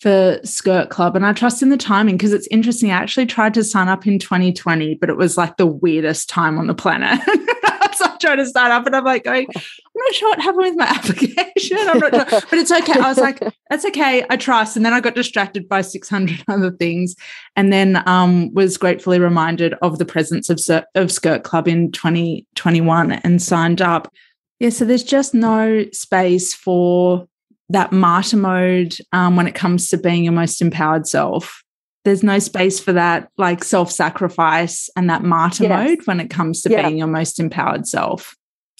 for 0.00 0.38
Skirt 0.44 0.90
Club. 0.90 1.16
And 1.16 1.26
I 1.26 1.32
trust 1.32 1.62
in 1.62 1.70
the 1.70 1.76
timing 1.76 2.16
because 2.16 2.32
it's 2.32 2.48
interesting. 2.50 2.90
I 2.90 2.96
actually 2.96 3.26
tried 3.26 3.54
to 3.54 3.64
sign 3.64 3.88
up 3.88 4.06
in 4.06 4.18
2020, 4.18 4.94
but 4.94 5.10
it 5.10 5.16
was 5.16 5.36
like 5.36 5.56
the 5.56 5.66
weirdest 5.66 6.28
time 6.28 6.58
on 6.58 6.66
the 6.66 6.74
planet. 6.74 7.20
so 7.98 8.04
I'm 8.04 8.18
trying 8.18 8.38
to 8.38 8.46
sign 8.46 8.70
up 8.70 8.86
and 8.86 8.94
I'm 8.94 9.04
like 9.04 9.24
going, 9.24 9.46
I'm 9.54 9.62
not 9.94 10.14
sure 10.14 10.28
what 10.30 10.40
happened 10.40 10.64
with 10.64 10.76
my 10.76 10.86
application. 10.88 11.78
I'm 11.80 11.98
not 11.98 12.30
sure, 12.30 12.40
but 12.40 12.52
it's 12.52 12.70
okay. 12.70 13.00
I 13.00 13.08
was 13.08 13.18
like, 13.18 13.40
that's 13.70 13.84
okay. 13.86 14.24
I 14.30 14.36
trust. 14.36 14.76
And 14.76 14.86
then 14.86 14.92
I 14.92 15.00
got 15.00 15.14
distracted 15.14 15.68
by 15.68 15.82
600 15.82 16.44
other 16.48 16.70
things 16.70 17.16
and 17.56 17.72
then 17.72 18.02
um, 18.08 18.52
was 18.54 18.78
gratefully 18.78 19.18
reminded 19.18 19.74
of 19.82 19.98
the 19.98 20.04
presence 20.04 20.48
of, 20.48 20.60
of 20.94 21.12
Skirt 21.12 21.42
Club 21.42 21.68
in 21.68 21.90
2021 21.92 23.12
and 23.12 23.42
signed 23.42 23.82
up. 23.82 24.12
Yeah, 24.60 24.70
so 24.70 24.84
there's 24.84 25.04
just 25.04 25.34
no 25.34 25.84
space 25.92 26.54
for 26.54 27.28
that 27.70 27.92
martyr 27.92 28.36
mode 28.36 28.96
um, 29.12 29.36
when 29.36 29.46
it 29.46 29.54
comes 29.54 29.88
to 29.90 29.98
being 29.98 30.24
your 30.24 30.32
most 30.32 30.60
empowered 30.62 31.06
self. 31.06 31.62
There's 32.08 32.22
no 32.22 32.38
space 32.38 32.80
for 32.80 32.94
that 32.94 33.30
like 33.36 33.62
self 33.62 33.90
sacrifice 33.92 34.88
and 34.96 35.10
that 35.10 35.22
martyr 35.22 35.64
yes. 35.64 35.88
mode 35.88 36.06
when 36.06 36.20
it 36.20 36.30
comes 36.30 36.62
to 36.62 36.70
yeah. 36.70 36.82
being 36.82 36.96
your 36.96 37.06
most 37.06 37.38
empowered 37.38 37.86
self. 37.86 38.34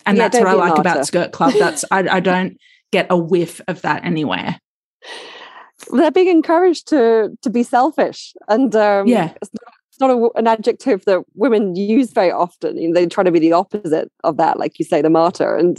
And 0.06 0.16
yeah, 0.16 0.28
that's 0.28 0.38
what 0.38 0.48
I 0.48 0.54
like 0.54 0.78
about 0.78 1.06
Skirt 1.06 1.32
Club. 1.32 1.52
That's 1.58 1.84
I, 1.90 2.08
I 2.08 2.20
don't 2.20 2.56
get 2.90 3.06
a 3.10 3.18
whiff 3.18 3.60
of 3.68 3.82
that 3.82 4.04
anywhere. 4.04 4.58
They're 5.92 6.10
being 6.10 6.28
encouraged 6.28 6.88
to 6.88 7.36
to 7.42 7.50
be 7.50 7.62
selfish, 7.62 8.32
and 8.48 8.74
um, 8.74 9.06
yeah, 9.06 9.34
it's 9.40 9.50
not, 9.52 9.74
it's 9.90 10.00
not 10.00 10.10
a, 10.10 10.30
an 10.38 10.46
adjective 10.46 11.04
that 11.04 11.22
women 11.34 11.76
use 11.76 12.12
very 12.12 12.32
often. 12.32 12.78
You 12.78 12.88
know, 12.88 12.94
they 12.94 13.06
try 13.06 13.24
to 13.24 13.30
be 13.30 13.38
the 13.38 13.52
opposite 13.52 14.10
of 14.24 14.38
that, 14.38 14.58
like 14.58 14.78
you 14.78 14.84
say, 14.84 15.02
the 15.02 15.10
martyr. 15.10 15.54
And 15.54 15.78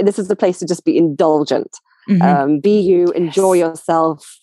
this 0.00 0.18
is 0.18 0.28
the 0.28 0.36
place 0.36 0.58
to 0.60 0.66
just 0.66 0.84
be 0.84 0.96
indulgent 0.96 1.76
mm-hmm. 2.08 2.22
um, 2.22 2.60
be 2.60 2.80
you 2.80 3.08
enjoy 3.12 3.54
yes. 3.54 3.68
yourself 3.68 4.38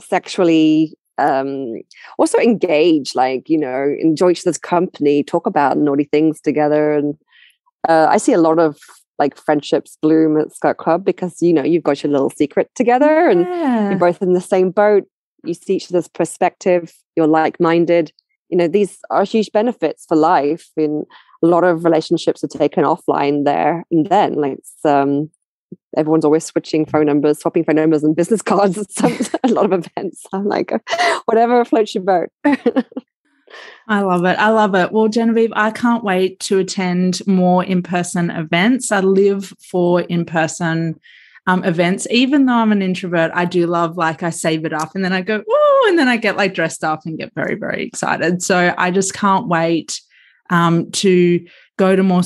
sexually 0.00 0.94
um 1.18 1.74
also 2.18 2.38
engage 2.38 3.14
like 3.14 3.48
you 3.48 3.58
know 3.58 3.94
enjoy 4.00 4.30
each 4.30 4.44
other's 4.44 4.58
company 4.58 5.22
talk 5.22 5.46
about 5.46 5.78
naughty 5.78 6.04
things 6.04 6.40
together 6.40 6.92
and 6.92 7.16
uh, 7.88 8.06
i 8.10 8.16
see 8.16 8.32
a 8.32 8.38
lot 8.38 8.58
of 8.58 8.78
like 9.18 9.36
friendships 9.36 9.96
bloom 10.02 10.38
at 10.38 10.52
Skirt 10.52 10.78
Club 10.78 11.04
because 11.04 11.40
you 11.40 11.52
know 11.52 11.62
you've 11.62 11.82
got 11.82 12.02
your 12.02 12.12
little 12.12 12.30
secret 12.30 12.70
together 12.74 13.30
yeah. 13.30 13.30
and 13.30 13.90
you're 13.90 13.98
both 13.98 14.22
in 14.22 14.32
the 14.32 14.40
same 14.40 14.70
boat. 14.70 15.04
You 15.44 15.54
see 15.54 15.76
each 15.76 15.90
other's 15.90 16.08
perspective. 16.08 16.92
You're 17.16 17.26
like-minded. 17.26 18.12
You 18.48 18.58
know 18.58 18.68
these 18.68 18.98
are 19.10 19.24
huge 19.24 19.52
benefits 19.52 20.04
for 20.06 20.16
life 20.16 20.68
in 20.76 21.04
a 21.42 21.46
lot 21.46 21.64
of 21.64 21.84
relationships 21.84 22.42
are 22.42 22.48
taken 22.48 22.84
offline 22.84 23.44
there 23.44 23.84
and 23.90 24.06
then. 24.06 24.34
Like 24.34 24.58
it's 24.58 24.84
um 24.84 25.30
everyone's 25.96 26.24
always 26.24 26.44
switching 26.44 26.86
phone 26.86 27.06
numbers, 27.06 27.40
swapping 27.40 27.64
phone 27.64 27.76
numbers 27.76 28.04
and 28.04 28.16
business 28.16 28.42
cards 28.50 28.78
at 28.78 28.90
some 28.90 29.16
a 29.44 29.48
lot 29.48 29.72
of 29.72 29.72
events. 29.72 30.24
I'm 30.32 30.46
like, 30.46 30.72
whatever 31.26 31.64
floats 31.64 31.94
your 31.94 32.04
boat. 32.04 32.28
I 33.86 34.00
love 34.00 34.24
it. 34.24 34.38
I 34.38 34.48
love 34.48 34.74
it. 34.74 34.92
Well, 34.92 35.08
Genevieve, 35.08 35.52
I 35.54 35.70
can't 35.70 36.02
wait 36.02 36.40
to 36.40 36.58
attend 36.58 37.24
more 37.26 37.62
in 37.62 37.82
person 37.82 38.30
events. 38.30 38.90
I 38.90 39.00
live 39.00 39.52
for 39.70 40.00
in 40.00 40.24
person 40.24 40.98
um, 41.46 41.62
events. 41.64 42.06
Even 42.10 42.46
though 42.46 42.54
I'm 42.54 42.72
an 42.72 42.82
introvert, 42.82 43.30
I 43.34 43.44
do 43.44 43.66
love 43.66 43.96
like 43.96 44.22
I 44.22 44.30
save 44.30 44.64
it 44.64 44.72
up 44.72 44.94
and 44.94 45.04
then 45.04 45.12
I 45.12 45.20
go, 45.20 45.42
oh, 45.48 45.86
and 45.88 45.98
then 45.98 46.08
I 46.08 46.16
get 46.16 46.36
like 46.36 46.54
dressed 46.54 46.82
up 46.82 47.00
and 47.04 47.18
get 47.18 47.34
very, 47.34 47.54
very 47.54 47.84
excited. 47.84 48.42
So 48.42 48.74
I 48.76 48.90
just 48.90 49.12
can't 49.14 49.48
wait 49.48 50.00
um, 50.50 50.90
to 50.92 51.46
go 51.76 51.94
to 51.94 52.02
more 52.02 52.22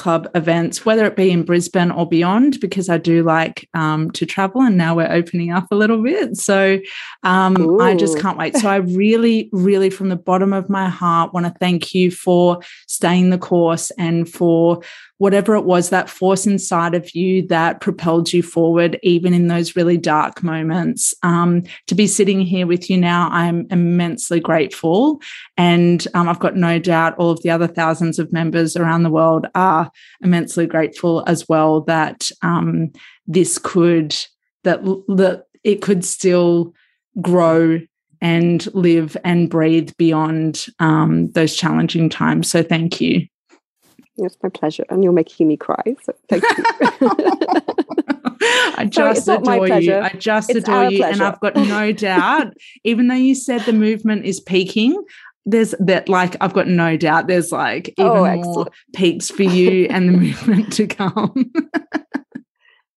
club 0.00 0.26
events, 0.34 0.86
whether 0.86 1.04
it 1.04 1.14
be 1.14 1.30
in 1.30 1.42
Brisbane 1.42 1.90
or 1.90 2.08
beyond, 2.08 2.58
because 2.58 2.88
I 2.88 2.96
do 2.96 3.22
like 3.22 3.68
um, 3.74 4.10
to 4.12 4.24
travel 4.24 4.62
and 4.62 4.78
now 4.78 4.96
we're 4.96 5.12
opening 5.12 5.52
up 5.52 5.66
a 5.70 5.74
little 5.74 6.02
bit. 6.02 6.38
So 6.38 6.80
um, 7.22 7.78
I 7.78 7.94
just 7.94 8.18
can't 8.18 8.38
wait. 8.38 8.56
So 8.56 8.70
I 8.70 8.76
really, 8.76 9.50
really, 9.52 9.90
from 9.90 10.08
the 10.08 10.16
bottom 10.16 10.54
of 10.54 10.70
my 10.70 10.88
heart, 10.88 11.34
want 11.34 11.44
to 11.44 11.54
thank 11.60 11.94
you 11.94 12.10
for 12.10 12.60
staying 12.86 13.28
the 13.28 13.36
course 13.38 13.90
and 13.98 14.26
for 14.26 14.80
whatever 15.20 15.54
it 15.54 15.66
was, 15.66 15.90
that 15.90 16.08
force 16.08 16.46
inside 16.46 16.94
of 16.94 17.14
you 17.14 17.46
that 17.46 17.82
propelled 17.82 18.32
you 18.32 18.42
forward, 18.42 18.98
even 19.02 19.34
in 19.34 19.48
those 19.48 19.76
really 19.76 19.98
dark 19.98 20.42
moments. 20.42 21.12
Um, 21.22 21.62
to 21.88 21.94
be 21.94 22.06
sitting 22.06 22.40
here 22.40 22.66
with 22.66 22.88
you 22.88 22.96
now, 22.96 23.28
I'm 23.30 23.66
immensely 23.70 24.40
grateful. 24.40 25.20
And 25.58 26.08
um, 26.14 26.26
I've 26.26 26.38
got 26.38 26.56
no 26.56 26.78
doubt 26.78 27.18
all 27.18 27.28
of 27.28 27.42
the 27.42 27.50
other 27.50 27.66
thousands 27.66 28.18
of 28.18 28.32
members 28.32 28.76
around 28.76 29.02
the 29.02 29.10
world 29.10 29.46
are 29.54 29.90
immensely 30.22 30.66
grateful 30.66 31.22
as 31.26 31.46
well 31.46 31.82
that 31.82 32.30
um, 32.40 32.90
this 33.26 33.58
could, 33.58 34.16
that, 34.64 34.82
that 34.82 35.44
it 35.64 35.82
could 35.82 36.02
still 36.02 36.72
grow 37.20 37.78
and 38.22 38.74
live 38.74 39.18
and 39.22 39.50
breathe 39.50 39.90
beyond 39.98 40.64
um, 40.78 41.30
those 41.32 41.54
challenging 41.54 42.08
times. 42.08 42.50
So 42.50 42.62
thank 42.62 43.02
you. 43.02 43.26
It's 44.16 44.36
my 44.42 44.48
pleasure. 44.48 44.84
And 44.90 45.02
you're 45.02 45.12
making 45.12 45.48
me 45.48 45.56
cry. 45.56 45.96
So 46.02 46.14
thank 46.28 46.42
you. 46.42 46.64
I 48.76 48.86
just 48.86 49.26
Sorry, 49.26 49.38
adore 49.38 49.80
you. 49.80 49.96
I 49.96 50.10
just 50.10 50.50
it's 50.50 50.60
adore 50.60 50.90
you. 50.90 50.98
Pleasure. 50.98 51.12
And 51.12 51.22
I've 51.22 51.40
got 51.40 51.56
no 51.56 51.92
doubt, 52.08 52.54
even 52.84 53.08
though 53.08 53.14
you 53.14 53.34
said 53.34 53.62
the 53.62 53.72
movement 53.72 54.24
is 54.24 54.40
peaking, 54.40 55.02
there's 55.46 55.74
that 55.78 56.08
like 56.08 56.36
I've 56.40 56.52
got 56.52 56.68
no 56.68 56.96
doubt 56.96 57.26
there's 57.26 57.52
like 57.52 57.88
even 57.98 58.10
oh, 58.10 58.36
more 58.36 58.68
peaks 58.94 59.30
for 59.30 59.42
you 59.42 59.86
and 59.90 60.08
the 60.08 60.12
movement 60.18 60.72
to 60.74 60.86
come. 60.86 61.52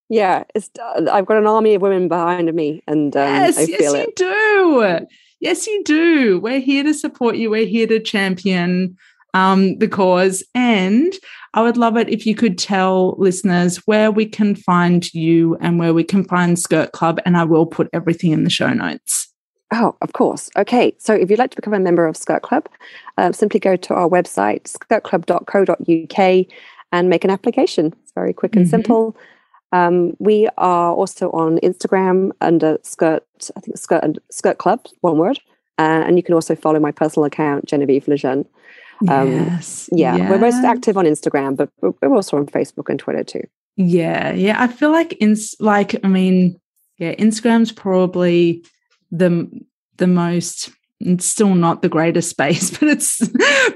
Yeah, 0.09 0.43
it's, 0.53 0.69
uh, 0.79 1.09
I've 1.11 1.25
got 1.25 1.37
an 1.37 1.47
army 1.47 1.73
of 1.73 1.81
women 1.81 2.07
behind 2.07 2.53
me, 2.53 2.83
and 2.87 3.15
um, 3.15 3.27
yes, 3.27 3.57
I 3.57 3.65
feel 3.65 3.77
yes, 3.79 3.93
it. 3.93 4.07
you 4.07 4.13
do. 4.15 5.07
Yes, 5.39 5.67
you 5.67 5.83
do. 5.83 6.39
We're 6.39 6.59
here 6.59 6.83
to 6.83 6.93
support 6.93 7.35
you. 7.35 7.49
We're 7.49 7.65
here 7.65 7.87
to 7.87 7.99
champion 7.99 8.95
um, 9.33 9.77
the 9.79 9.87
cause. 9.87 10.43
And 10.55 11.13
I 11.53 11.61
would 11.61 11.77
love 11.77 11.97
it 11.97 12.09
if 12.09 12.25
you 12.25 12.35
could 12.35 12.57
tell 12.57 13.15
listeners 13.17 13.77
where 13.85 14.11
we 14.11 14.25
can 14.25 14.55
find 14.55 15.13
you 15.13 15.55
and 15.61 15.79
where 15.79 15.93
we 15.93 16.03
can 16.03 16.23
find 16.23 16.57
Skirt 16.57 16.91
Club. 16.91 17.19
And 17.25 17.37
I 17.37 17.43
will 17.43 17.65
put 17.65 17.89
everything 17.93 18.31
in 18.31 18.43
the 18.43 18.49
show 18.49 18.73
notes. 18.73 19.29
Oh, 19.71 19.95
of 20.01 20.13
course. 20.13 20.49
Okay. 20.55 20.95
So 20.99 21.13
if 21.13 21.29
you'd 21.29 21.39
like 21.39 21.49
to 21.51 21.55
become 21.55 21.73
a 21.73 21.79
member 21.79 22.05
of 22.05 22.15
Skirt 22.15 22.43
Club, 22.43 22.69
uh, 23.17 23.31
simply 23.31 23.59
go 23.59 23.75
to 23.75 23.93
our 23.93 24.07
website, 24.07 24.63
skirtclub.co.uk, 24.63 26.45
and 26.91 27.09
make 27.09 27.23
an 27.23 27.31
application. 27.31 27.93
It's 28.03 28.11
very 28.13 28.33
quick 28.33 28.55
and 28.55 28.65
Mhm. 28.65 28.69
simple. 28.69 29.17
Um, 29.71 30.15
we 30.19 30.47
are 30.59 30.93
also 30.93 31.31
on 31.31 31.57
Instagram 31.63 32.31
under 32.41 32.77
Skirt, 32.83 33.25
I 33.55 33.59
think 33.61 33.77
Skirt 33.77 34.03
and 34.03 34.19
Skirt 34.29 34.59
Club, 34.59 34.85
one 35.01 35.17
word. 35.17 35.39
Uh, 35.79 36.03
and 36.05 36.17
you 36.17 36.23
can 36.23 36.35
also 36.35 36.53
follow 36.55 36.79
my 36.79 36.91
personal 36.91 37.25
account, 37.25 37.65
Genevieve 37.65 38.05
LeJeune. 38.05 38.45
Um, 39.07 39.31
yes. 39.31 39.89
Yeah, 39.91 40.29
we're 40.29 40.37
most 40.37 40.63
active 40.63 40.97
on 40.97 41.05
Instagram, 41.05 41.55
but 41.55 41.69
we're 41.81 41.93
we're 42.01 42.15
also 42.15 42.37
on 42.37 42.45
Facebook 42.45 42.89
and 42.89 42.99
Twitter 42.99 43.23
too. 43.23 43.43
Yeah, 43.75 44.31
yeah. 44.33 44.61
I 44.61 44.67
feel 44.67 44.91
like 44.91 45.13
in 45.13 45.35
like 45.59 45.95
I 46.03 46.07
mean, 46.07 46.59
yeah, 46.97 47.15
Instagram's 47.15 47.71
probably 47.71 48.63
the 49.11 49.49
the 49.97 50.07
most 50.07 50.71
it's 51.05 51.25
still 51.25 51.53
not 51.55 51.81
the 51.81 51.89
greatest 51.89 52.29
space, 52.29 52.77
but 52.77 52.89
it's 52.89 53.21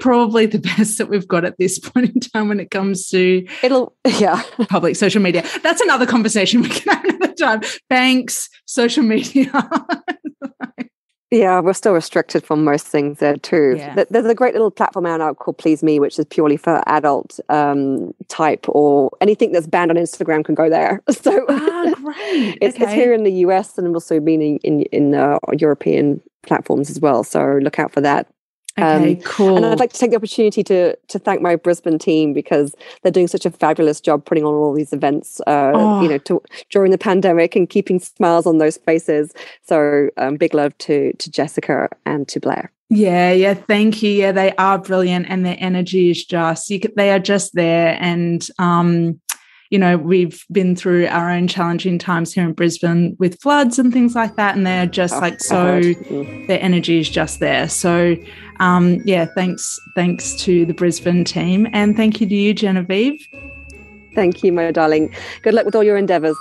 probably 0.00 0.46
the 0.46 0.58
best 0.58 0.98
that 0.98 1.08
we've 1.08 1.28
got 1.28 1.44
at 1.44 1.58
this 1.58 1.78
point 1.78 2.10
in 2.14 2.20
time 2.20 2.48
when 2.48 2.60
it 2.60 2.70
comes 2.70 3.08
to 3.08 3.46
It'll, 3.62 3.94
yeah. 4.18 4.42
public 4.68 4.96
social 4.96 5.22
media. 5.22 5.44
That's 5.62 5.80
another 5.80 6.06
conversation 6.06 6.62
we 6.62 6.68
can 6.68 6.96
have 6.96 7.04
another 7.04 7.34
time. 7.34 7.60
Banks, 7.88 8.48
social 8.66 9.02
media. 9.02 9.50
Yeah, 11.30 11.60
we're 11.60 11.74
still 11.74 11.92
restricted 11.92 12.44
from 12.44 12.64
most 12.64 12.86
things 12.86 13.18
there 13.18 13.36
too. 13.36 13.74
Yeah. 13.76 14.04
There's 14.08 14.24
a 14.24 14.34
great 14.34 14.54
little 14.54 14.70
platform 14.70 15.04
out 15.04 15.18
now 15.18 15.34
called 15.34 15.58
Please 15.58 15.82
Me, 15.82 16.00
which 16.00 16.18
is 16.18 16.24
purely 16.26 16.56
for 16.56 16.82
adult 16.86 17.38
um, 17.50 18.14
type 18.28 18.64
or 18.68 19.10
anything 19.20 19.52
that's 19.52 19.66
banned 19.66 19.90
on 19.90 19.98
Instagram 19.98 20.44
can 20.44 20.54
go 20.54 20.70
there. 20.70 21.02
So 21.18 21.44
ah, 21.48 21.94
great. 21.96 22.58
it's, 22.62 22.78
it's 22.78 22.92
here 22.92 23.12
in 23.12 23.24
the 23.24 23.32
US 23.44 23.76
and 23.76 23.92
also 23.92 24.20
been 24.20 24.40
in 24.40 24.58
in, 24.58 24.82
in 24.84 25.14
uh, 25.14 25.38
European 25.58 26.22
platforms 26.42 26.90
as 26.90 27.00
well. 27.00 27.24
So 27.24 27.58
look 27.60 27.78
out 27.78 27.92
for 27.92 28.00
that. 28.00 28.28
Okay, 28.78 29.16
um, 29.16 29.22
cool. 29.22 29.56
And 29.56 29.66
I'd 29.66 29.80
like 29.80 29.92
to 29.92 29.98
take 29.98 30.10
the 30.10 30.16
opportunity 30.16 30.62
to 30.64 30.96
to 30.96 31.18
thank 31.18 31.42
my 31.42 31.56
Brisbane 31.56 31.98
team 31.98 32.32
because 32.32 32.74
they're 33.02 33.12
doing 33.12 33.28
such 33.28 33.46
a 33.46 33.50
fabulous 33.50 34.00
job 34.00 34.24
putting 34.24 34.44
on 34.44 34.54
all 34.54 34.74
these 34.74 34.92
events. 34.92 35.40
Uh, 35.46 35.72
Oh. 35.74 36.02
You 36.02 36.08
know, 36.08 36.18
to, 36.18 36.42
during 36.70 36.92
the 36.92 36.98
pandemic 36.98 37.54
and 37.56 37.68
keeping 37.68 38.00
smiles 38.00 38.46
on 38.46 38.58
those 38.58 38.76
faces. 38.78 39.32
So 39.62 40.08
um, 40.16 40.36
big 40.36 40.54
love 40.54 40.76
to 40.78 41.12
to 41.12 41.30
Jessica 41.30 41.88
and 42.06 42.26
to 42.28 42.40
Blair. 42.40 42.72
Yeah, 42.90 43.32
yeah, 43.32 43.52
thank 43.52 44.02
you. 44.02 44.10
Yeah, 44.10 44.32
they 44.32 44.54
are 44.56 44.78
brilliant, 44.78 45.26
and 45.28 45.44
their 45.44 45.56
energy 45.58 46.10
is 46.10 46.24
just 46.24 46.70
you, 46.70 46.80
they 46.96 47.10
are 47.10 47.18
just 47.18 47.54
there, 47.54 47.98
and 48.00 48.46
um, 48.58 49.20
you 49.70 49.78
know, 49.78 49.96
we've 49.96 50.44
been 50.50 50.74
through 50.74 51.06
our 51.06 51.30
own 51.30 51.48
challenging 51.48 51.98
times 51.98 52.32
here 52.32 52.44
in 52.44 52.52
Brisbane 52.52 53.16
with 53.18 53.40
floods 53.40 53.78
and 53.78 53.92
things 53.92 54.14
like 54.14 54.36
that, 54.36 54.56
and 54.56 54.66
they 54.66 54.78
are 54.80 54.86
just 54.86 55.14
Oh, 55.14 55.20
like 55.20 55.40
so. 55.40 55.80
Mm. 55.80 56.46
Their 56.46 56.60
energy 56.62 56.98
is 56.98 57.08
just 57.08 57.40
there. 57.40 57.68
So, 57.68 58.16
um, 58.60 59.00
yeah, 59.04 59.26
thanks, 59.34 59.78
thanks 59.94 60.34
to 60.36 60.64
the 60.64 60.74
Brisbane 60.74 61.24
team, 61.24 61.68
and 61.72 61.96
thank 61.96 62.20
you 62.20 62.28
to 62.28 62.34
you, 62.34 62.54
Genevieve. 62.54 63.26
Thank 64.14 64.42
you, 64.42 64.52
my 64.52 64.70
darling. 64.72 65.14
Good 65.42 65.54
luck 65.54 65.66
with 65.66 65.76
all 65.76 65.84
your 65.84 65.96
endeavors. 65.96 66.36